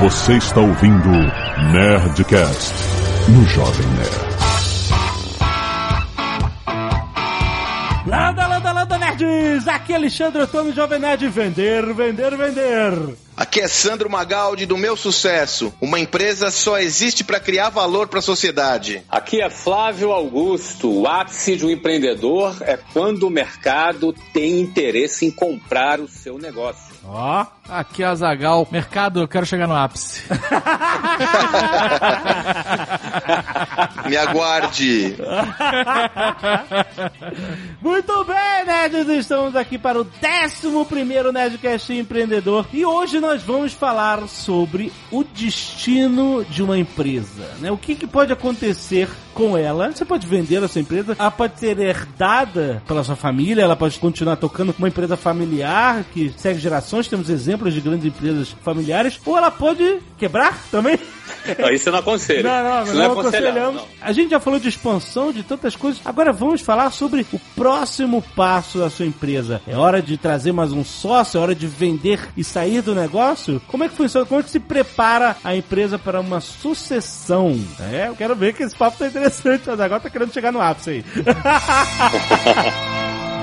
Você 0.00 0.34
está 0.36 0.60
ouvindo 0.60 1.08
Nerdcast 1.72 2.74
no 3.30 3.42
Jovem 3.46 3.86
Nerd. 3.94 4.26
Landa, 8.06 8.46
landa, 8.46 8.72
landa, 8.72 8.98
nerds! 8.98 9.66
Aqui 9.66 9.94
é 9.94 9.96
Alexandre 9.96 10.42
Antônio 10.42 10.74
Jovem 10.74 10.98
Nerd. 10.98 11.26
Vender, 11.28 11.94
vender, 11.94 12.36
vender. 12.36 13.16
Aqui 13.34 13.60
é 13.60 13.68
Sandro 13.68 14.10
Magaldi 14.10 14.66
do 14.66 14.76
Meu 14.76 14.98
Sucesso. 14.98 15.72
Uma 15.80 15.98
empresa 15.98 16.50
só 16.50 16.78
existe 16.78 17.24
para 17.24 17.40
criar 17.40 17.70
valor 17.70 18.06
para 18.06 18.18
a 18.18 18.22
sociedade. 18.22 19.02
Aqui 19.08 19.40
é 19.40 19.48
Flávio 19.48 20.12
Augusto. 20.12 20.90
O 20.90 21.08
ápice 21.08 21.56
de 21.56 21.64
um 21.64 21.70
empreendedor 21.70 22.54
é 22.60 22.78
quando 22.92 23.22
o 23.22 23.30
mercado 23.30 24.14
tem 24.34 24.60
interesse 24.60 25.24
em 25.24 25.30
comprar 25.30 26.00
o 26.00 26.06
seu 26.08 26.38
negócio. 26.38 26.94
Ó, 27.02 27.42
oh. 27.42 27.55
Aqui 27.68 28.02
é 28.02 28.06
Azagal. 28.06 28.66
Mercado, 28.70 29.20
eu 29.20 29.28
quero 29.28 29.46
chegar 29.46 29.66
no 29.66 29.74
ápice. 29.74 30.22
Me 34.08 34.16
aguarde. 34.16 35.16
Muito 37.80 38.24
bem, 38.24 38.64
nerds, 38.66 39.08
estamos 39.08 39.56
aqui 39.56 39.78
para 39.78 40.00
o 40.00 40.06
11 40.06 40.84
primeiro 40.88 41.32
Nerdcast 41.32 41.92
Empreendedor 41.92 42.66
e 42.72 42.84
hoje 42.84 43.18
nós 43.20 43.42
vamos 43.42 43.72
falar 43.72 44.28
sobre 44.28 44.92
o 45.10 45.24
destino 45.24 46.44
de 46.44 46.62
uma 46.62 46.78
empresa, 46.78 47.54
né? 47.60 47.70
O 47.70 47.76
que, 47.76 47.94
que 47.94 48.06
pode 48.06 48.32
acontecer 48.32 49.08
com 49.34 49.56
ela? 49.56 49.90
Você 49.90 50.04
pode 50.04 50.26
vender 50.26 50.62
a 50.62 50.68
sua 50.68 50.80
empresa, 50.80 51.16
ela 51.18 51.30
pode 51.30 51.58
ser 51.58 51.78
herdada 51.78 52.82
pela 52.86 53.02
sua 53.04 53.16
família, 53.16 53.62
ela 53.62 53.76
pode 53.76 53.98
continuar 53.98 54.36
tocando 54.36 54.74
uma 54.78 54.88
empresa 54.88 55.16
familiar 55.16 56.04
que 56.12 56.32
segue 56.36 56.58
gerações, 56.58 57.08
temos 57.08 57.28
exemplos 57.28 57.55
de 57.56 57.80
grandes 57.80 58.06
empresas 58.06 58.54
familiares, 58.62 59.20
ou 59.24 59.36
ela 59.36 59.50
pode 59.50 59.98
quebrar 60.18 60.62
também. 60.70 60.98
Não, 61.58 61.70
isso 61.70 61.88
eu 61.88 61.92
não 61.92 62.00
aconselho. 62.00 62.42
Não, 62.42 62.62
não, 62.62 62.82
isso 62.82 62.94
não, 62.94 63.02
não 63.02 63.20
aconselhamos. 63.20 63.82
Não. 63.82 63.88
A 64.00 64.12
gente 64.12 64.30
já 64.30 64.40
falou 64.40 64.58
de 64.58 64.68
expansão, 64.68 65.32
de 65.32 65.42
tantas 65.42 65.76
coisas. 65.76 66.00
Agora 66.04 66.32
vamos 66.32 66.60
falar 66.60 66.90
sobre 66.90 67.26
o 67.32 67.40
próximo 67.54 68.22
passo 68.34 68.78
da 68.78 68.90
sua 68.90 69.06
empresa. 69.06 69.60
É 69.66 69.76
hora 69.76 70.02
de 70.02 70.16
trazer 70.16 70.52
mais 70.52 70.72
um 70.72 70.84
sócio, 70.84 71.38
é 71.38 71.40
hora 71.40 71.54
de 71.54 71.66
vender 71.66 72.20
e 72.36 72.44
sair 72.44 72.82
do 72.82 72.94
negócio? 72.94 73.60
Como 73.68 73.84
é 73.84 73.88
que 73.88 73.94
funciona? 73.94 74.26
Como 74.26 74.40
é 74.40 74.42
que 74.42 74.50
se 74.50 74.60
prepara 74.60 75.36
a 75.42 75.54
empresa 75.54 75.98
para 75.98 76.20
uma 76.20 76.40
sucessão? 76.40 77.58
É, 77.92 78.08
eu 78.08 78.16
quero 78.16 78.34
ver 78.34 78.54
que 78.54 78.62
esse 78.62 78.74
papo 78.74 78.98
tá 78.98 79.06
interessante. 79.06 79.62
Mas 79.66 79.80
agora 79.80 80.00
tá 80.00 80.10
querendo 80.10 80.32
chegar 80.32 80.52
no 80.52 80.60
ápice 80.60 80.90
aí. 80.90 81.04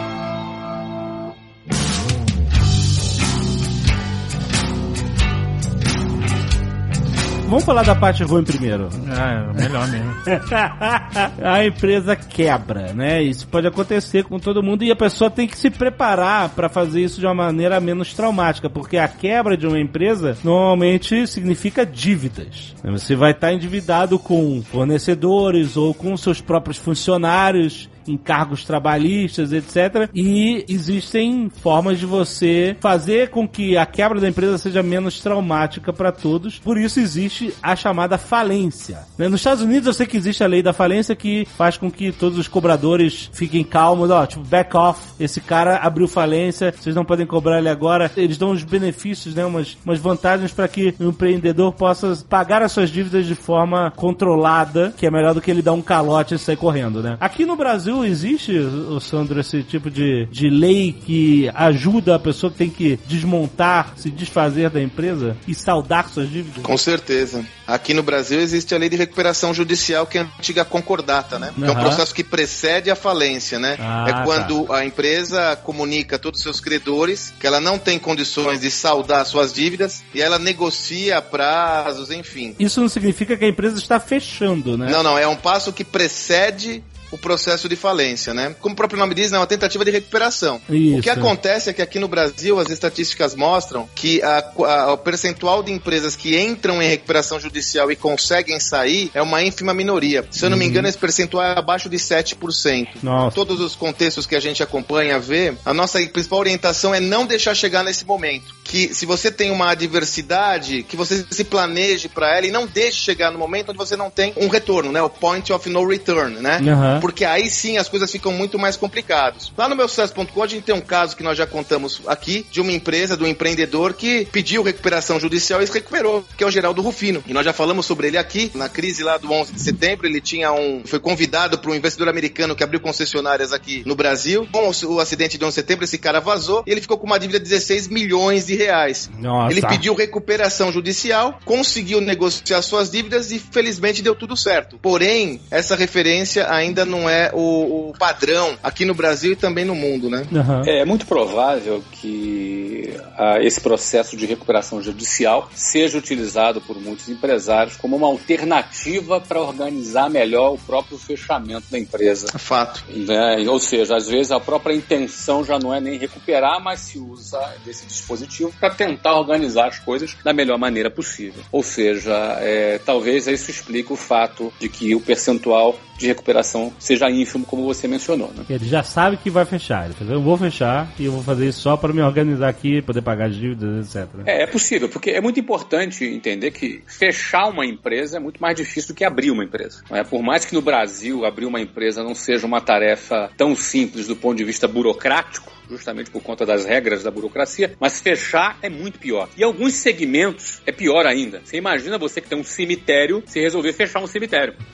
Vamos 7.53 7.65
falar 7.65 7.83
da 7.83 7.93
parte 7.93 8.23
ruim 8.23 8.43
primeiro. 8.43 8.89
Ah, 9.11 9.45
é 9.53 9.61
melhor 9.61 9.87
mesmo. 9.87 10.11
a 11.45 11.63
empresa 11.63 12.15
quebra, 12.15 12.93
né? 12.93 13.21
Isso 13.21 13.47
pode 13.47 13.67
acontecer 13.67 14.23
com 14.23 14.39
todo 14.39 14.63
mundo 14.63 14.83
e 14.83 14.89
a 14.89 14.95
pessoa 14.95 15.29
tem 15.29 15.47
que 15.47 15.55
se 15.55 15.69
preparar 15.69 16.49
para 16.49 16.67
fazer 16.67 17.03
isso 17.03 17.19
de 17.19 17.27
uma 17.27 17.35
maneira 17.35 17.79
menos 17.79 18.11
traumática, 18.11 18.71
porque 18.71 18.97
a 18.97 19.07
quebra 19.07 19.55
de 19.55 19.67
uma 19.67 19.79
empresa 19.79 20.35
normalmente 20.43 21.27
significa 21.27 21.85
dívidas. 21.85 22.73
Você 22.83 23.15
vai 23.15 23.33
estar 23.33 23.53
endividado 23.53 24.17
com 24.17 24.63
fornecedores 24.63 25.77
ou 25.77 25.93
com 25.93 26.17
seus 26.17 26.41
próprios 26.41 26.77
funcionários 26.77 27.88
encargos 28.07 28.63
trabalhistas, 28.63 29.51
etc. 29.51 30.09
E 30.13 30.65
existem 30.67 31.49
formas 31.49 31.99
de 31.99 32.05
você 32.05 32.75
fazer 32.79 33.29
com 33.29 33.47
que 33.47 33.77
a 33.77 33.85
quebra 33.85 34.19
da 34.19 34.29
empresa 34.29 34.57
seja 34.57 34.83
menos 34.83 35.19
traumática 35.21 35.91
para 35.93 36.11
todos. 36.11 36.59
Por 36.59 36.77
isso 36.77 36.99
existe 36.99 37.53
a 37.61 37.75
chamada 37.75 38.17
falência. 38.17 38.99
Né? 39.17 39.27
Nos 39.27 39.39
Estados 39.39 39.63
Unidos 39.63 39.87
eu 39.87 39.93
sei 39.93 40.05
que 40.05 40.17
existe 40.17 40.43
a 40.43 40.47
lei 40.47 40.61
da 40.61 40.73
falência 40.73 41.15
que 41.15 41.45
faz 41.57 41.78
com 41.78 41.91
que 41.91 42.11
todos 42.11 42.38
os 42.38 42.47
cobradores 42.47 43.29
fiquem 43.33 43.63
calmos, 43.63 44.09
ó, 44.09 44.25
tipo 44.25 44.44
back 44.45 44.75
off, 44.75 45.01
esse 45.19 45.41
cara 45.41 45.78
abriu 45.78 46.07
falência, 46.07 46.73
vocês 46.75 46.95
não 46.95 47.05
podem 47.05 47.25
cobrar 47.25 47.59
ele 47.59 47.69
agora. 47.69 48.11
Eles 48.16 48.38
dão 48.38 48.51
uns 48.51 48.63
benefícios, 48.63 49.35
né, 49.35 49.45
umas, 49.45 49.78
umas 49.85 49.99
vantagens 49.99 50.51
para 50.51 50.67
que 50.67 50.94
o 50.99 51.09
empreendedor 51.09 51.73
possa 51.73 52.16
pagar 52.29 52.61
as 52.61 52.72
suas 52.72 52.89
dívidas 52.89 53.25
de 53.25 53.35
forma 53.35 53.91
controlada, 53.95 54.94
que 54.97 55.05
é 55.05 55.11
melhor 55.11 55.33
do 55.33 55.41
que 55.41 55.51
ele 55.51 55.61
dar 55.61 55.73
um 55.73 55.81
calote 55.81 56.35
e 56.35 56.39
sair 56.39 56.57
correndo, 56.57 57.01
né? 57.01 57.17
Aqui 57.19 57.45
no 57.45 57.55
Brasil 57.55 57.92
Brasil 57.93 58.05
existe, 58.05 58.53
Sandro, 59.01 59.39
esse 59.39 59.61
tipo 59.63 59.91
de, 59.91 60.25
de 60.31 60.49
lei 60.49 60.93
que 60.93 61.49
ajuda 61.53 62.15
a 62.15 62.19
pessoa 62.19 62.51
que 62.51 62.57
tem 62.57 62.69
que 62.69 62.99
desmontar, 63.05 63.93
se 63.95 64.09
desfazer 64.09 64.69
da 64.69 64.81
empresa 64.81 65.37
e 65.47 65.53
saldar 65.53 66.09
suas 66.09 66.29
dívidas? 66.29 66.63
Com 66.63 66.77
certeza. 66.77 67.45
Aqui 67.67 67.93
no 67.93 68.01
Brasil 68.01 68.39
existe 68.39 68.73
a 68.73 68.77
lei 68.77 68.89
de 68.89 68.95
recuperação 68.95 69.53
judicial, 69.53 70.07
que 70.07 70.17
é 70.17 70.21
a 70.21 70.23
antiga 70.23 70.65
concordata, 70.65 71.37
né? 71.37 71.53
Uhum. 71.57 71.65
É 71.65 71.71
um 71.71 71.75
processo 71.75 72.13
que 72.13 72.23
precede 72.23 72.89
a 72.89 72.95
falência, 72.95 73.59
né? 73.59 73.77
Ah, 73.79 74.05
é 74.07 74.25
quando 74.25 74.65
tá. 74.65 74.77
a 74.77 74.85
empresa 74.85 75.55
comunica 75.57 76.15
a 76.15 76.19
todos 76.19 76.39
os 76.39 76.43
seus 76.43 76.59
credores 76.59 77.33
que 77.39 77.45
ela 77.45 77.59
não 77.59 77.77
tem 77.77 77.99
condições 77.99 78.61
de 78.61 78.71
saldar 78.71 79.25
suas 79.25 79.53
dívidas 79.53 80.03
e 80.13 80.21
ela 80.21 80.39
negocia 80.39 81.21
prazos, 81.21 82.11
enfim. 82.11 82.55
Isso 82.59 82.81
não 82.81 82.89
significa 82.89 83.37
que 83.37 83.45
a 83.45 83.49
empresa 83.49 83.77
está 83.77 83.99
fechando, 83.99 84.77
né? 84.77 84.89
Não, 84.89 85.03
não. 85.03 85.17
É 85.17 85.27
um 85.27 85.35
passo 85.35 85.71
que 85.71 85.83
precede 85.83 86.83
o 87.13 87.18
processo 87.18 87.69
de 87.69 87.75
falência, 87.75 88.34
né? 88.34 88.56
Como 88.59 88.74
o 88.74 88.75
próprio 88.75 89.00
nome 89.00 89.13
diz, 89.13 89.31
é 89.31 89.38
uma 89.38 89.46
tentativa 89.46 89.85
de 89.85 89.91
recuperação. 89.91 90.59
Isso. 90.68 90.97
O 90.97 91.01
que 91.01 91.09
acontece 91.12 91.69
é 91.69 91.74
que 91.74 91.81
aqui 91.81 92.00
no 92.00 92.07
Brasil 92.07 92.59
as 92.59 92.72
estatísticas 92.72 93.35
mostram 93.35 93.88
que 93.94 94.19
a, 94.24 94.51
a, 94.57 94.94
o 94.94 94.97
percentual 94.97 95.62
de 95.62 95.72
empresas 95.72 96.16
que 96.16 96.35
entram 96.35 96.81
em 96.81 96.90
recuperação 96.90 97.40
judicial 97.40 97.91
e 97.91 97.96
conseguem 97.96 98.59
sair 98.59 99.12
é 99.13 99.22
uma 99.22 99.44
ínfima 99.44 99.75
minoria. 99.75 100.25
Se 100.31 100.44
eu 100.44 100.50
não 100.50 100.57
uhum. 100.57 100.63
me 100.63 100.68
engano, 100.68 100.88
esse 100.88 100.97
percentual 100.97 101.46
é 101.46 101.59
abaixo 101.59 101.88
de 101.88 101.97
7%. 101.97 102.88
Nossa. 103.03 103.35
Todos 103.35 103.59
os 103.59 103.75
contextos 103.75 104.25
que 104.25 104.35
a 104.35 104.40
gente 104.40 104.63
acompanha, 104.63 105.19
vê, 105.19 105.53
a 105.63 105.73
nossa 105.73 106.00
principal 106.07 106.40
orientação 106.40 106.96
é 106.96 107.00
não 107.00 107.28
deixar 107.28 107.53
chegar 107.53 107.84
nesse 107.84 108.06
momento. 108.06 108.56
Que 108.63 108.91
se 108.91 109.06
você 109.06 109.29
tem 109.29 109.52
uma 109.52 109.69
adversidade, 109.69 110.81
que 110.81 110.96
você 110.96 111.23
se 111.29 111.44
planeje 111.44 112.09
para 112.09 112.35
ela 112.35 112.47
e 112.47 112.52
não 112.52 112.66
deixe 112.66 112.97
chegar 112.97 113.29
no 113.29 113.38
momento 113.38 113.69
onde 113.69 113.78
você 113.78 113.96
não 113.96 114.09
tem 114.09 114.34
um 114.35 114.47
retorno, 114.47 114.91
né? 114.91 115.02
O 115.02 115.09
point 115.09 115.53
of 115.53 115.69
no 115.69 115.88
return, 115.88 116.40
né? 116.40 116.57
Uhum 116.59 117.03
porque 117.03 117.25
aí 117.25 117.50
sim 117.50 117.78
as 117.78 117.90
coisas 117.90 118.09
ficam 118.09 118.31
muito 118.31 118.58
mais 118.58 118.78
complicadas. 118.78 119.52
Lá 119.58 119.68
no 119.68 119.75
meu 119.75 119.90
sucesso.com 119.90 120.41
a 120.41 120.47
gente 120.47 120.64
tem 120.64 120.74
um 120.74 120.80
caso 120.80 121.18
que 121.18 121.22
nós 121.22 121.38
já 121.38 121.46
contamos 121.46 122.02
aqui 122.08 122.46
de 122.50 122.62
uma 122.62 122.72
empresa, 122.72 123.18
do 123.18 123.25
um 123.25 123.28
empreendedor 123.28 123.94
que 123.94 124.25
pediu 124.31 124.64
recuperação 124.64 125.19
judicial 125.19 125.62
e 125.62 125.68
se 125.68 125.74
recuperou, 125.74 126.24
que 126.38 126.46
é 126.46 126.47
o 126.47 126.50
Geraldo 126.50 126.81
Rufino. 126.81 127.22
E 127.28 127.34
nós 127.34 127.44
já 127.44 127.52
falamos 127.52 127.86
sobre 127.86 128.08
ele 128.08 128.18
aqui, 128.18 128.50
na 128.56 128.69
crise 128.69 129.03
lá 129.03 129.18
do 129.18 129.30
11 129.30 129.52
de 129.52 129.59
setembro, 129.59 130.08
ele 130.08 130.22
tinha 130.22 130.53
um 130.53 130.81
foi 130.86 130.97
convidado 130.97 131.59
para 131.59 131.72
um 131.72 131.75
investidor 131.75 132.08
americano 132.08 132.56
que 132.56 132.64
abriu 132.64 132.80
concessionárias 132.80 133.52
aqui 133.52 133.84
no 133.85 133.96
Brasil. 133.96 134.47
Com 134.50 134.70
o 134.70 135.00
acidente 135.02 135.38
de 135.38 135.44
11 135.44 135.52
de 135.52 135.56
setembro, 135.56 135.84
esse 135.84 135.97
cara 135.97 136.22
vazou 136.22 136.64
e 136.66 136.72
ele 136.72 136.80
ficou 136.80 136.97
com 136.97 137.06
uma 137.06 137.20
dívida 137.20 137.38
de 137.38 137.50
16 137.50 137.90
milhões 137.90 138.46
de 138.46 138.56
reais. 138.56 139.12
Nossa. 139.20 139.52
Ele 139.52 139.62
pediu 139.62 139.94
recuperação 139.94 140.72
judicial, 140.72 141.38
conseguiu 141.44 142.00
negociar 142.00 142.62
suas 142.62 142.90
dívidas 142.90 143.30
e 143.30 143.40
felizmente 143.40 144.02
deu 144.02 144.16
tudo 144.16 144.38
certo. 144.38 144.80
Porém, 144.81 145.41
essa 145.52 145.75
referência 145.75 146.50
ainda 146.50 146.85
não 146.92 146.92
é 147.09 147.31
o, 147.33 147.89
o 147.89 147.93
padrão 147.97 148.57
aqui 148.63 148.85
no 148.85 148.93
Brasil 148.93 149.33
e 149.33 149.35
também 149.35 149.65
no 149.65 149.75
mundo, 149.75 150.09
né? 150.09 150.25
Uhum. 150.31 150.61
É 150.65 150.85
muito 150.85 151.05
provável 151.05 151.83
que 151.91 152.72
a, 153.17 153.41
esse 153.44 153.59
processo 153.59 154.16
de 154.16 154.25
recuperação 154.25 154.81
judicial 154.81 155.49
seja 155.53 155.97
utilizado 155.97 156.61
por 156.61 156.79
muitos 156.79 157.09
empresários 157.09 157.77
como 157.77 157.95
uma 157.95 158.07
alternativa 158.07 159.19
para 159.19 159.41
organizar 159.41 160.09
melhor 160.09 160.53
o 160.53 160.57
próprio 160.57 160.97
fechamento 160.97 161.66
da 161.69 161.79
empresa. 161.79 162.27
Fato. 162.38 162.83
Né? 162.89 163.45
Ou 163.47 163.59
seja, 163.59 163.95
às 163.95 164.07
vezes 164.07 164.31
a 164.31 164.39
própria 164.39 164.73
intenção 164.73 165.43
já 165.43 165.59
não 165.59 165.73
é 165.73 165.79
nem 165.79 165.97
recuperar, 165.97 166.61
mas 166.61 166.79
se 166.79 166.99
usa 166.99 167.39
desse 167.66 167.85
dispositivo 167.85 168.53
para 168.59 168.69
tentar 168.69 169.13
organizar 169.17 169.67
as 169.67 169.79
coisas 169.79 170.16
da 170.23 170.34
melhor 170.34 170.58
maneira 170.58 170.90
possível. 170.90 171.43
Ou 171.52 171.63
seja, 171.63 172.13
é, 172.40 172.79
talvez 172.79 173.28
isso 173.28 173.52
explique 173.52 173.91
o 173.91 173.96
fato 173.96 174.52
de 174.59 174.69
que 174.69 174.96
o 174.96 175.02
percentual 175.02 175.78
de 175.97 176.08
recuperação 176.08 176.73
seja 176.79 177.09
ínfimo, 177.09 177.46
como 177.46 177.63
você 177.63 177.87
mencionou. 177.87 178.31
Né? 178.35 178.43
Ele 178.49 178.66
já 178.67 178.84
sabe 178.84 179.17
que 179.17 179.29
vai 179.29 179.46
fechar. 179.46 179.85
Ele 179.85 180.13
eu 180.13 180.22
vou 180.22 180.37
fechar 180.37 180.91
e 180.99 181.05
eu 181.05 181.11
vou 181.11 181.23
fazer 181.23 181.47
isso 181.47 181.61
só 181.61 181.78
para 181.78 181.93
me 181.93 182.02
organizar 182.02 182.49
aqui, 182.49 182.72
poder 182.81 183.02
pagar 183.02 183.25
as 183.25 183.35
dívidas, 183.35 183.96
etc. 183.96 184.09
É, 184.25 184.43
é 184.43 184.47
possível, 184.47 184.90
porque 184.90 185.11
é 185.11 185.22
muito 185.22 185.40
importante 185.40 186.05
entender 186.05 186.52
que 186.52 186.84
fechar 186.87 187.47
uma 187.47 187.66
empresa 187.66 188.17
é 188.17 188.20
muito 188.20 188.41
mais 188.41 188.55
difícil 188.55 188.93
do 188.93 188.97
que 188.97 189.05
abrir 189.05 189.31
uma 189.31 189.43
empresa. 189.43 189.84
É? 189.91 190.03
Por 190.03 190.22
mais 190.22 190.46
que 190.46 190.53
no 190.53 190.61
Brasil 190.61 191.25
abrir 191.25 191.46
uma 191.46 191.59
empresa 191.59 192.03
não 192.03 192.16
seja 192.16 192.46
uma 192.46 192.61
tarefa 192.61 193.29
tão 193.37 193.55
simples 193.55 194.08
do 194.08 194.16
ponto 194.16 194.37
de 194.37 194.43
vista 194.43 194.67
burocrático, 194.67 195.52
justamente 195.70 196.09
por 196.11 196.22
conta 196.22 196.46
das 196.46 196.66
regras 196.66 197.03
da 197.03 197.11
burocracia, 197.11 197.75
mas 197.79 197.99
fechar 197.99 198.58
é 198.61 198.70
muito 198.70 198.99
pior. 198.99 199.29
E 199.35 199.43
alguns 199.43 199.73
segmentos 199.73 200.61
é 200.66 200.72
pior 200.72 201.05
ainda. 201.05 201.41
Você 201.43 201.58
imagina 201.58 201.97
você 201.97 202.22
que 202.22 202.29
tem 202.29 202.37
um 202.37 202.43
cemitério 202.43 203.23
se 203.25 203.40
resolver 203.40 203.73
fechar 203.73 203.99
um 204.02 204.08
cemitério. 204.08 204.53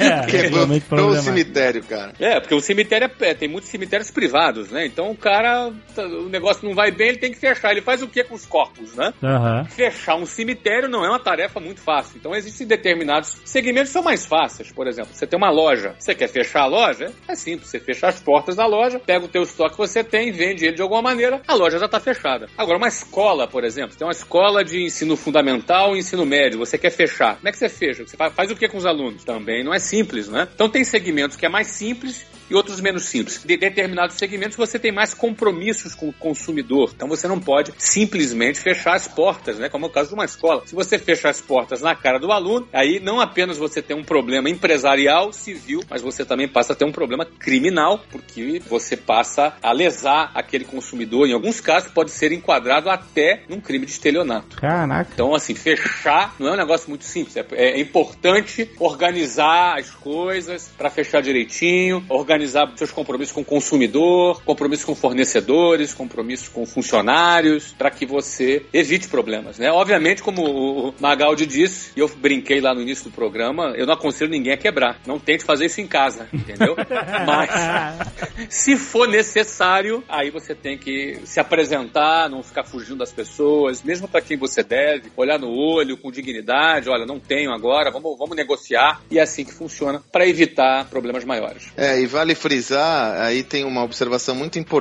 é, 0.00 0.26
Quebrou 0.26 0.66
é, 0.66 1.02
o 1.02 1.22
cemitério, 1.22 1.82
cara. 1.84 2.12
É, 2.18 2.40
porque 2.40 2.54
o 2.54 2.60
cemitério 2.60 3.10
é, 3.20 3.34
tem 3.34 3.48
muitos 3.48 3.70
cemitérios 3.70 4.10
privados, 4.10 4.70
né? 4.70 4.86
Então, 4.86 5.07
cara, 5.14 5.72
o 5.96 6.28
negócio 6.28 6.66
não 6.66 6.74
vai 6.74 6.90
bem, 6.90 7.08
ele 7.08 7.18
tem 7.18 7.32
que 7.32 7.38
fechar. 7.38 7.70
Ele 7.72 7.82
faz 7.82 8.02
o 8.02 8.08
que 8.08 8.24
com 8.24 8.34
os 8.34 8.46
corpos, 8.46 8.94
né? 8.94 9.12
Uhum. 9.22 9.64
Fechar 9.66 10.16
um 10.16 10.26
cemitério 10.26 10.88
não 10.88 11.04
é 11.04 11.08
uma 11.08 11.20
tarefa 11.20 11.60
muito 11.60 11.80
fácil. 11.80 12.18
Então 12.18 12.34
existem 12.34 12.66
determinados 12.66 13.36
segmentos 13.44 13.90
que 13.90 13.94
são 13.94 14.02
mais 14.02 14.26
fáceis. 14.26 14.72
Por 14.72 14.86
exemplo, 14.86 15.10
você 15.12 15.26
tem 15.26 15.36
uma 15.36 15.50
loja, 15.50 15.94
você 15.98 16.14
quer 16.14 16.28
fechar 16.28 16.62
a 16.62 16.66
loja? 16.66 17.12
É 17.26 17.34
simples, 17.34 17.70
você 17.70 17.80
fecha 17.80 18.08
as 18.08 18.20
portas 18.20 18.56
da 18.56 18.66
loja, 18.66 18.98
pega 18.98 19.24
o 19.24 19.28
teu 19.28 19.42
estoque 19.42 19.72
que 19.72 19.78
você 19.78 20.02
tem, 20.02 20.30
vende 20.32 20.64
ele 20.64 20.76
de 20.76 20.82
alguma 20.82 21.02
maneira, 21.02 21.40
a 21.46 21.54
loja 21.54 21.78
já 21.78 21.86
está 21.86 22.00
fechada. 22.00 22.48
Agora, 22.56 22.78
uma 22.78 22.88
escola, 22.88 23.46
por 23.46 23.64
exemplo, 23.64 23.96
tem 23.96 24.06
uma 24.06 24.12
escola 24.12 24.64
de 24.64 24.82
ensino 24.82 25.16
fundamental 25.16 25.94
e 25.94 25.98
ensino 25.98 26.24
médio, 26.24 26.58
você 26.58 26.78
quer 26.78 26.90
fechar. 26.90 27.36
Como 27.36 27.48
é 27.48 27.52
que 27.52 27.58
você 27.58 27.68
fecha? 27.68 28.06
Você 28.06 28.16
faz 28.16 28.50
o 28.50 28.56
que 28.56 28.68
com 28.68 28.78
os 28.78 28.86
alunos? 28.86 29.24
Também 29.24 29.64
não 29.64 29.74
é 29.74 29.78
simples, 29.78 30.28
né? 30.28 30.48
Então 30.54 30.68
tem 30.68 30.84
segmentos 30.84 31.36
que 31.36 31.46
é 31.46 31.48
mais 31.48 31.68
simples 31.68 32.26
e 32.50 32.54
outros 32.54 32.80
menos 32.80 33.04
simples. 33.04 33.42
De 33.44 33.56
determinados 33.56 34.16
segmentos 34.16 34.56
você 34.56 34.78
tem 34.78 34.92
mais 34.98 35.14
compromissos 35.14 35.94
com 35.94 36.08
o 36.08 36.12
consumidor. 36.12 36.90
Então 36.92 37.06
você 37.06 37.28
não 37.28 37.38
pode 37.38 37.72
simplesmente 37.78 38.58
fechar 38.58 38.96
as 38.96 39.06
portas, 39.06 39.56
né? 39.56 39.68
Como 39.68 39.86
é 39.86 39.88
o 39.88 39.92
caso 39.92 40.08
de 40.08 40.14
uma 40.14 40.24
escola. 40.24 40.62
Se 40.66 40.74
você 40.74 40.98
fechar 40.98 41.30
as 41.30 41.40
portas 41.40 41.80
na 41.80 41.94
cara 41.94 42.18
do 42.18 42.32
aluno, 42.32 42.66
aí 42.72 42.98
não 42.98 43.20
apenas 43.20 43.56
você 43.56 43.80
tem 43.80 43.96
um 43.96 44.02
problema 44.02 44.50
empresarial, 44.50 45.32
civil, 45.32 45.84
mas 45.88 46.02
você 46.02 46.24
também 46.24 46.48
passa 46.48 46.72
a 46.72 46.76
ter 46.76 46.84
um 46.84 46.90
problema 46.90 47.24
criminal, 47.24 48.00
porque 48.10 48.60
você 48.68 48.96
passa 48.96 49.54
a 49.62 49.70
lesar 49.70 50.32
aquele 50.34 50.64
consumidor. 50.64 51.28
Em 51.28 51.32
alguns 51.32 51.60
casos 51.60 51.92
pode 51.92 52.10
ser 52.10 52.32
enquadrado 52.32 52.90
até 52.90 53.44
num 53.48 53.60
crime 53.60 53.86
de 53.86 53.92
estelionato. 53.92 54.56
Caraca. 54.56 55.10
Então, 55.14 55.32
assim, 55.32 55.54
fechar 55.54 56.34
não 56.40 56.48
é 56.48 56.52
um 56.54 56.56
negócio 56.56 56.88
muito 56.88 57.04
simples. 57.04 57.36
É, 57.36 57.46
é 57.52 57.80
importante 57.80 58.68
organizar 58.80 59.78
as 59.78 59.90
coisas 59.90 60.72
para 60.76 60.90
fechar 60.90 61.22
direitinho, 61.22 62.04
organizar 62.08 62.72
seus 62.74 62.90
compromissos 62.90 63.32
com 63.32 63.42
o 63.42 63.44
consumidor, 63.44 64.42
compromissos 64.42 64.87
com 64.88 64.94
fornecedores, 64.94 65.92
compromissos 65.92 66.48
com 66.48 66.64
funcionários, 66.64 67.74
para 67.76 67.90
que 67.90 68.06
você 68.06 68.64
evite 68.72 69.08
problemas, 69.08 69.58
né? 69.58 69.70
Obviamente, 69.70 70.22
como 70.22 70.42
o 70.88 70.94
Magaldi 71.00 71.44
disse, 71.44 71.90
e 71.96 72.00
eu 72.00 72.08
brinquei 72.08 72.60
lá 72.60 72.74
no 72.74 72.80
início 72.80 73.04
do 73.04 73.10
programa, 73.10 73.74
eu 73.76 73.86
não 73.86 73.94
aconselho 73.94 74.30
ninguém 74.30 74.52
a 74.52 74.56
quebrar. 74.56 75.00
Não 75.06 75.18
tente 75.18 75.44
fazer 75.44 75.66
isso 75.66 75.80
em 75.80 75.86
casa, 75.86 76.28
entendeu? 76.32 76.76
Mas 77.26 77.50
se 78.48 78.76
for 78.76 79.08
necessário, 79.08 80.02
aí 80.08 80.30
você 80.30 80.54
tem 80.54 80.78
que 80.78 81.18
se 81.24 81.40
apresentar, 81.40 82.30
não 82.30 82.42
ficar 82.42 82.64
fugindo 82.64 82.98
das 82.98 83.12
pessoas, 83.12 83.82
mesmo 83.82 84.06
para 84.08 84.20
quem 84.20 84.36
você 84.36 84.62
deve, 84.62 85.10
olhar 85.16 85.38
no 85.38 85.50
olho 85.50 85.96
com 85.96 86.10
dignidade, 86.10 86.88
olha, 86.88 87.04
não 87.04 87.18
tenho 87.18 87.52
agora, 87.52 87.90
vamos, 87.90 88.16
vamos 88.16 88.36
negociar, 88.36 89.02
e 89.10 89.18
é 89.18 89.22
assim 89.22 89.44
que 89.44 89.52
funciona 89.52 90.02
para 90.12 90.26
evitar 90.26 90.86
problemas 90.86 91.24
maiores. 91.24 91.68
É, 91.76 92.00
e 92.00 92.06
vale 92.06 92.28
vale 92.28 92.34
frisar, 92.34 93.20
aí 93.22 93.42
tem 93.42 93.64
uma 93.64 93.82
observação 93.82 94.34
muito 94.34 94.58
importante, 94.58 94.77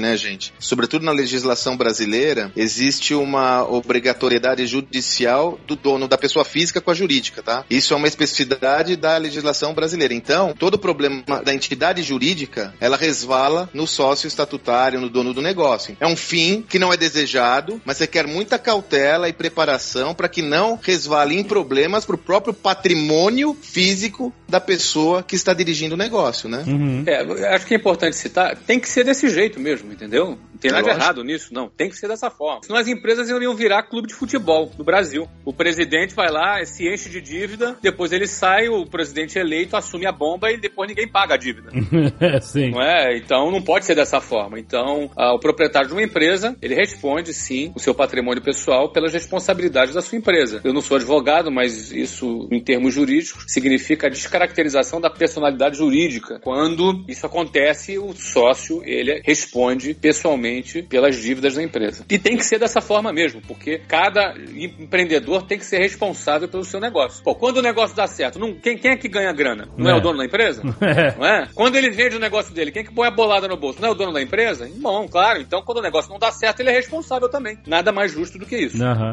né, 0.00 0.16
gente? 0.16 0.52
Sobretudo 0.58 1.04
na 1.04 1.12
legislação 1.12 1.76
brasileira, 1.76 2.52
existe 2.56 3.14
uma 3.14 3.64
obrigatoriedade 3.64 4.66
judicial 4.66 5.58
do 5.66 5.76
dono 5.76 6.08
da 6.08 6.18
pessoa 6.18 6.44
física 6.44 6.80
com 6.80 6.90
a 6.90 6.94
jurídica, 6.94 7.42
tá? 7.42 7.64
Isso 7.70 7.94
é 7.94 7.96
uma 7.96 8.08
especificidade 8.08 8.96
da 8.96 9.16
legislação 9.16 9.74
brasileira. 9.74 10.14
Então, 10.14 10.54
todo 10.58 10.78
problema 10.78 11.22
da 11.44 11.54
entidade 11.54 12.02
jurídica, 12.02 12.74
ela 12.80 12.96
resvala 12.96 13.68
no 13.72 13.86
sócio 13.86 14.26
estatutário, 14.26 15.00
no 15.00 15.08
dono 15.08 15.32
do 15.32 15.42
negócio. 15.42 15.96
É 16.00 16.06
um 16.06 16.16
fim 16.16 16.64
que 16.68 16.78
não 16.78 16.92
é 16.92 16.96
desejado, 16.96 17.80
mas 17.84 17.96
você 17.96 18.06
quer 18.06 18.26
muita 18.26 18.58
cautela 18.58 19.28
e 19.28 19.32
preparação 19.32 20.14
para 20.14 20.28
que 20.28 20.42
não 20.42 20.78
resvale 20.82 21.38
em 21.38 21.44
problemas 21.44 22.04
para 22.04 22.14
o 22.14 22.18
próprio 22.18 22.52
patrimônio 22.52 23.56
físico 23.60 24.32
da 24.48 24.60
pessoa 24.60 25.22
que 25.22 25.36
está 25.36 25.52
dirigindo 25.52 25.94
o 25.94 25.98
negócio, 25.98 26.48
né? 26.48 26.64
Uhum. 26.66 27.04
É, 27.06 27.54
acho 27.54 27.66
que 27.66 27.74
é 27.74 27.76
importante 27.76 28.16
citar, 28.16 28.56
tem 28.56 28.80
que 28.80 28.88
ser 28.88 29.04
desse 29.04 29.28
jeito 29.28 29.37
mesmo, 29.60 29.92
entendeu? 29.92 30.30
Não 30.30 30.58
tem 30.60 30.70
nada 30.70 30.88
errado 30.90 31.22
nisso, 31.22 31.52
não. 31.52 31.68
Tem 31.68 31.88
que 31.88 31.96
ser 31.96 32.08
dessa 32.08 32.30
forma. 32.30 32.62
Senão 32.62 32.78
as 32.78 32.88
empresas 32.88 33.28
iriam 33.28 33.54
virar 33.54 33.82
clube 33.84 34.08
de 34.08 34.14
futebol 34.14 34.70
no 34.76 34.84
Brasil. 34.84 35.28
O 35.44 35.52
presidente 35.52 36.14
vai 36.14 36.30
lá, 36.30 36.64
se 36.64 36.88
enche 36.88 37.08
de 37.08 37.20
dívida, 37.20 37.76
depois 37.82 38.12
ele 38.12 38.26
sai, 38.26 38.68
o 38.68 38.86
presidente 38.86 39.38
eleito 39.38 39.76
assume 39.76 40.06
a 40.06 40.12
bomba 40.12 40.50
e 40.50 40.58
depois 40.58 40.88
ninguém 40.88 41.06
paga 41.06 41.34
a 41.34 41.36
dívida. 41.36 41.70
sim. 42.40 42.70
Não 42.70 42.82
é? 42.82 43.16
Então 43.16 43.50
não 43.50 43.62
pode 43.62 43.84
ser 43.84 43.94
dessa 43.94 44.20
forma. 44.20 44.58
Então, 44.58 45.10
a, 45.16 45.34
o 45.34 45.38
proprietário 45.38 45.88
de 45.88 45.94
uma 45.94 46.02
empresa, 46.02 46.56
ele 46.60 46.74
responde 46.74 47.32
sim 47.32 47.72
o 47.74 47.80
seu 47.80 47.94
patrimônio 47.94 48.42
pessoal 48.42 48.92
pelas 48.92 49.12
responsabilidades 49.12 49.94
da 49.94 50.02
sua 50.02 50.18
empresa. 50.18 50.60
Eu 50.64 50.72
não 50.72 50.80
sou 50.80 50.96
advogado, 50.96 51.50
mas 51.50 51.92
isso, 51.92 52.48
em 52.50 52.60
termos 52.60 52.94
jurídicos, 52.94 53.44
significa 53.46 54.06
a 54.06 54.10
descaracterização 54.10 55.00
da 55.00 55.10
personalidade 55.10 55.76
jurídica. 55.76 56.40
Quando 56.40 56.68
quando 56.78 57.04
isso 57.08 57.26
acontece, 57.26 57.98
o 57.98 58.12
sócio 58.14 58.82
ele 58.84 59.20
responde 59.28 59.92
pessoalmente 59.92 60.82
pelas 60.82 61.14
dívidas 61.16 61.54
da 61.54 61.62
empresa. 61.62 62.06
E 62.08 62.18
tem 62.18 62.34
que 62.34 62.44
ser 62.44 62.58
dessa 62.58 62.80
forma 62.80 63.12
mesmo, 63.12 63.42
porque 63.42 63.78
cada 63.86 64.34
empreendedor 64.56 65.42
tem 65.42 65.58
que 65.58 65.66
ser 65.66 65.78
responsável 65.78 66.48
pelo 66.48 66.64
seu 66.64 66.80
negócio. 66.80 67.22
Pô, 67.22 67.34
quando 67.34 67.58
o 67.58 67.62
negócio 67.62 67.94
dá 67.94 68.06
certo, 68.06 68.38
não, 68.38 68.54
quem, 68.54 68.78
quem 68.78 68.92
é 68.92 68.96
que 68.96 69.06
ganha 69.06 69.30
grana? 69.34 69.68
Não 69.76 69.90
é, 69.90 69.92
é 69.92 69.96
o 69.96 70.00
dono 70.00 70.16
da 70.16 70.24
empresa? 70.24 70.62
É. 70.80 71.14
Não 71.18 71.26
é? 71.26 71.48
Quando 71.54 71.76
ele 71.76 71.90
vende 71.90 72.16
o 72.16 72.20
negócio 72.20 72.54
dele, 72.54 72.70
quem 72.70 72.82
é 72.82 72.84
que 72.84 72.94
põe 72.94 73.06
a 73.06 73.10
bolada 73.10 73.46
no 73.48 73.56
bolso? 73.56 73.80
Não 73.80 73.88
é 73.88 73.92
o 73.92 73.94
dono 73.94 74.12
da 74.12 74.22
empresa? 74.22 74.70
Bom, 74.76 75.06
claro. 75.08 75.40
Então, 75.40 75.62
quando 75.62 75.78
o 75.78 75.82
negócio 75.82 76.10
não 76.10 76.18
dá 76.18 76.30
certo, 76.30 76.60
ele 76.60 76.70
é 76.70 76.72
responsável 76.72 77.28
também. 77.28 77.58
Nada 77.66 77.92
mais 77.92 78.12
justo 78.12 78.38
do 78.38 78.46
que 78.46 78.56
isso. 78.56 78.82
Uhum 78.82 79.12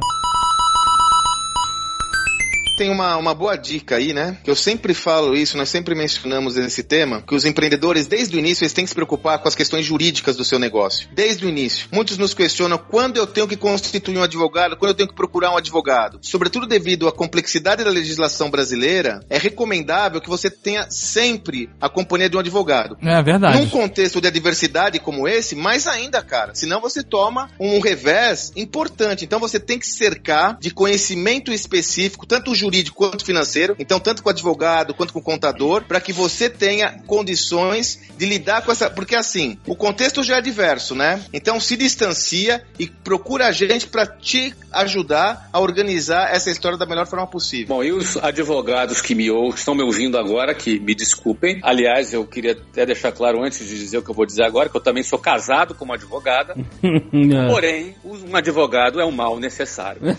tem 2.75 2.89
uma, 2.89 3.15
uma 3.17 3.33
boa 3.33 3.55
dica 3.55 3.95
aí, 3.95 4.13
né? 4.13 4.37
Que 4.43 4.51
eu 4.51 4.55
sempre 4.55 4.93
falo 4.93 5.35
isso, 5.35 5.57
nós 5.57 5.69
sempre 5.69 5.95
mencionamos 5.95 6.57
esse 6.57 6.83
tema, 6.83 7.21
que 7.21 7.33
os 7.33 7.45
empreendedores, 7.45 8.05
desde 8.05 8.35
o 8.35 8.39
início, 8.39 8.63
eles 8.63 8.73
têm 8.73 8.83
que 8.83 8.89
se 8.89 8.95
preocupar 8.95 9.39
com 9.39 9.47
as 9.47 9.55
questões 9.55 9.85
jurídicas 9.85 10.35
do 10.35 10.43
seu 10.43 10.59
negócio. 10.59 11.07
Desde 11.13 11.45
o 11.45 11.49
início. 11.49 11.87
Muitos 11.91 12.17
nos 12.17 12.33
questionam 12.33 12.77
quando 12.77 13.17
eu 13.17 13.25
tenho 13.25 13.47
que 13.47 13.55
constituir 13.55 14.17
um 14.17 14.23
advogado, 14.23 14.75
quando 14.75 14.91
eu 14.91 14.95
tenho 14.95 15.09
que 15.09 15.15
procurar 15.15 15.51
um 15.51 15.57
advogado. 15.57 16.19
Sobretudo 16.21 16.67
devido 16.67 17.07
à 17.07 17.11
complexidade 17.11 17.83
da 17.83 17.89
legislação 17.89 18.49
brasileira, 18.49 19.21
é 19.29 19.37
recomendável 19.37 20.19
que 20.19 20.29
você 20.29 20.49
tenha 20.49 20.87
sempre 20.89 21.69
a 21.79 21.89
companhia 21.89 22.29
de 22.29 22.35
um 22.35 22.39
advogado. 22.39 22.97
É 23.01 23.23
verdade. 23.23 23.57
Num 23.57 23.69
contexto 23.69 24.19
de 24.19 24.27
adversidade 24.27 24.99
como 24.99 25.27
esse, 25.27 25.55
mais 25.55 25.87
ainda, 25.87 26.21
cara. 26.21 26.53
Senão 26.53 26.81
você 26.81 27.01
toma 27.01 27.49
um 27.59 27.79
revés 27.79 28.51
importante. 28.55 29.23
Então 29.23 29.39
você 29.39 29.59
tem 29.59 29.79
que 29.79 29.87
se 29.87 29.97
cercar 29.97 30.57
de 30.59 30.71
conhecimento 30.71 31.53
específico, 31.53 32.25
tanto 32.25 32.53
jurídico 32.53 32.64
jurídico 32.65 32.97
quanto 32.97 33.25
financeiro, 33.25 33.75
então 33.77 33.99
tanto 33.99 34.23
com 34.23 34.29
o 34.29 34.31
advogado 34.31 34.93
quanto 34.93 35.13
com 35.13 35.19
o 35.19 35.23
contador, 35.23 35.83
para 35.83 36.01
que 36.01 36.11
você 36.11 36.49
tenha 36.49 36.99
condições 37.05 37.99
de 38.17 38.25
lidar 38.25 38.63
com 38.63 38.71
essa, 38.71 38.89
porque 38.89 39.15
assim, 39.15 39.57
o 39.67 39.75
contexto 39.75 40.23
já 40.23 40.37
é 40.37 40.41
diverso, 40.41 40.95
né? 40.95 41.23
Então 41.31 41.59
se 41.59 41.77
distancia 41.77 42.63
e 42.79 42.87
procura 42.87 43.47
a 43.47 43.51
gente 43.51 43.87
para 43.87 44.05
te 44.05 44.53
ajudar 44.71 45.49
a 45.53 45.59
organizar 45.59 46.33
essa 46.33 46.49
história 46.49 46.77
da 46.77 46.85
melhor 46.85 47.07
forma 47.07 47.27
possível. 47.27 47.75
Bom, 47.75 47.83
e 47.83 47.91
os 47.91 48.17
advogados 48.17 49.01
que 49.01 49.13
me 49.13 49.29
ou, 49.29 49.49
estão 49.49 49.75
me 49.75 49.83
ouvindo 49.83 50.17
agora, 50.17 50.53
que 50.53 50.79
me 50.79 50.95
desculpem. 50.95 51.59
Aliás, 51.61 52.13
eu 52.13 52.25
queria 52.25 52.53
até 52.53 52.85
deixar 52.85 53.11
claro 53.11 53.43
antes 53.43 53.59
de 53.59 53.77
dizer 53.77 53.97
o 53.99 54.01
que 54.01 54.09
eu 54.09 54.15
vou 54.15 54.25
dizer 54.25 54.43
agora, 54.43 54.69
que 54.69 54.75
eu 54.75 54.81
também 54.81 55.03
sou 55.03 55.19
casado 55.19 55.75
com 55.75 55.85
uma 55.85 55.95
advogada. 55.95 56.55
Porém, 57.49 57.95
um 58.03 58.35
advogado 58.35 58.99
é 58.99 59.05
um 59.05 59.11
mal 59.11 59.39
necessário. 59.39 60.01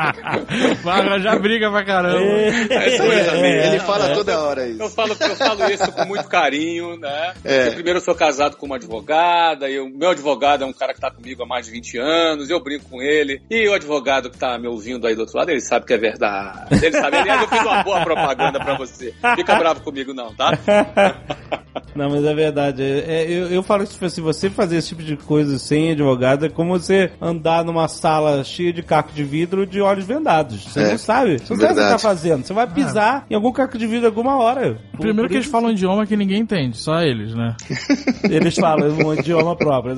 Vai 0.82 1.20
já 1.20 1.36
briga 1.36 1.70
pra 1.70 1.84
caramba. 1.84 2.20
É, 2.20 2.96
é, 2.96 3.66
ele 3.68 3.80
fala 3.80 4.14
toda 4.14 4.38
hora 4.40 4.66
isso. 4.66 4.82
Eu 4.82 4.88
falo, 4.90 5.16
eu 5.18 5.36
falo 5.36 5.70
isso 5.70 5.92
com 5.92 6.04
muito 6.04 6.28
carinho, 6.28 6.96
né? 6.98 7.34
É. 7.44 7.70
primeiro 7.70 7.98
eu 7.98 8.02
sou 8.02 8.14
casado 8.14 8.56
com 8.56 8.66
uma 8.66 8.76
advogada, 8.76 9.68
e 9.68 9.78
o 9.78 9.88
meu 9.88 10.10
advogado 10.10 10.64
é 10.64 10.66
um 10.66 10.72
cara 10.72 10.94
que 10.94 11.00
tá 11.00 11.10
comigo 11.10 11.42
há 11.42 11.46
mais 11.46 11.66
de 11.66 11.72
20 11.72 11.98
anos, 11.98 12.50
eu 12.50 12.62
brinco 12.62 12.88
com 12.88 13.02
ele. 13.02 13.42
E 13.50 13.68
o 13.68 13.74
advogado 13.74 14.30
que 14.30 14.38
tá 14.38 14.58
me 14.58 14.68
ouvindo 14.68 15.06
aí 15.06 15.14
do 15.14 15.20
outro 15.20 15.36
lado, 15.36 15.50
ele 15.50 15.60
sabe 15.60 15.86
que 15.86 15.94
é 15.94 15.98
verdade. 15.98 16.84
Ele 16.84 16.92
sabe, 16.92 17.16
aliás, 17.16 17.42
eu 17.42 17.48
fiz 17.48 17.60
uma 17.60 17.82
boa 17.82 18.02
propaganda 18.02 18.58
pra 18.58 18.76
você. 18.76 19.14
Fica 19.36 19.54
bravo 19.56 19.82
comigo 19.82 20.14
não, 20.14 20.34
tá? 20.34 20.52
Não, 21.94 22.10
mas 22.10 22.24
é 22.24 22.34
verdade. 22.34 22.82
É, 22.82 23.24
eu, 23.28 23.48
eu 23.48 23.62
falo 23.62 23.84
que 23.84 23.92
tipo, 23.92 24.08
se 24.08 24.20
você 24.20 24.50
fazer 24.50 24.76
esse 24.76 24.88
tipo 24.88 25.02
de 25.02 25.16
coisa 25.16 25.58
sem 25.58 25.92
advogado, 25.92 26.46
é 26.46 26.48
como 26.48 26.78
você 26.78 27.10
andar 27.20 27.64
numa 27.64 27.88
sala 27.88 28.42
cheia 28.44 28.72
de 28.72 28.82
caco 28.82 29.12
de 29.12 29.24
vidro 29.24 29.66
de 29.66 29.80
olhos 29.80 30.04
vendados. 30.04 30.64
Você 30.64 30.80
é, 30.80 30.90
não 30.90 30.98
sabe. 30.98 31.38
Você 31.38 31.52
não 31.52 31.60
sabe 31.60 31.72
o 31.72 31.76
que 31.76 31.82
você 31.82 31.88
tá 31.88 31.98
fazendo. 31.98 32.44
Você 32.44 32.52
vai 32.52 32.66
pisar 32.66 33.26
em 33.30 33.34
algum 33.34 33.52
caco 33.52 33.78
de 33.78 33.86
vidro 33.86 34.06
alguma 34.06 34.36
hora. 34.36 34.78
Primeiro 34.98 35.28
que 35.28 35.36
eles 35.36 35.46
falam 35.46 35.70
um 35.70 35.72
idioma 35.72 36.06
que 36.06 36.16
ninguém 36.16 36.40
entende, 36.40 36.76
só 36.76 37.00
eles, 37.00 37.34
né? 37.34 37.56
Eles 38.30 38.54
falam 38.54 38.88
um 38.88 39.14
idioma 39.14 39.56
próprio. 39.56 39.96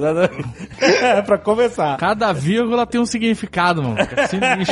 É, 0.80 1.20
pra 1.22 1.38
começar. 1.38 1.96
Cada 1.96 2.32
vírgula 2.32 2.86
tem 2.86 3.00
um 3.00 3.06
significado, 3.06 3.82
mano. 3.82 3.96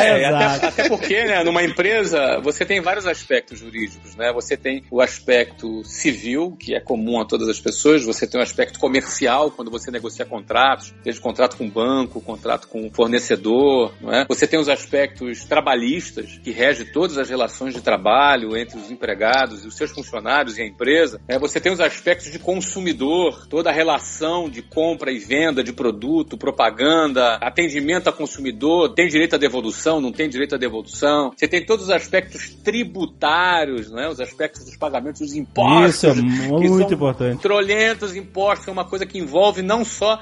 É, 0.00 0.26
até, 0.26 0.66
até 0.66 0.88
porque, 0.88 1.24
né, 1.24 1.42
numa 1.44 1.62
empresa, 1.62 2.40
você 2.42 2.64
tem 2.64 2.80
vários 2.80 3.06
aspectos 3.06 3.58
jurídicos, 3.58 4.14
né? 4.16 4.32
Você 4.32 4.56
tem 4.56 4.82
o 4.90 5.00
aspecto 5.00 5.82
civil, 5.84 6.56
que 6.58 6.74
é 6.74 6.80
comum 6.80 6.99
comum 7.00 7.18
a 7.18 7.24
todas 7.24 7.48
as 7.48 7.58
pessoas. 7.58 8.04
Você 8.04 8.26
tem 8.26 8.38
um 8.38 8.42
aspecto 8.42 8.78
comercial 8.78 9.50
quando 9.50 9.70
você 9.70 9.90
negocia 9.90 10.26
contratos, 10.26 10.92
desde 11.02 11.20
contrato 11.20 11.56
com 11.56 11.68
banco, 11.68 12.20
contrato 12.20 12.68
com 12.68 12.90
fornecedor, 12.90 13.92
não 14.00 14.12
é? 14.12 14.26
Você 14.28 14.46
tem 14.46 14.60
os 14.60 14.68
aspectos 14.68 15.44
trabalhistas 15.44 16.38
que 16.44 16.50
regem 16.50 16.86
todas 16.92 17.16
as 17.16 17.30
relações 17.30 17.72
de 17.72 17.80
trabalho 17.80 18.56
entre 18.56 18.78
os 18.78 18.90
empregados 18.90 19.64
e 19.64 19.68
os 19.68 19.76
seus 19.76 19.90
funcionários 19.90 20.58
e 20.58 20.62
a 20.62 20.66
empresa. 20.66 21.20
É, 21.26 21.38
você 21.38 21.58
tem 21.58 21.72
os 21.72 21.80
aspectos 21.80 22.30
de 22.30 22.38
consumidor, 22.38 23.46
toda 23.48 23.70
a 23.70 23.72
relação 23.72 24.50
de 24.50 24.60
compra 24.60 25.10
e 25.10 25.18
venda 25.18 25.64
de 25.64 25.72
produto, 25.72 26.36
propaganda, 26.36 27.36
atendimento 27.36 28.08
a 28.08 28.12
consumidor, 28.12 28.92
tem 28.92 29.08
direito 29.08 29.36
à 29.36 29.38
devolução, 29.38 30.00
não 30.00 30.12
tem 30.12 30.28
direito 30.28 30.54
à 30.54 30.58
devolução. 30.58 31.32
Você 31.34 31.48
tem 31.48 31.64
todos 31.64 31.86
os 31.86 31.90
aspectos 31.90 32.54
tributários, 32.62 33.90
né? 33.90 34.08
os 34.08 34.20
aspectos 34.20 34.64
dos 34.64 34.76
pagamentos 34.76 35.20
dos 35.20 35.34
impostos. 35.34 35.94
Isso 35.94 36.06
é 36.06 36.14
muito 36.14 36.89
importante. 36.94 37.40
Trolhentos 37.40 38.14
impostos, 38.14 38.68
é 38.68 38.70
uma 38.70 38.84
coisa 38.84 39.06
que 39.06 39.18
envolve 39.18 39.62
não 39.62 39.84
só 39.84 40.20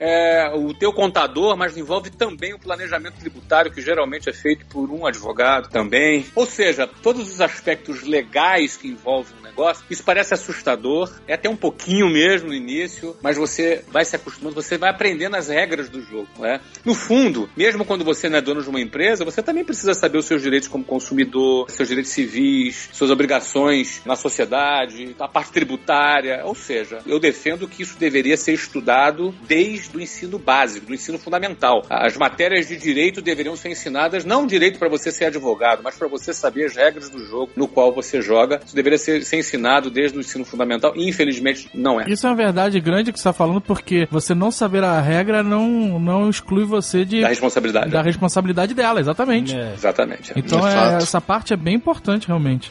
é, 0.00 0.50
o 0.54 0.72
teu 0.72 0.94
contador, 0.94 1.54
mas 1.58 1.76
envolve 1.76 2.08
também 2.08 2.54
o 2.54 2.58
planejamento 2.58 3.18
tributário, 3.20 3.70
que 3.70 3.82
geralmente 3.82 4.30
é 4.30 4.32
feito 4.32 4.64
por 4.64 4.90
um 4.90 5.06
advogado 5.06 5.68
também. 5.68 6.24
Ou 6.34 6.46
seja, 6.46 6.86
todos 6.86 7.30
os 7.30 7.40
aspectos 7.42 8.02
legais 8.02 8.78
que 8.78 8.88
envolvem 8.88 9.38
o 9.38 9.42
negócio, 9.42 9.84
isso 9.90 10.02
parece 10.02 10.32
assustador, 10.32 11.12
é 11.28 11.34
até 11.34 11.50
um 11.50 11.56
pouquinho 11.56 12.08
mesmo 12.08 12.48
no 12.48 12.54
início, 12.54 13.14
mas 13.20 13.36
você 13.36 13.84
vai 13.88 14.04
se 14.06 14.16
acostumando, 14.16 14.54
você 14.54 14.78
vai 14.78 14.88
aprendendo 14.88 15.36
as 15.36 15.48
regras 15.48 15.90
do 15.90 16.00
jogo. 16.00 16.28
Né? 16.38 16.60
No 16.82 16.94
fundo, 16.94 17.50
mesmo 17.54 17.84
quando 17.84 18.02
você 18.02 18.30
não 18.30 18.38
é 18.38 18.40
dono 18.40 18.62
de 18.62 18.70
uma 18.70 18.80
empresa, 18.80 19.24
você 19.24 19.42
também 19.42 19.64
precisa 19.64 19.92
saber 19.92 20.16
os 20.16 20.24
seus 20.24 20.40
direitos 20.40 20.68
como 20.68 20.82
consumidor, 20.82 21.70
seus 21.70 21.88
direitos 21.88 22.12
civis, 22.12 22.88
suas 22.92 23.10
obrigações 23.10 24.00
na 24.06 24.16
sociedade, 24.16 25.14
a 25.18 25.28
parte 25.28 25.52
tributária. 25.52 26.40
Ou 26.44 26.54
seja, 26.54 27.00
eu 27.06 27.18
defendo 27.18 27.68
que 27.68 27.82
isso 27.82 27.98
deveria 27.98 28.36
ser 28.38 28.54
estudado 28.54 29.34
desde 29.46 29.89
do 29.90 30.00
ensino 30.00 30.38
básico, 30.38 30.86
do 30.86 30.94
ensino 30.94 31.18
fundamental. 31.18 31.82
As 31.88 32.16
matérias 32.16 32.68
de 32.68 32.76
direito 32.76 33.20
deveriam 33.20 33.56
ser 33.56 33.70
ensinadas 33.70 34.24
não 34.24 34.46
direito 34.46 34.78
para 34.78 34.88
você 34.88 35.10
ser 35.10 35.26
advogado, 35.26 35.82
mas 35.82 35.96
para 35.96 36.08
você 36.08 36.32
saber 36.32 36.66
as 36.66 36.76
regras 36.76 37.10
do 37.10 37.24
jogo 37.26 37.52
no 37.56 37.68
qual 37.68 37.92
você 37.92 38.20
joga. 38.20 38.60
Isso 38.64 38.74
deveria 38.74 38.98
ser, 38.98 39.24
ser 39.24 39.38
ensinado 39.38 39.90
desde 39.90 40.16
o 40.16 40.20
ensino 40.20 40.44
fundamental 40.44 40.92
e 40.96 41.08
infelizmente 41.08 41.68
não 41.74 42.00
é. 42.00 42.04
Isso 42.08 42.26
é 42.26 42.30
uma 42.30 42.36
verdade 42.36 42.80
grande 42.80 43.12
que 43.12 43.18
você 43.18 43.28
está 43.28 43.32
falando 43.32 43.60
porque 43.60 44.06
você 44.10 44.34
não 44.34 44.50
saber 44.50 44.84
a 44.84 45.00
regra 45.00 45.42
não, 45.42 45.98
não 45.98 46.28
exclui 46.28 46.64
você 46.64 47.04
de 47.04 47.20
da 47.20 47.28
responsabilidade. 47.28 47.90
Da 47.90 48.02
responsabilidade 48.02 48.74
dela, 48.74 49.00
exatamente. 49.00 49.56
É. 49.56 49.74
Exatamente. 49.74 50.32
Então 50.36 50.66
é, 50.66 50.96
essa 50.96 51.20
parte 51.20 51.52
é 51.52 51.56
bem 51.56 51.74
importante 51.74 52.26
realmente 52.26 52.70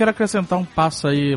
quero 0.00 0.10
acrescentar 0.12 0.58
um 0.58 0.64
passo 0.64 1.06
aí. 1.08 1.36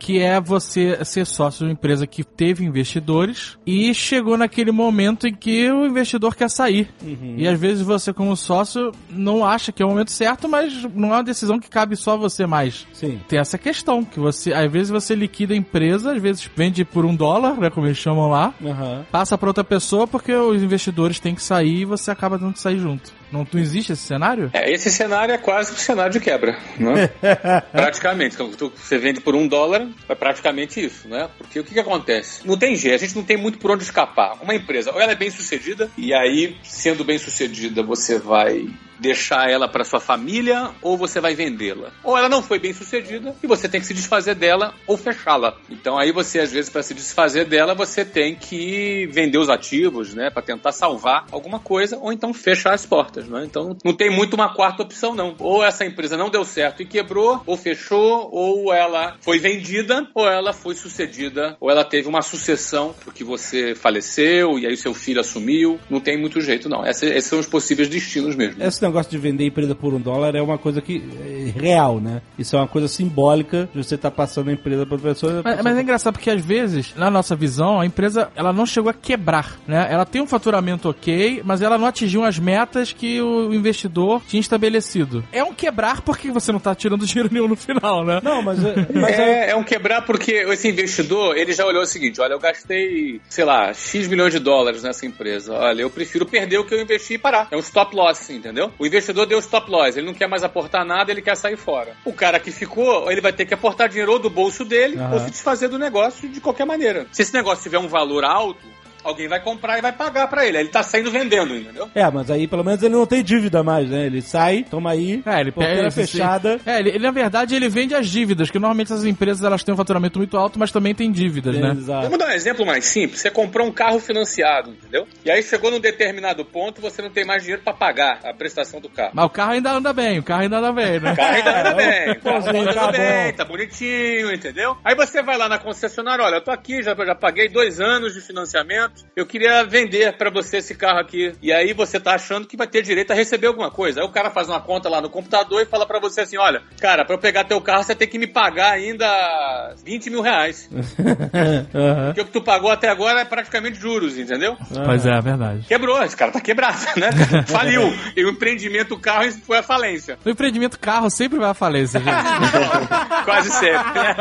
Que 0.00 0.18
é 0.18 0.40
você 0.40 1.04
ser 1.04 1.24
sócio 1.24 1.60
de 1.60 1.64
uma 1.66 1.72
empresa 1.72 2.08
que 2.08 2.24
teve 2.24 2.64
investidores 2.64 3.56
e 3.64 3.94
chegou 3.94 4.36
naquele 4.36 4.72
momento 4.72 5.28
em 5.28 5.34
que 5.34 5.70
o 5.70 5.86
investidor 5.86 6.34
quer 6.34 6.50
sair. 6.50 6.88
Uhum. 7.00 7.34
E 7.36 7.46
às 7.46 7.58
vezes 7.58 7.82
você, 7.82 8.12
como 8.12 8.36
sócio, 8.36 8.90
não 9.08 9.44
acha 9.44 9.70
que 9.70 9.80
é 9.80 9.86
o 9.86 9.90
momento 9.90 10.10
certo, 10.10 10.48
mas 10.48 10.82
não 10.92 11.10
é 11.10 11.18
uma 11.18 11.22
decisão 11.22 11.60
que 11.60 11.70
cabe 11.70 11.94
só 11.94 12.14
a 12.14 12.16
você 12.16 12.46
mais. 12.46 12.84
Sim. 12.92 13.20
Tem 13.28 13.38
essa 13.38 13.56
questão, 13.56 14.04
que 14.04 14.18
você, 14.18 14.52
às 14.52 14.70
vezes 14.72 14.90
você 14.90 15.14
liquida 15.14 15.54
a 15.54 15.56
empresa, 15.56 16.12
às 16.12 16.20
vezes 16.20 16.50
vende 16.56 16.84
por 16.84 17.04
um 17.04 17.14
dólar, 17.14 17.60
né, 17.60 17.70
como 17.70 17.86
eles 17.86 17.98
chamam 17.98 18.28
lá, 18.28 18.52
uhum. 18.60 19.04
passa 19.12 19.38
para 19.38 19.50
outra 19.50 19.62
pessoa 19.62 20.08
porque 20.08 20.34
os 20.34 20.60
investidores 20.60 21.20
têm 21.20 21.36
que 21.36 21.42
sair 21.42 21.82
e 21.82 21.84
você 21.84 22.10
acaba 22.10 22.38
tendo 22.40 22.54
que 22.54 22.60
sair 22.60 22.78
junto. 22.78 23.19
Não, 23.30 23.46
não 23.50 23.60
existe 23.60 23.92
esse 23.92 24.02
cenário? 24.02 24.50
É, 24.52 24.70
esse 24.72 24.90
cenário 24.90 25.34
é 25.34 25.38
quase 25.38 25.72
um 25.72 25.76
cenário 25.76 26.12
de 26.12 26.20
quebra, 26.20 26.58
né? 26.78 27.08
praticamente. 27.72 28.36
Quando 28.36 28.72
você 28.76 28.98
vende 28.98 29.20
por 29.20 29.34
um 29.34 29.46
dólar, 29.46 29.88
é 30.08 30.14
praticamente 30.14 30.84
isso, 30.84 31.08
né? 31.08 31.28
Porque 31.38 31.60
o 31.60 31.64
que, 31.64 31.74
que 31.74 31.80
acontece? 31.80 32.46
Não 32.46 32.58
tem 32.58 32.76
jeito, 32.76 32.94
a 32.94 32.98
gente 32.98 33.16
não 33.16 33.24
tem 33.24 33.36
muito 33.36 33.58
por 33.58 33.70
onde 33.70 33.82
escapar. 33.82 34.38
Uma 34.42 34.54
empresa, 34.54 34.92
ou 34.92 35.00
ela 35.00 35.12
é 35.12 35.16
bem 35.16 35.30
sucedida, 35.30 35.90
e 35.96 36.12
aí, 36.14 36.56
sendo 36.62 37.04
bem 37.04 37.18
sucedida, 37.18 37.82
você 37.82 38.18
vai 38.18 38.66
deixar 39.00 39.48
ela 39.48 39.66
para 39.66 39.82
sua 39.82 39.98
família 39.98 40.70
ou 40.82 40.96
você 40.96 41.20
vai 41.20 41.34
vendê-la. 41.34 41.90
Ou 42.04 42.16
ela 42.16 42.28
não 42.28 42.42
foi 42.42 42.58
bem 42.58 42.72
sucedida 42.72 43.34
e 43.42 43.46
você 43.46 43.68
tem 43.68 43.80
que 43.80 43.86
se 43.86 43.94
desfazer 43.94 44.34
dela 44.34 44.74
ou 44.86 44.96
fechá-la. 44.96 45.56
Então 45.70 45.98
aí 45.98 46.12
você 46.12 46.40
às 46.40 46.52
vezes 46.52 46.70
para 46.70 46.82
se 46.82 46.92
desfazer 46.92 47.46
dela 47.46 47.74
você 47.74 48.04
tem 48.04 48.36
que 48.36 49.06
vender 49.10 49.38
os 49.38 49.48
ativos, 49.48 50.14
né, 50.14 50.30
para 50.30 50.42
tentar 50.42 50.72
salvar 50.72 51.24
alguma 51.32 51.58
coisa 51.58 51.96
ou 51.96 52.12
então 52.12 52.34
fechar 52.34 52.74
as 52.74 52.84
portas, 52.84 53.19
né? 53.26 53.44
Então 53.44 53.76
não 53.84 53.94
tem 53.94 54.10
muito 54.10 54.34
uma 54.34 54.54
quarta 54.54 54.82
opção 54.82 55.14
não. 55.14 55.34
Ou 55.38 55.64
essa 55.64 55.84
empresa 55.84 56.16
não 56.16 56.30
deu 56.30 56.44
certo 56.44 56.82
e 56.82 56.86
quebrou, 56.86 57.42
ou 57.46 57.56
fechou, 57.56 58.28
ou 58.32 58.72
ela 58.72 59.16
foi 59.20 59.38
vendida, 59.38 60.06
ou 60.14 60.28
ela 60.28 60.52
foi 60.52 60.74
sucedida, 60.74 61.56
ou 61.60 61.70
ela 61.70 61.84
teve 61.84 62.08
uma 62.08 62.22
sucessão 62.22 62.94
porque 63.04 63.24
você 63.24 63.74
faleceu 63.74 64.58
e 64.58 64.66
aí 64.66 64.76
seu 64.76 64.94
filho 64.94 65.20
assumiu. 65.20 65.78
Não 65.88 66.00
tem 66.00 66.18
muito 66.18 66.40
jeito 66.40 66.68
não. 66.68 66.84
Esses, 66.86 67.10
esses 67.10 67.24
são 67.24 67.38
os 67.38 67.46
possíveis 67.46 67.88
destinos 67.88 68.34
mesmo. 68.34 68.62
Esse 68.62 68.82
negócio 68.82 69.10
de 69.10 69.18
vender 69.18 69.46
empresa 69.46 69.74
por 69.74 69.94
um 69.94 70.00
dólar 70.00 70.34
é 70.34 70.42
uma 70.42 70.58
coisa 70.58 70.80
que 70.80 71.02
é 71.20 71.58
real, 71.58 72.00
né? 72.00 72.22
Isso 72.38 72.56
é 72.56 72.58
uma 72.58 72.68
coisa 72.68 72.88
simbólica 72.88 73.68
de 73.72 73.82
você 73.82 73.94
estar 73.94 74.10
tá 74.10 74.16
passando 74.16 74.50
a 74.50 74.52
empresa 74.52 74.86
para 74.86 74.98
pessoa. 74.98 75.42
Mas, 75.44 75.62
mas, 75.62 75.76
é 75.76 75.82
engraçado 75.82 76.14
porque 76.14 76.30
às 76.30 76.44
vezes, 76.44 76.94
na 76.94 77.10
nossa 77.10 77.34
visão, 77.34 77.80
a 77.80 77.86
empresa 77.86 78.30
ela 78.34 78.52
não 78.52 78.66
chegou 78.66 78.90
a 78.90 78.94
quebrar, 78.94 79.58
né? 79.66 79.88
Ela 79.90 80.04
tem 80.04 80.20
um 80.22 80.26
faturamento 80.26 80.88
ok, 80.88 81.42
mas 81.44 81.62
ela 81.62 81.78
não 81.78 81.86
atingiu 81.86 82.24
as 82.24 82.38
metas 82.38 82.92
que 82.92 83.09
o 83.18 83.54
investidor 83.54 84.22
tinha 84.28 84.40
estabelecido. 84.40 85.24
É 85.32 85.42
um 85.42 85.54
quebrar 85.54 86.02
porque 86.02 86.30
você 86.30 86.52
não 86.52 86.58
está 86.58 86.74
tirando 86.74 87.04
dinheiro 87.06 87.30
nenhum 87.32 87.48
no 87.48 87.56
final, 87.56 88.04
né? 88.04 88.20
Não, 88.22 88.42
mas, 88.42 88.62
é, 88.62 88.74
mas 88.92 89.18
é, 89.18 89.46
é... 89.46 89.50
é 89.50 89.56
um 89.56 89.64
quebrar 89.64 90.02
porque 90.02 90.32
esse 90.32 90.68
investidor, 90.68 91.36
ele 91.36 91.52
já 91.52 91.64
olhou 91.64 91.82
o 91.82 91.86
seguinte, 91.86 92.20
olha, 92.20 92.34
eu 92.34 92.38
gastei, 92.38 93.20
sei 93.28 93.44
lá, 93.44 93.72
X 93.72 94.06
milhões 94.08 94.32
de 94.32 94.38
dólares 94.38 94.82
nessa 94.82 95.06
empresa. 95.06 95.54
Olha, 95.54 95.82
eu 95.82 95.90
prefiro 95.90 96.26
perder 96.26 96.58
o 96.58 96.64
que 96.64 96.74
eu 96.74 96.80
investi 96.80 97.14
e 97.14 97.18
parar. 97.18 97.48
É 97.50 97.56
um 97.56 97.60
stop 97.60 97.94
loss, 97.96 98.28
entendeu? 98.30 98.70
O 98.78 98.86
investidor 98.86 99.26
deu 99.26 99.38
stop 99.38 99.70
loss, 99.70 99.96
ele 99.96 100.06
não 100.06 100.14
quer 100.14 100.28
mais 100.28 100.42
aportar 100.42 100.84
nada, 100.84 101.10
ele 101.10 101.22
quer 101.22 101.36
sair 101.36 101.56
fora. 101.56 101.94
O 102.04 102.12
cara 102.12 102.38
que 102.38 102.50
ficou, 102.50 103.10
ele 103.10 103.20
vai 103.20 103.32
ter 103.32 103.46
que 103.46 103.54
aportar 103.54 103.88
dinheiro 103.88 104.12
ou 104.12 104.18
do 104.18 104.28
bolso 104.28 104.64
dele 104.64 104.96
uhum. 104.96 105.12
ou 105.12 105.20
se 105.20 105.30
desfazer 105.30 105.68
do 105.68 105.78
negócio 105.78 106.28
de 106.28 106.40
qualquer 106.40 106.66
maneira. 106.66 107.06
Se 107.12 107.22
esse 107.22 107.32
negócio 107.32 107.62
tiver 107.62 107.78
um 107.78 107.88
valor 107.88 108.24
alto, 108.24 108.79
alguém 109.04 109.28
vai 109.28 109.40
comprar 109.40 109.78
e 109.78 109.82
vai 109.82 109.92
pagar 109.92 110.28
para 110.28 110.46
ele. 110.46 110.58
Aí 110.58 110.62
ele 110.64 110.70
tá 110.70 110.82
saindo 110.82 111.10
vendendo, 111.10 111.56
entendeu? 111.56 111.90
É, 111.94 112.08
mas 112.10 112.30
aí 112.30 112.46
pelo 112.46 112.64
menos 112.64 112.82
ele 112.82 112.94
não 112.94 113.06
tem 113.06 113.22
dívida 113.22 113.62
mais, 113.62 113.88
né? 113.88 114.06
Ele 114.06 114.22
sai, 114.22 114.64
toma 114.68 114.90
aí, 114.90 115.22
é, 115.24 115.40
ele 115.40 115.52
pega 115.52 115.90
fechada. 115.90 116.60
É, 116.64 116.78
ele, 116.78 116.90
ele, 116.90 116.98
na 117.00 117.10
verdade 117.10 117.54
ele 117.54 117.68
vende 117.68 117.94
as 117.94 118.08
dívidas, 118.08 118.50
que 118.50 118.58
normalmente 118.58 118.92
as 118.92 119.04
empresas 119.04 119.42
elas 119.42 119.62
têm 119.62 119.74
um 119.74 119.76
faturamento 119.76 120.18
muito 120.18 120.36
alto, 120.36 120.58
mas 120.58 120.70
também 120.70 120.94
tem 120.94 121.10
dívidas, 121.10 121.56
é, 121.56 121.60
né? 121.60 121.70
Exato. 121.72 122.02
Vamos 122.02 122.18
dar 122.18 122.28
um 122.28 122.32
exemplo 122.32 122.66
mais 122.66 122.84
simples. 122.84 123.20
Você 123.20 123.30
comprou 123.30 123.66
um 123.66 123.72
carro 123.72 123.98
financiado, 123.98 124.70
entendeu? 124.70 125.06
E 125.24 125.30
aí 125.30 125.42
chegou 125.42 125.70
num 125.70 125.80
determinado 125.80 126.44
ponto, 126.44 126.80
você 126.80 127.02
não 127.02 127.10
tem 127.10 127.24
mais 127.24 127.42
dinheiro 127.42 127.62
para 127.62 127.72
pagar 127.72 128.20
a 128.24 128.34
prestação 128.34 128.80
do 128.80 128.88
carro. 128.88 129.12
Mas 129.14 129.24
o 129.24 129.30
carro 129.30 129.52
ainda 129.52 129.72
anda 129.72 129.92
bem, 129.92 130.18
o 130.18 130.22
carro 130.22 130.42
ainda 130.42 130.58
anda 130.58 130.72
bem, 130.72 131.00
né? 131.00 131.12
O 131.12 131.16
carro 131.16 131.34
ainda 131.34 131.60
anda 131.60 131.74
bem, 131.74 132.10
o 132.10 132.20
carro 132.20 132.48
ainda 132.48 132.70
anda 132.70 132.92
bem, 132.92 133.32
tá 133.34 133.44
bonitinho, 133.44 134.32
entendeu? 134.32 134.76
Aí 134.84 134.94
você 134.94 135.22
vai 135.22 135.36
lá 135.36 135.48
na 135.48 135.58
concessionária, 135.58 136.24
olha, 136.24 136.36
eu 136.36 136.44
tô 136.44 136.50
aqui, 136.50 136.82
já, 136.82 136.94
já 136.94 137.14
paguei 137.14 137.48
dois 137.48 137.80
anos 137.80 138.14
de 138.14 138.20
financiamento, 138.20 138.89
eu 139.16 139.26
queria 139.26 139.64
vender 139.64 140.16
para 140.16 140.30
você 140.30 140.58
esse 140.58 140.74
carro 140.74 140.98
aqui. 140.98 141.32
E 141.42 141.52
aí 141.52 141.72
você 141.72 142.00
tá 142.00 142.14
achando 142.14 142.46
que 142.46 142.56
vai 142.56 142.66
ter 142.66 142.82
direito 142.82 143.10
a 143.10 143.14
receber 143.14 143.48
alguma 143.48 143.70
coisa. 143.70 144.00
Aí 144.00 144.06
o 144.06 144.10
cara 144.10 144.30
faz 144.30 144.48
uma 144.48 144.60
conta 144.60 144.88
lá 144.88 145.00
no 145.00 145.10
computador 145.10 145.60
e 145.60 145.66
fala 145.66 145.86
para 145.86 146.00
você 146.00 146.22
assim: 146.22 146.38
olha, 146.38 146.62
cara, 146.80 147.04
para 147.04 147.14
eu 147.14 147.18
pegar 147.18 147.44
teu 147.44 147.60
carro 147.60 147.82
você 147.82 147.94
tem 147.94 148.08
que 148.08 148.18
me 148.18 148.26
pagar 148.26 148.72
ainda 148.72 149.74
20 149.84 150.10
mil 150.10 150.22
reais. 150.22 150.68
uhum. 150.72 150.84
Porque 152.06 152.20
o 152.20 152.24
que 152.24 152.32
tu 152.32 152.42
pagou 152.42 152.70
até 152.70 152.88
agora 152.88 153.20
é 153.20 153.24
praticamente 153.24 153.78
juros, 153.78 154.16
entendeu? 154.18 154.52
Uhum. 154.52 154.84
Pois 154.84 155.04
é, 155.04 155.10
é 155.10 155.20
verdade. 155.20 155.66
Quebrou, 155.66 156.02
esse 156.02 156.16
cara 156.16 156.32
tá 156.32 156.40
quebrado, 156.40 156.78
né? 156.96 157.10
Faliu. 157.46 157.92
E 158.16 158.24
o 158.24 158.30
empreendimento 158.30 158.98
carro 158.98 159.30
foi 159.44 159.58
a 159.58 159.62
falência. 159.62 160.18
O 160.24 160.30
empreendimento 160.30 160.78
carro 160.78 161.10
sempre 161.10 161.38
vai 161.38 161.50
à 161.50 161.54
falência, 161.54 162.00
gente. 162.00 162.10
Quase 163.24 163.50
sempre, 163.50 164.00
né? 164.00 164.16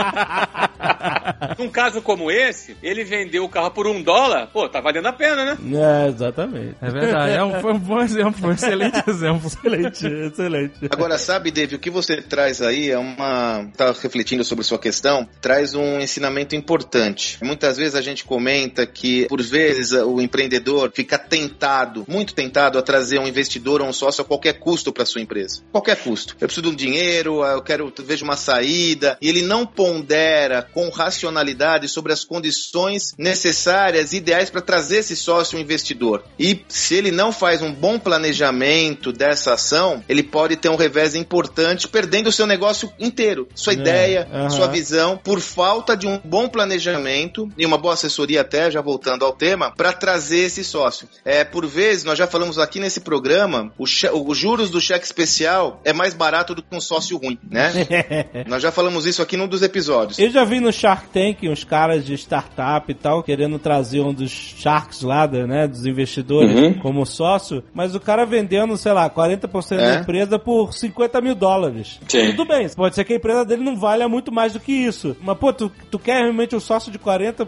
Num 1.57 1.69
caso 1.69 2.01
como 2.01 2.31
esse, 2.31 2.75
ele 2.81 3.03
vendeu 3.03 3.43
o 3.43 3.49
carro 3.49 3.71
por 3.71 3.87
um 3.87 4.01
dólar, 4.01 4.47
pô, 4.59 4.67
tá 4.67 4.81
valendo 4.81 5.05
a 5.05 5.13
pena, 5.13 5.45
né? 5.45 5.57
É, 5.73 6.09
exatamente. 6.09 6.75
É 6.81 6.89
verdade. 6.89 7.31
É 7.31 7.43
um, 7.43 7.61
foi 7.61 7.73
um 7.73 7.79
bom 7.79 8.01
exemplo, 8.01 8.33
foi 8.33 8.49
um 8.49 8.53
excelente 8.53 9.01
exemplo. 9.07 9.47
excelente, 9.47 10.05
excelente. 10.05 10.73
Agora, 10.89 11.17
sabe, 11.17 11.49
Dave, 11.49 11.75
o 11.75 11.79
que 11.79 11.89
você 11.89 12.21
traz 12.21 12.61
aí 12.61 12.89
é 12.89 12.97
uma. 12.97 13.65
Tá 13.77 13.93
refletindo 13.93 14.43
sobre 14.43 14.65
sua 14.65 14.77
questão, 14.77 15.27
traz 15.39 15.73
um 15.73 15.99
ensinamento 15.99 16.55
importante. 16.55 17.37
Muitas 17.41 17.77
vezes 17.77 17.95
a 17.95 18.01
gente 18.01 18.25
comenta 18.25 18.85
que, 18.85 19.27
por 19.27 19.41
vezes, 19.41 19.93
o 19.93 20.19
empreendedor 20.19 20.91
fica 20.93 21.17
tentado, 21.17 22.03
muito 22.07 22.33
tentado, 22.33 22.77
a 22.77 22.81
trazer 22.81 23.19
um 23.19 23.27
investidor 23.27 23.81
ou 23.81 23.87
um 23.87 23.93
sócio 23.93 24.21
a 24.21 24.25
qualquer 24.25 24.59
custo 24.59 24.91
para 24.91 25.05
sua 25.05 25.21
empresa. 25.21 25.61
Qualquer 25.71 25.95
custo. 25.97 26.35
Eu 26.39 26.47
preciso 26.47 26.63
de 26.63 26.67
um 26.67 26.75
dinheiro, 26.75 27.45
eu 27.45 27.61
quero, 27.61 27.93
vejo 27.99 28.25
uma 28.25 28.35
saída, 28.35 29.17
e 29.21 29.29
ele 29.29 29.41
não 29.41 29.65
pondera 29.65 30.61
com 30.61 30.89
racionalidade 30.89 31.87
sobre 31.87 32.11
as 32.11 32.25
condições 32.25 33.15
necessárias, 33.17 34.11
ideais 34.11 34.48
reais 34.49 34.51
para 34.51 34.61
trazer 34.61 34.97
esse 34.97 35.15
sócio 35.15 35.57
investidor. 35.59 36.23
E 36.37 36.63
se 36.67 36.95
ele 36.95 37.11
não 37.11 37.31
faz 37.31 37.61
um 37.61 37.71
bom 37.71 37.97
planejamento 37.99 39.13
dessa 39.13 39.53
ação, 39.53 40.03
ele 40.09 40.23
pode 40.23 40.55
ter 40.55 40.69
um 40.69 40.75
revés 40.75 41.15
importante, 41.15 41.87
perdendo 41.87 42.27
o 42.27 42.31
seu 42.31 42.45
negócio 42.45 42.91
inteiro, 42.99 43.47
sua 43.53 43.73
é, 43.73 43.75
ideia, 43.75 44.27
uhum. 44.31 44.49
sua 44.49 44.67
visão, 44.67 45.17
por 45.17 45.39
falta 45.39 45.95
de 45.95 46.07
um 46.07 46.19
bom 46.23 46.49
planejamento 46.49 47.47
e 47.57 47.65
uma 47.65 47.77
boa 47.77 47.93
assessoria 47.93 48.41
até, 48.41 48.69
já 48.69 48.81
voltando 48.81 49.23
ao 49.23 49.33
tema, 49.33 49.71
para 49.71 49.93
trazer 49.93 50.39
esse 50.39 50.63
sócio. 50.63 51.07
É, 51.23 51.43
por 51.43 51.65
vezes, 51.65 52.03
nós 52.03 52.17
já 52.17 52.27
falamos 52.27 52.57
aqui 52.57 52.79
nesse 52.79 53.01
programa, 53.01 53.71
os 53.77 54.37
juros 54.37 54.69
do 54.69 54.81
cheque 54.81 55.05
especial 55.05 55.79
é 55.83 55.93
mais 55.93 56.13
barato 56.13 56.55
do 56.55 56.63
que 56.63 56.75
um 56.75 56.81
sócio 56.81 57.17
ruim, 57.17 57.37
né? 57.49 57.71
nós 58.47 58.61
já 58.61 58.71
falamos 58.71 59.05
isso 59.05 59.21
aqui 59.21 59.37
num 59.37 59.47
dos 59.47 59.61
episódios. 59.61 60.17
Eu 60.17 60.29
já 60.29 60.43
vi 60.43 60.59
no 60.59 60.71
Shark 60.71 61.07
Tank 61.09 61.47
uns 61.49 61.63
caras 61.63 62.05
de 62.05 62.13
startup 62.13 62.89
e 62.91 62.95
tal, 62.95 63.23
querendo 63.23 63.59
trazer 63.59 63.99
um 64.01 64.13
dos 64.13 64.38
Sharks 64.39 65.01
lá, 65.01 65.27
né, 65.27 65.67
dos 65.67 65.85
investidores 65.85 66.53
uhum. 66.53 66.73
como 66.79 67.05
sócio, 67.05 67.63
mas 67.73 67.95
o 67.95 67.99
cara 67.99 68.25
vendendo, 68.25 68.75
sei 68.77 68.93
lá, 68.93 69.09
40% 69.09 69.71
é. 69.73 69.77
da 69.77 70.01
empresa 70.01 70.39
por 70.39 70.73
50 70.73 71.21
mil 71.21 71.35
dólares. 71.35 71.99
Sim. 72.07 72.31
Tudo 72.31 72.45
bem, 72.45 72.67
pode 72.69 72.95
ser 72.95 73.03
que 73.03 73.13
a 73.13 73.15
empresa 73.15 73.45
dele 73.45 73.63
não 73.63 73.77
valha 73.77 74.07
muito 74.07 74.31
mais 74.31 74.53
do 74.53 74.59
que 74.59 74.71
isso. 74.71 75.15
Mas, 75.21 75.37
pô, 75.37 75.53
tu, 75.53 75.71
tu 75.89 75.99
quer 75.99 76.21
realmente 76.21 76.55
um 76.55 76.59
sócio 76.59 76.91
de 76.91 76.99
40%, 76.99 77.47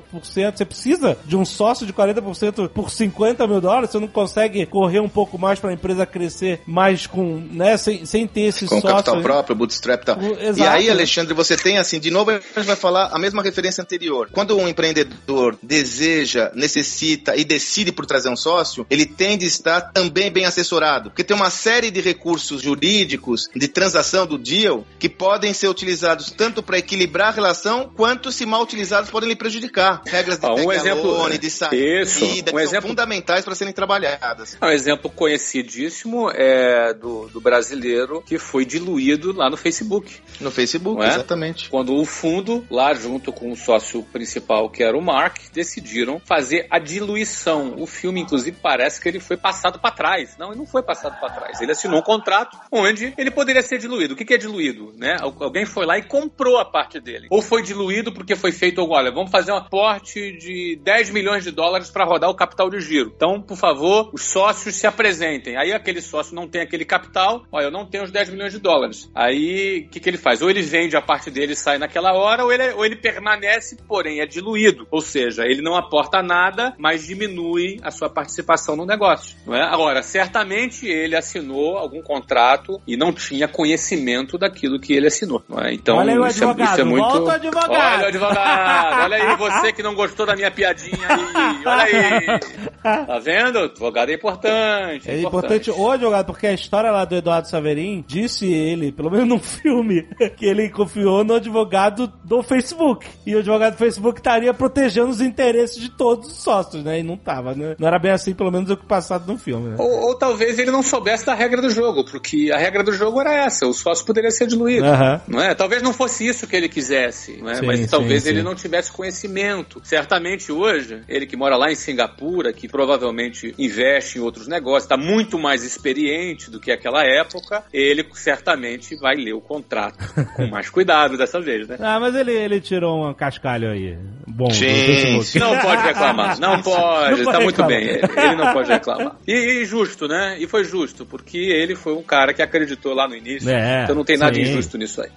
você 0.55 0.65
precisa 0.65 1.17
de 1.25 1.35
um 1.35 1.45
sócio 1.45 1.85
de 1.85 1.93
40% 1.93 2.69
por 2.69 2.89
50 2.89 3.47
mil 3.47 3.61
dólares? 3.61 3.91
Você 3.91 3.99
não 3.99 4.07
consegue 4.07 4.65
correr 4.65 4.99
um 4.99 5.09
pouco 5.09 5.37
mais 5.37 5.59
para 5.59 5.69
a 5.69 5.73
empresa 5.73 6.05
crescer 6.05 6.61
mais 6.65 7.07
com, 7.07 7.41
né, 7.51 7.77
sem, 7.77 8.05
sem 8.05 8.27
ter 8.27 8.41
esse 8.41 8.65
com 8.65 8.75
sócio. 8.75 8.89
Com 8.89 8.95
capital 8.95 9.21
próprio, 9.21 9.55
bootstrap 9.55 10.01
e 10.01 10.05
tal. 10.05 10.21
Exato. 10.21 10.59
E 10.59 10.63
aí, 10.63 10.89
Alexandre, 10.89 11.33
você 11.33 11.55
tem 11.55 11.77
assim, 11.77 11.99
de 11.99 12.11
novo, 12.11 12.31
a 12.31 12.39
gente 12.39 12.65
vai 12.65 12.75
falar 12.75 13.09
a 13.11 13.19
mesma 13.19 13.41
referência 13.41 13.81
anterior. 13.81 14.29
Quando 14.31 14.57
um 14.57 14.67
empreendedor 14.67 15.57
deseja, 15.61 16.51
necessita 16.81 17.35
e 17.35 17.43
decide 17.43 17.91
por 17.91 18.05
trazer 18.05 18.29
um 18.29 18.35
sócio, 18.35 18.85
ele 18.89 19.05
tende 19.05 19.45
a 19.45 19.47
estar 19.47 19.81
também 19.81 20.31
bem 20.31 20.45
assessorado. 20.45 21.09
Porque 21.09 21.23
tem 21.23 21.35
uma 21.35 21.49
série 21.49 21.91
de 21.91 22.01
recursos 22.01 22.61
jurídicos 22.61 23.49
de 23.55 23.67
transação 23.67 24.25
do 24.25 24.37
deal 24.37 24.85
que 24.99 25.07
podem 25.07 25.53
ser 25.53 25.67
utilizados 25.67 26.31
tanto 26.31 26.61
para 26.63 26.77
equilibrar 26.77 27.29
a 27.29 27.31
relação, 27.31 27.91
quanto, 27.95 28.31
se 28.31 28.45
mal 28.45 28.61
utilizados, 28.61 29.09
podem 29.09 29.29
lhe 29.29 29.35
prejudicar. 29.35 30.01
Regras 30.05 30.39
de 30.39 30.45
ah, 30.45 30.53
um 30.53 30.71
exemplo, 30.71 31.29
de 31.37 31.49
saída, 31.49 32.01
isso, 32.01 32.25
um 32.25 32.59
exemplo, 32.59 32.69
são 32.69 32.81
fundamentais 32.81 33.45
para 33.45 33.55
serem 33.55 33.73
trabalhadas. 33.73 34.57
Um 34.61 34.69
exemplo 34.69 35.09
conhecidíssimo 35.09 36.29
é 36.31 36.93
do, 36.93 37.27
do 37.27 37.39
brasileiro 37.39 38.21
que 38.25 38.37
foi 38.37 38.65
diluído 38.65 39.33
lá 39.33 39.49
no 39.49 39.57
Facebook. 39.57 40.11
No 40.39 40.51
Facebook, 40.51 41.03
é? 41.03 41.07
exatamente. 41.07 41.69
Quando 41.69 41.95
o 41.95 42.05
fundo, 42.05 42.65
lá 42.69 42.93
junto 42.93 43.31
com 43.31 43.51
o 43.51 43.55
sócio 43.55 44.03
principal, 44.03 44.69
que 44.69 44.83
era 44.83 44.97
o 44.97 45.01
Mark, 45.01 45.37
decidiram 45.53 46.19
fazer 46.25 46.67
a 46.71 46.79
diluição. 46.79 47.75
O 47.77 47.85
filme, 47.85 48.21
inclusive, 48.21 48.57
parece 48.61 49.01
que 49.01 49.09
ele 49.09 49.19
foi 49.19 49.35
passado 49.35 49.79
para 49.79 49.91
trás. 49.93 50.37
Não, 50.37 50.49
ele 50.49 50.59
não 50.59 50.65
foi 50.65 50.81
passado 50.81 51.19
para 51.19 51.29
trás. 51.29 51.61
Ele 51.61 51.71
assinou 51.71 51.99
um 51.99 52.03
contrato 52.03 52.57
onde 52.71 53.13
ele 53.17 53.29
poderia 53.29 53.61
ser 53.61 53.77
diluído. 53.77 54.13
O 54.13 54.17
que, 54.17 54.23
que 54.23 54.33
é 54.33 54.37
diluído? 54.37 54.93
Né? 54.97 55.17
Alguém 55.19 55.65
foi 55.65 55.85
lá 55.85 55.97
e 55.97 56.03
comprou 56.03 56.57
a 56.57 56.65
parte 56.65 56.99
dele. 56.99 57.27
Ou 57.29 57.41
foi 57.41 57.61
diluído 57.61 58.13
porque 58.13 58.35
foi 58.35 58.51
feito, 58.51 58.81
olha, 58.89 59.11
vamos 59.11 59.29
fazer 59.29 59.51
um 59.51 59.57
aporte 59.57 60.31
de 60.37 60.79
10 60.81 61.09
milhões 61.09 61.43
de 61.43 61.51
dólares 61.51 61.89
para 61.89 62.05
rodar 62.05 62.29
o 62.29 62.35
capital 62.35 62.69
de 62.69 62.79
giro. 62.79 63.11
Então, 63.15 63.41
por 63.41 63.57
favor, 63.57 64.09
os 64.13 64.23
sócios 64.23 64.75
se 64.75 64.87
apresentem. 64.87 65.57
Aí 65.57 65.73
aquele 65.73 66.01
sócio 66.01 66.33
não 66.33 66.47
tem 66.47 66.61
aquele 66.61 66.85
capital, 66.85 67.45
olha, 67.51 67.65
eu 67.65 67.71
não 67.71 67.85
tenho 67.85 68.03
os 68.03 68.11
10 68.11 68.29
milhões 68.29 68.53
de 68.53 68.59
dólares. 68.59 69.09
Aí, 69.13 69.85
o 69.87 69.89
que, 69.89 69.99
que 69.99 70.09
ele 70.09 70.17
faz? 70.17 70.41
Ou 70.41 70.49
ele 70.49 70.61
vende 70.61 70.95
a 70.95 71.01
parte 71.01 71.29
dele 71.29 71.53
e 71.53 71.55
sai 71.55 71.77
naquela 71.77 72.13
hora, 72.13 72.43
ou 72.43 72.51
ele, 72.51 72.71
ou 72.71 72.85
ele 72.85 72.95
permanece, 72.95 73.77
porém 73.87 74.21
é 74.21 74.25
diluído. 74.25 74.87
Ou 74.89 75.01
seja, 75.01 75.43
ele 75.45 75.61
não 75.61 75.75
aporta 75.75 76.21
nada, 76.21 76.60
mas 76.77 77.07
diminui 77.07 77.77
a 77.81 77.91
sua 77.91 78.09
participação 78.09 78.75
no 78.75 78.85
negócio. 78.85 79.37
Não 79.45 79.55
é? 79.55 79.63
Agora, 79.63 80.01
certamente 80.03 80.87
ele 80.87 81.15
assinou 81.15 81.77
algum 81.77 82.01
contrato 82.01 82.81
e 82.87 82.95
não 82.95 83.13
tinha 83.13 83.47
conhecimento 83.47 84.37
daquilo 84.37 84.79
que 84.79 84.93
ele 84.93 85.07
assinou. 85.07 85.43
Não 85.47 85.59
é? 85.59 85.73
Então, 85.73 85.97
olha 85.97 86.13
aí 86.13 86.19
o 86.19 86.27
isso, 86.27 86.43
advogado, 86.43 86.69
é, 86.69 86.71
isso 86.71 86.81
é 86.81 86.83
muito. 86.83 87.09
Volta 87.09 87.33
advogado. 87.33 87.71
Olha 87.71 88.03
o 88.03 88.07
advogado, 88.07 89.03
olha 89.03 89.17
aí 89.17 89.37
você 89.37 89.73
que 89.73 89.83
não 89.83 89.95
gostou 89.95 90.25
da 90.25 90.35
minha 90.35 90.51
piadinha 90.51 91.07
aí, 91.07 91.65
olha 91.65 91.83
aí. 91.83 92.39
Tá 92.81 93.19
vendo? 93.19 93.59
Advogado 93.59 94.09
é 94.09 94.15
importante. 94.15 95.09
É 95.09 95.19
importante. 95.19 95.69
importante 95.69 95.71
o 95.71 95.91
advogado, 95.91 96.25
porque 96.25 96.47
a 96.47 96.53
história 96.53 96.91
lá 96.91 97.05
do 97.05 97.15
Eduardo 97.15 97.47
Saverin 97.47 98.03
disse 98.07 98.51
ele, 98.51 98.91
pelo 98.91 99.09
menos 99.09 99.27
num 99.27 99.39
filme, 99.39 100.03
que 100.35 100.45
ele 100.45 100.69
confiou 100.69 101.23
no 101.23 101.35
advogado 101.35 102.11
do 102.23 102.41
Facebook. 102.41 103.07
E 103.25 103.35
o 103.35 103.39
advogado 103.39 103.73
do 103.73 103.77
Facebook 103.77 104.19
estaria 104.19 104.53
protegendo 104.53 105.09
os 105.09 105.21
interesses 105.21 105.79
de 105.79 105.89
todos 105.89 106.27
os 106.27 106.40
sócios, 106.41 106.83
né? 106.83 106.99
E 106.99 107.03
não 107.03 107.17
tava, 107.17 107.53
né? 107.53 107.75
Não 107.77 107.87
era 107.87 107.99
bem 107.99 108.11
assim, 108.11 108.33
pelo 108.33 108.51
menos 108.51 108.69
o 108.69 108.77
que 108.77 108.85
passado 108.85 109.31
no 109.31 109.37
filme. 109.37 109.69
Né? 109.69 109.75
Ou, 109.77 110.07
ou, 110.07 110.15
talvez 110.15 110.57
ele 110.59 110.71
não 110.71 110.83
soubesse 110.83 111.25
da 111.25 111.33
regra 111.33 111.61
do 111.61 111.69
jogo, 111.69 112.03
porque 112.05 112.51
a 112.53 112.57
regra 112.57 112.83
do 112.83 112.91
jogo 112.91 113.21
era 113.21 113.33
essa, 113.33 113.67
o 113.67 113.73
sócio 113.73 114.05
poderia 114.05 114.31
ser 114.31 114.47
diluído. 114.47 114.85
Não 115.27 115.41
é? 115.41 115.53
Talvez 115.55 115.81
não 115.81 115.93
fosse 115.93 116.27
isso 116.27 116.47
que 116.47 116.55
ele 116.55 116.67
quisesse, 116.67 117.41
né? 117.41 117.55
Sim, 117.55 117.65
mas 117.65 117.89
talvez 117.89 118.23
sim, 118.23 118.29
ele 118.29 118.39
sim. 118.39 118.45
não 118.45 118.55
tivesse 118.55 118.91
conhecimento. 118.91 119.81
Certamente 119.83 120.51
hoje, 120.51 121.01
ele 121.07 121.25
que 121.25 121.37
mora 121.37 121.55
lá 121.55 121.71
em 121.71 121.75
Singapura, 121.75 122.51
que 122.51 122.67
provavelmente 122.67 123.53
investe 123.57 124.17
em 124.17 124.21
outros 124.21 124.47
negócios, 124.47 124.83
está 124.83 124.97
muito 124.97 125.37
mais 125.37 125.63
experiente 125.63 126.49
do 126.49 126.59
que 126.59 126.71
aquela 126.71 127.03
época, 127.03 127.63
ele 127.73 128.05
certamente 128.13 128.95
vai 128.95 129.15
ler 129.15 129.33
o 129.33 129.41
contrato 129.41 129.97
com 130.35 130.47
mais 130.47 130.69
cuidado 130.71 131.17
dessa 131.17 131.39
vez, 131.39 131.67
né? 131.67 131.77
Ah, 131.79 131.99
mas 131.99 132.15
ele, 132.15 132.31
ele 132.31 132.59
tirou 132.59 133.09
um 133.09 133.13
cascalho 133.13 133.69
aí. 133.69 133.97
Bom, 134.27 134.49
Sim. 134.51 135.39
Não 135.39 135.57
pode 135.59 135.81
reclamar. 135.83 136.30
Não 136.39 136.61
pode, 136.61 137.17
não 137.17 137.23
pode 137.23 137.37
tá 137.37 137.43
muito 137.43 137.63
bem. 137.65 137.87
Ele 137.87 138.35
não 138.35 138.53
pode 138.53 138.71
reclamar. 138.71 139.15
E, 139.27 139.33
e, 139.33 139.65
justo, 139.65 140.07
né? 140.07 140.37
E 140.39 140.47
foi 140.47 140.63
justo, 140.63 141.05
porque 141.05 141.37
ele 141.37 141.75
foi 141.75 141.93
um 141.93 142.03
cara 142.03 142.33
que 142.33 142.41
acreditou 142.41 142.93
lá 142.93 143.07
no 143.07 143.15
início. 143.15 143.49
É, 143.49 143.83
então 143.83 143.95
não 143.95 144.03
tem 144.03 144.17
nada 144.17 144.35
sim. 144.35 144.41
injusto 144.41 144.77
nisso 144.77 145.01
aí 145.01 145.09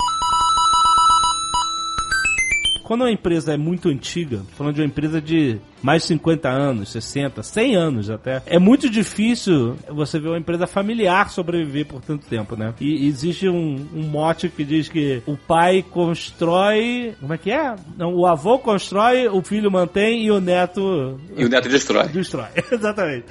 quando 2.84 3.00
uma 3.00 3.10
empresa 3.10 3.54
é 3.54 3.56
muito 3.56 3.88
antiga, 3.88 4.42
falando 4.56 4.74
de 4.74 4.82
uma 4.82 4.86
empresa 4.86 5.20
de 5.20 5.58
mais 5.84 6.00
de 6.02 6.08
50 6.08 6.48
anos, 6.48 6.88
60, 6.92 7.42
100 7.42 7.76
anos 7.76 8.10
até, 8.10 8.42
é 8.46 8.58
muito 8.58 8.88
difícil 8.88 9.76
você 9.86 10.18
ver 10.18 10.28
uma 10.28 10.38
empresa 10.38 10.66
familiar 10.66 11.28
sobreviver 11.28 11.84
por 11.84 12.00
tanto 12.00 12.26
tempo, 12.26 12.56
né? 12.56 12.72
E 12.80 13.06
existe 13.06 13.46
um, 13.46 13.86
um 13.94 14.02
mote 14.02 14.48
que 14.48 14.64
diz 14.64 14.88
que 14.88 15.22
o 15.26 15.36
pai 15.36 15.84
constrói. 15.90 17.14
Como 17.20 17.34
é 17.34 17.38
que 17.38 17.50
é? 17.50 17.74
Não, 17.98 18.14
o 18.14 18.26
avô 18.26 18.58
constrói, 18.58 19.28
o 19.28 19.42
filho 19.42 19.70
mantém 19.70 20.24
e 20.24 20.30
o 20.30 20.40
neto. 20.40 21.20
E 21.36 21.44
o 21.44 21.48
neto 21.50 21.68
destrói. 21.68 22.08
Destrói, 22.08 22.48
exatamente. 22.72 23.26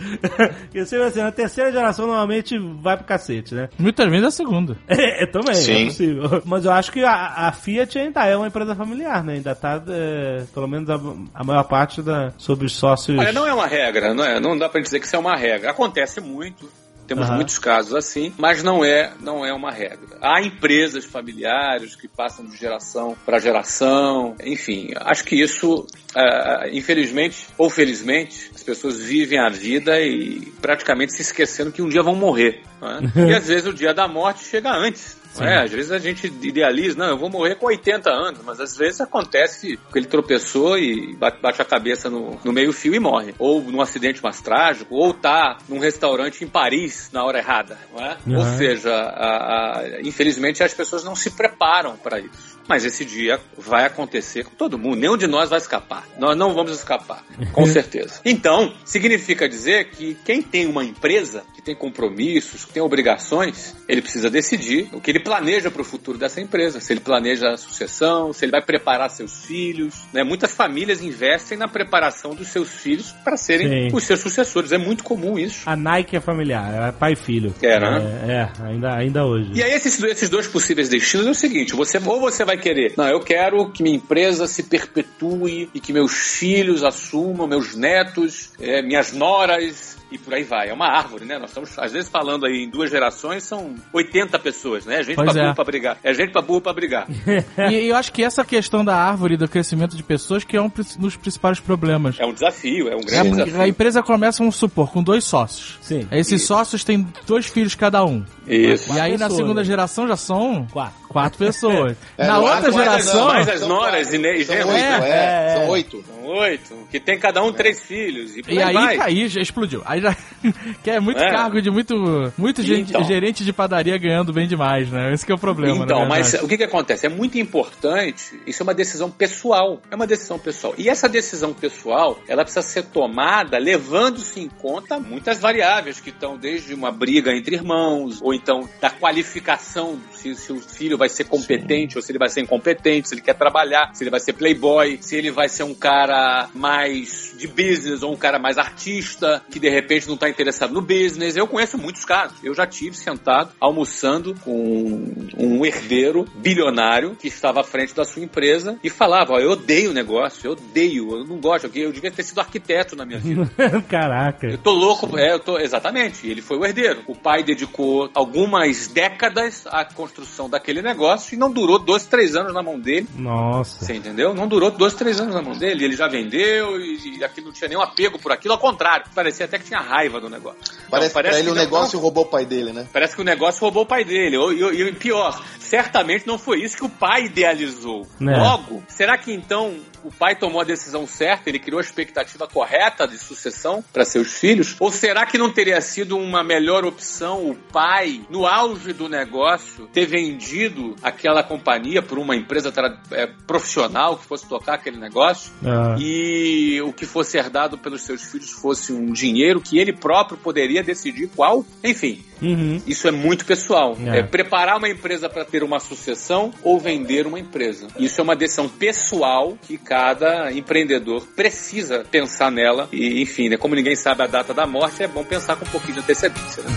e 0.76 0.86
você 0.86 0.98
assim, 0.98 1.22
a 1.22 1.32
terceira 1.32 1.72
geração 1.72 2.06
normalmente 2.06 2.56
vai 2.60 2.96
pro 2.96 3.06
cacete, 3.06 3.56
né? 3.56 3.68
Muitas 3.80 4.08
vezes 4.10 4.28
a 4.28 4.32
segunda. 4.32 4.78
É, 4.96 5.24
é 5.24 5.26
também, 5.26 5.56
Sim. 5.56 5.74
é 5.74 5.86
possível. 5.86 6.42
Mas 6.46 6.66
eu 6.66 6.72
acho 6.72 6.92
que 6.92 7.04
a, 7.04 7.48
a 7.48 7.52
Fiat 7.52 7.98
ainda 7.98 8.24
é 8.26 8.38
uma 8.38 8.48
empresa 8.48 8.76
familiar, 8.76 9.24
né? 9.24 9.34
Ainda 9.34 9.56
tá, 9.56 9.82
é, 9.88 10.44
pelo 10.54 10.68
menos 10.68 10.88
a, 10.88 11.00
a 11.34 11.44
maior 11.44 11.64
parte 11.64 12.02
da 12.02 12.32
sobre 12.44 12.66
os 12.66 12.76
sócios. 12.76 13.18
Olha, 13.18 13.32
não 13.32 13.48
é 13.48 13.54
uma 13.54 13.66
regra, 13.66 14.14
não, 14.14 14.24
é, 14.24 14.40
não 14.40 14.58
dá 14.58 14.68
para 14.68 14.82
dizer 14.82 15.00
que 15.00 15.06
isso 15.06 15.16
é 15.16 15.20
uma 15.20 15.36
regra. 15.36 15.72
Acontece 15.72 16.20
muito. 16.20 16.70
Temos 17.08 17.28
uhum. 17.28 17.36
muitos 17.36 17.60
casos 17.60 17.94
assim, 17.94 18.34
mas 18.38 18.64
não 18.64 18.84
é, 18.84 19.12
não 19.20 19.46
é 19.46 19.54
uma 19.54 19.72
regra. 19.72 20.18
Há 20.22 20.42
empresas 20.42 21.04
familiares 21.04 21.96
que 21.96 22.08
passam 22.08 22.46
de 22.46 22.56
geração 22.56 23.16
para 23.26 23.40
geração, 23.40 24.36
enfim, 24.42 24.92
acho 24.96 25.26
que 25.26 25.36
isso, 25.36 25.86
uh, 26.16 26.70
infelizmente 26.72 27.48
ou 27.58 27.70
felizmente, 27.70 28.50
as 28.56 28.64
pessoas 28.64 29.02
vivem 29.02 29.38
a 29.38 29.50
vida 29.50 30.00
e 30.00 30.54
praticamente 30.62 31.14
se 31.14 31.22
esquecendo 31.22 31.74
que 31.74 31.82
um 31.82 31.90
dia 31.90 32.02
vão 32.02 32.16
morrer. 32.16 32.62
É? 32.82 33.28
E 33.30 33.36
às 33.36 33.48
vezes 33.48 33.66
o 33.66 33.74
dia 33.74 33.94
da 33.94 34.08
morte 34.08 34.46
chega 34.46 34.72
antes. 34.72 35.18
É, 35.40 35.64
às 35.64 35.72
vezes 35.72 35.92
a 35.92 35.98
gente 35.98 36.28
idealiza, 36.28 36.98
não, 36.98 37.08
eu 37.08 37.18
vou 37.18 37.30
morrer 37.30 37.56
com 37.56 37.66
80 37.66 38.10
anos, 38.10 38.42
mas 38.44 38.60
às 38.60 38.78
vezes 38.78 39.02
acontece 39.02 39.78
que 39.92 39.98
ele 39.98 40.06
tropeçou 40.06 40.78
e 40.78 41.16
bate 41.16 41.62
a 41.62 41.66
cabeça 41.66 42.10
no, 42.10 42.40
no 42.44 42.54
meio-fio 42.54 42.94
e 42.94 43.00
morre. 43.00 43.34
Ou 43.40 43.62
num 43.62 43.82
acidente 43.82 44.22
mais 44.22 44.42
trágico, 44.42 44.96
ou 44.96 45.14
tá 45.14 45.58
num 45.68 45.80
restaurante 45.80 46.44
em 46.44 46.48
Paris 46.48 47.10
na 47.12 47.24
hora 47.24 47.40
errada, 47.40 47.78
não 47.92 48.06
é? 48.06 48.18
Uhum. 48.26 48.38
Ou 48.38 48.46
seja, 48.58 48.94
a, 48.94 49.80
a, 49.80 50.02
infelizmente 50.02 50.64
as 50.64 50.74
pessoas 50.74 51.04
não 51.04 51.16
se 51.16 51.32
preparam 51.32 51.98
para 51.98 52.20
isso. 52.20 52.53
Mas 52.68 52.86
esse 52.86 53.04
dia 53.04 53.40
vai 53.58 53.86
acontecer 53.86 54.44
com 54.44 54.56
todo 54.56 54.78
mundo. 54.78 54.98
Nenhum 54.98 55.18
de 55.18 55.28
nós 55.28 55.50
vai 55.50 55.60
escapar. 55.60 56.06
Nós 56.18 56.38
não 56.38 56.54
vamos 56.54 56.72
escapar, 56.72 57.24
com 57.52 57.66
certeza. 57.68 58.22
Então, 58.24 58.74
significa 58.86 59.48
dizer 59.48 59.90
que 59.90 60.16
quem 60.26 60.42
tem 60.42 60.66
uma 60.66 60.84
empresa, 60.84 61.44
que 61.56 61.62
tem 61.62 61.76
compromissos, 61.76 62.66
que 62.66 62.74
tem 62.74 62.82
obrigações, 62.82 63.76
ele 63.88 64.02
precisa 64.02 64.30
decidir 64.30 64.90
o 64.94 65.02
que 65.02 65.12
ele 65.12 65.20
planeja 65.20 65.70
para 65.70 65.82
o 65.82 65.86
futuro 65.86 66.18
dessa 66.18 66.42
empresa. 66.42 66.80
Se 66.80 66.94
ele 66.94 67.00
planeja 67.00 67.52
a 67.52 67.58
sucessão, 67.58 68.34
se 68.34 68.46
ele 68.46 68.52
vai 68.52 68.62
preparar 68.62 69.10
seus 69.10 69.46
filhos. 69.46 70.04
Né? 70.14 70.24
Muitas 70.24 70.54
famílias 70.54 71.02
investem 71.02 71.58
na 71.58 71.68
preparação 71.68 72.34
dos 72.34 72.48
seus 72.48 72.70
filhos 72.70 73.12
para 73.24 73.38
serem 73.38 73.90
Sim. 73.90 73.96
os 73.96 74.04
seus 74.04 74.20
sucessores. 74.20 74.72
É 74.72 74.78
muito 74.78 75.04
comum 75.04 75.38
isso. 75.38 75.70
A 75.70 75.76
Nike 75.76 76.16
é 76.16 76.20
familiar, 76.20 76.90
é 76.90 76.92
pai 76.92 77.14
e 77.14 77.16
filho. 77.16 77.54
É, 77.62 77.80
né? 77.80 78.22
É, 78.28 78.32
é 78.32 78.68
ainda, 78.68 78.94
ainda 78.96 79.26
hoje. 79.26 79.52
E 79.54 79.64
aí, 79.64 79.72
esses, 79.74 80.02
esses 80.04 80.30
dois 80.30 80.48
possíveis 80.48 80.90
destinos 80.90 81.28
é 81.28 81.32
o 81.32 81.36
seguinte: 81.36 81.74
você, 81.74 81.98
ou 81.98 82.20
você 82.20 82.46
vai 82.46 82.53
vai 82.54 82.58
querer? 82.58 82.94
Não, 82.98 83.08
eu 83.08 83.20
quero 83.20 83.70
que 83.70 83.84
minha 83.84 83.96
empresa 83.96 84.48
se 84.48 84.64
perpetue 84.64 85.70
e 85.74 85.80
que 85.80 85.92
meus 85.92 86.14
filhos 86.14 86.84
assumam, 86.84 87.48
meus 87.48 87.76
netos, 87.76 88.52
é, 88.60 88.82
minhas 88.82 89.12
noras, 89.12 89.98
e 90.12 90.18
por 90.18 90.34
aí 90.34 90.44
vai. 90.44 90.70
É 90.70 90.74
uma 90.74 90.88
árvore, 90.88 91.26
né? 91.26 91.40
Nós 91.40 91.50
estamos, 91.50 91.78
às 91.80 91.92
vezes, 91.92 92.10
falando 92.10 92.46
aí 92.46 92.64
em 92.64 92.70
duas 92.70 92.92
gerações, 92.92 93.44
são 93.44 93.76
80 93.92 94.38
pessoas, 94.40 94.86
né? 94.86 95.00
É 95.00 95.04
gente 95.04 95.16
pois 95.16 95.32
pra 95.32 95.42
é. 95.42 95.44
burro 95.44 95.56
pra 95.56 95.64
brigar. 95.64 95.98
É 96.04 96.14
gente 96.14 96.32
pra 96.32 96.42
burro 96.42 96.62
pra 96.62 96.74
brigar. 96.74 97.08
e 97.72 97.88
eu 97.88 97.96
acho 97.96 98.12
que 98.14 98.24
essa 98.24 98.46
questão 98.46 98.86
da 98.86 98.96
árvore, 98.96 99.36
do 99.36 99.48
crescimento 99.48 99.98
de 99.98 100.04
pessoas, 100.04 100.44
que 100.44 100.56
é 100.56 100.62
um 100.62 100.72
dos 101.00 101.16
principais 101.16 101.60
problemas. 101.60 102.18
É 102.20 102.26
um 102.26 102.34
desafio, 102.34 102.90
é 102.90 102.96
um 102.96 103.02
grande 103.02 103.28
é, 103.30 103.32
desafio. 103.32 103.62
A 103.62 103.68
empresa 103.68 104.04
começa, 104.04 104.38
vamos 104.40 104.56
supor, 104.56 104.92
com 104.92 105.02
dois 105.02 105.24
sócios. 105.24 105.80
Sim. 105.82 106.08
Esses 106.12 106.42
Isso. 106.42 106.48
sócios 106.48 106.84
têm 106.84 107.08
dois 107.26 107.48
filhos 107.48 107.74
cada 107.74 108.06
um. 108.06 108.24
Isso. 108.48 108.94
E 108.94 109.00
aí, 109.00 109.14
pessoas. 109.14 109.20
na 109.20 109.30
segunda 109.36 109.64
geração, 109.64 110.08
já 110.08 110.16
são... 110.16 110.68
Quatro. 110.72 111.03
Quatro 111.14 111.38
pessoas. 111.38 111.96
É, 112.16 112.28
na 112.28 112.40
outra 112.40 112.72
geração... 112.72 113.28
Mais 113.28 113.50
as 113.50 113.62
noras 113.62 114.14
e, 114.14 114.18
e 114.18 114.46
são, 114.46 114.56
oito, 114.56 114.72
é, 114.72 115.10
é, 115.10 115.56
são 115.56 115.68
oito. 115.70 116.04
São 116.06 116.26
oito. 116.26 116.88
Que 116.92 117.00
tem 117.00 117.18
cada 117.18 117.42
um 117.42 117.52
três 117.52 117.82
filhos. 117.82 118.36
E, 118.36 118.44
e 118.48 118.62
aí, 118.62 118.78
aí, 118.78 119.00
aí 119.00 119.28
já 119.28 119.42
explodiu. 119.42 119.82
Aí 119.86 120.00
já... 120.00 120.16
que 120.84 120.92
é 120.92 121.00
muito 121.00 121.20
é. 121.20 121.32
cargo 121.32 121.62
de 121.62 121.72
muito, 121.72 121.96
muito 122.38 122.62
então. 122.62 123.04
gerente 123.04 123.44
de 123.44 123.52
padaria 123.52 123.98
ganhando 123.98 124.32
bem 124.32 124.48
demais, 124.48 124.90
né? 124.90 125.14
Esse 125.14 125.30
é 125.32 125.36
o 125.36 125.38
problema. 125.38 125.84
Então, 125.84 126.06
mas 126.06 126.34
o 126.36 126.48
que, 126.48 126.58
que 126.58 126.64
acontece? 126.64 127.06
É 127.06 127.10
muito 127.10 127.38
importante, 127.38 128.40
isso 128.46 128.62
é 128.62 128.64
uma 128.64 128.74
decisão 128.74 129.10
pessoal. 129.10 129.82
É 129.90 129.96
uma 129.96 130.08
decisão 130.08 130.38
pessoal. 130.38 130.74
E 130.78 130.90
essa 130.90 131.10
decisão 131.10 131.54
pessoal, 131.54 132.20
ela 132.28 132.44
precisa 132.44 132.62
ser 132.62 132.84
tomada 132.84 133.58
levando-se 133.58 134.40
em 134.40 134.50
conta 134.50 135.00
muitas 135.00 135.40
variáveis 135.40 136.00
que 136.00 136.10
estão 136.10 136.38
desde 136.38 136.74
uma 136.74 136.92
briga 136.92 137.36
entre 137.36 137.56
irmãos, 137.56 138.22
ou 138.22 138.34
então 138.34 138.68
da 138.80 138.90
qualificação, 138.90 140.00
se, 140.24 140.36
se 140.36 140.54
o 140.54 140.60
filho 140.60 140.98
vai 140.98 141.10
ser 141.10 141.26
competente 141.26 141.94
Sim. 141.94 142.00
ou 142.00 142.02
se 142.02 142.12
ele 142.12 142.20
vai 142.20 142.30
ser 142.30 142.42
incompetente, 142.42 143.10
se 143.10 143.16
ele 143.16 143.22
quer 143.22 143.36
trabalhar, 143.36 143.94
se 143.94 144.04
ele 144.04 144.10
vai 144.10 144.20
ser 144.20 144.34
playboy, 144.34 144.98
se 145.02 145.16
ele 145.16 145.32
vai 145.32 145.50
ser 145.50 145.64
um 145.64 145.74
cara 145.74 146.50
mais 146.54 147.36
de 147.38 147.48
business 147.48 148.04
ou 148.04 148.14
um 148.14 148.18
cara 148.18 148.40
mais 148.40 148.58
artista, 148.58 149.42
que 149.50 149.60
de 149.60 149.70
repente 149.70 150.08
não 150.08 150.16
está 150.16 150.30
interessado 150.30 150.74
no 150.74 150.82
business. 150.82 151.36
Eu 151.36 151.48
conheço 151.48 151.78
muitos 151.78 152.06
casos. 152.06 152.38
Eu 152.44 152.54
já 152.54 152.66
tive 152.66 152.96
sentado 152.96 153.52
almoçando 153.60 154.36
com 154.44 155.28
um 155.38 155.66
herdeiro 155.66 156.26
bilionário 156.36 157.16
que 157.16 157.28
estava 157.28 157.62
à 157.62 157.64
frente 157.64 157.94
da 157.94 158.06
sua 158.06 158.24
empresa 158.24 158.78
e 158.84 158.90
falava: 158.90 159.34
Eu 159.34 159.52
odeio 159.52 159.92
o 159.92 159.94
negócio, 159.94 160.48
eu 160.48 160.52
odeio, 160.54 161.12
eu 161.12 161.26
não 161.26 161.40
gosto, 161.40 161.70
eu 161.74 161.92
devia 161.92 162.12
ter 162.12 162.24
sido 162.24 162.40
arquiteto 162.40 162.96
na 162.96 163.06
minha 163.06 163.20
vida. 163.20 163.50
Caraca. 163.90 164.48
Eu 164.48 164.58
tô 164.58 164.72
louco, 164.72 165.18
é, 165.18 165.34
eu 165.34 165.40
tô, 165.40 165.60
exatamente. 165.60 166.28
Ele 166.28 166.42
foi 166.42 166.58
o 166.58 166.66
herdeiro. 166.66 167.02
O 167.08 167.16
pai 167.16 167.44
dedicou 167.44 168.10
algumas 168.14 168.88
décadas 168.88 169.66
à 169.68 169.84
construção 170.14 170.48
daquele 170.48 170.82
negócio 170.82 171.34
e 171.34 171.38
não 171.38 171.52
durou 171.52 171.80
dois, 171.80 172.06
três 172.06 172.36
anos 172.36 172.54
na 172.54 172.62
mão 172.62 172.80
dele. 172.80 173.08
Nossa. 173.16 173.84
Você 173.84 173.96
entendeu? 173.96 174.34
Não 174.34 174.48
durou 174.48 174.70
dois, 174.70 174.94
três 174.94 175.20
anos 175.20 175.34
na 175.34 175.42
mão 175.42 175.58
dele. 175.58 175.86
Ele 175.86 175.96
já 175.96 176.08
vendeu 176.08 176.80
e, 176.80 177.18
e 177.18 177.24
aquilo 177.24 177.48
não 177.48 177.54
tinha 177.54 177.68
nenhum 177.68 177.82
apego 177.82 178.20
por 178.20 178.32
aquilo, 178.32 178.54
ao 178.54 178.60
contrário, 178.60 179.06
parecia 179.14 179.46
até 179.46 179.58
que 179.58 179.66
tinha 179.66 179.80
raiva 179.80 180.22
do 180.22 180.30
negócio. 180.30 180.60
Parece, 180.90 181.10
então, 181.10 181.14
parece 181.14 181.14
pra 181.14 181.40
ele 181.40 181.50
o 181.50 181.56
negócio 181.56 181.96
não, 181.96 182.04
roubou 182.04 182.24
o 182.24 182.28
pai 182.28 182.46
dele, 182.46 182.72
né? 182.72 182.88
Parece 182.94 183.16
que 183.16 183.22
o 183.22 183.26
negócio 183.26 183.60
roubou 183.62 183.84
o 183.84 183.86
pai 183.86 184.04
dele. 184.04 184.38
E, 184.38 184.82
e 184.82 184.94
pior, 184.94 185.44
certamente 185.60 186.28
não 186.28 186.38
foi 186.38 186.62
isso 186.62 186.78
que 186.78 186.86
o 186.86 186.90
pai 186.90 187.26
idealizou. 187.26 188.06
É. 188.22 188.38
Logo, 188.38 188.84
será 188.88 189.18
que 189.18 189.34
então 189.34 189.76
o 190.04 190.12
pai 190.12 190.36
tomou 190.36 190.62
a 190.62 190.64
decisão 190.64 191.08
certa, 191.08 191.50
ele 191.50 191.60
criou 191.60 191.80
a 191.80 191.84
expectativa 191.84 192.48
correta 192.48 193.08
de 193.08 193.18
sucessão 193.18 193.84
para 193.92 194.06
seus 194.06 194.34
filhos? 194.34 194.76
Ou 194.80 194.92
será 194.92 195.26
que 195.26 195.38
não 195.38 195.52
teria 195.52 195.80
sido 195.82 196.18
uma 196.18 196.44
melhor 196.44 196.86
opção 196.86 197.50
o 197.50 197.56
pai, 197.56 198.22
no 198.30 198.46
auge 198.46 198.94
do 198.94 199.08
negócio, 199.08 199.88
ter 199.88 200.03
vendido 200.06 200.96
aquela 201.02 201.44
companhia 201.44 202.02
por 202.02 202.18
uma 202.18 202.36
empresa 202.36 202.74
é, 203.12 203.28
profissional 203.48 204.18
que 204.18 204.26
fosse 204.26 204.48
tocar 204.48 204.76
aquele 204.76 204.98
negócio 204.98 205.52
ah. 205.66 205.96
e 206.00 206.82
o 206.82 206.94
que 206.94 207.06
fosse 207.06 207.38
herdado 207.38 207.78
pelos 207.78 208.02
seus 208.02 208.24
filhos 208.24 208.52
fosse 208.52 208.92
um 208.94 209.12
dinheiro 209.12 209.62
que 209.62 209.78
ele 209.78 209.94
próprio 209.94 210.38
poderia 210.38 210.84
decidir 210.84 211.30
qual? 211.36 211.66
Enfim, 211.84 212.24
Uhum. 212.44 212.82
Isso 212.86 213.08
é 213.08 213.12
muito 213.12 213.46
pessoal. 213.46 213.98
É, 214.06 214.20
é 214.20 214.24
preparar 214.24 214.78
uma 214.78 214.90
empresa 214.90 215.30
para 215.30 215.46
ter 215.46 215.64
uma 215.64 215.80
sucessão 215.80 216.52
ou 216.62 216.78
vender 216.78 217.26
uma 217.26 217.40
empresa. 217.40 217.88
Isso 217.98 218.20
é 218.20 218.24
uma 218.24 218.36
decisão 218.36 218.68
pessoal 218.68 219.58
que 219.62 219.78
cada 219.78 220.52
empreendedor 220.52 221.26
precisa 221.36 222.04
pensar 222.04 222.52
nela. 222.52 222.90
E, 222.92 223.22
enfim, 223.22 223.48
né, 223.48 223.58
como 223.58 223.76
ninguém 223.76 223.96
sabe 223.96 224.24
a 224.24 224.28
data 224.28 224.54
da 224.54 224.68
morte, 224.68 225.02
é 225.02 225.08
bom 225.08 225.24
pensar 225.24 225.56
com 225.56 225.66
um 225.66 225.70
pouquinho 225.70 225.94
de 225.94 226.00
antecedência. 226.02 226.64
Né? 226.64 226.70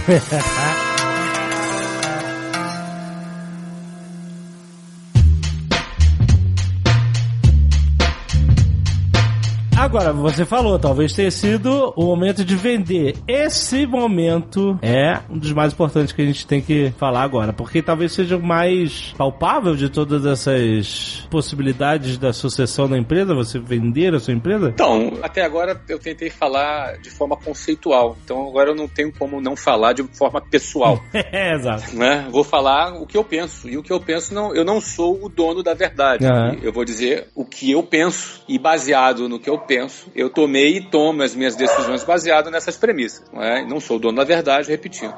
Agora, 9.87 10.13
você 10.13 10.45
falou, 10.45 10.81
talvez 10.81 11.13
tenha 11.13 11.31
sido 11.31 11.93
o 11.95 12.07
momento 12.07 12.45
de 12.45 12.57
vender. 12.57 13.15
Esse 13.29 13.87
momento 13.87 14.77
é 14.83 15.21
um 15.31 15.39
dos 15.39 15.53
mais 15.53 15.73
importantes 15.73 16.13
que 16.13 16.21
a 16.21 16.25
gente 16.25 16.45
tem 16.45 16.61
que 16.61 16.93
falar 16.99 17.23
agora, 17.23 17.53
porque 17.53 17.81
talvez 17.81 18.11
seja 18.11 18.37
o 18.37 18.43
mais 18.43 19.15
palpável 19.17 19.77
de 19.77 19.89
todas 19.89 20.27
essas 20.27 21.25
possibilidades 21.31 22.19
da 22.19 22.33
sucessão 22.33 22.89
da 22.89 22.99
empresa, 22.99 23.33
você 23.33 23.61
vender 23.61 24.13
a 24.13 24.19
sua 24.19 24.35
empresa? 24.35 24.71
Então, 24.71 25.19
até 25.23 25.45
agora 25.45 25.81
eu 25.89 26.01
tentei 26.01 26.31
falar 26.31 26.99
de 26.99 27.09
forma 27.09 27.37
conceitual, 27.37 28.17
então 28.25 28.49
agora 28.49 28.71
eu 28.71 28.75
não 28.75 28.89
tenho 28.89 29.13
como 29.17 29.41
não 29.41 29.55
falar 29.55 29.93
de 29.93 30.03
forma 30.03 30.41
pessoal. 30.41 31.01
é, 31.15 31.55
exato. 31.55 31.95
Né? 31.95 32.27
Vou 32.33 32.43
falar 32.43 33.01
o 33.01 33.07
que 33.07 33.17
eu 33.17 33.23
penso, 33.23 33.69
e 33.69 33.79
o 33.79 33.85
que 33.85 33.93
eu 33.93 34.01
penso, 34.01 34.35
não, 34.35 34.53
eu 34.53 34.65
não 34.65 34.81
sou 34.81 35.25
o 35.25 35.29
dono 35.29 35.63
da 35.63 35.75
verdade. 35.75 36.27
Uhum. 36.27 36.59
Eu 36.61 36.73
vou 36.73 36.85
dizer 36.85 37.29
o 37.37 37.45
que 37.45 37.71
eu 37.71 37.85
penso, 37.85 38.43
e 38.49 38.59
baseado 38.59 39.29
no 39.29 39.39
que 39.39 39.49
eu 39.49 39.57
penso, 39.57 39.76
penso, 39.77 40.11
eu 40.15 40.31
tomei 40.31 40.79
e 40.79 40.81
tomo 40.81 41.23
as 41.23 41.35
minhas 41.35 41.55
decisões 41.55 42.03
baseadas 42.03 42.51
nessas 42.51 42.79
premissas. 42.79 43.31
Não, 43.31 43.43
é? 43.43 43.67
não 43.67 43.79
sou 43.79 43.99
dono 43.99 44.17
da 44.17 44.25
verdade, 44.25 44.71
repetindo. 44.71 45.15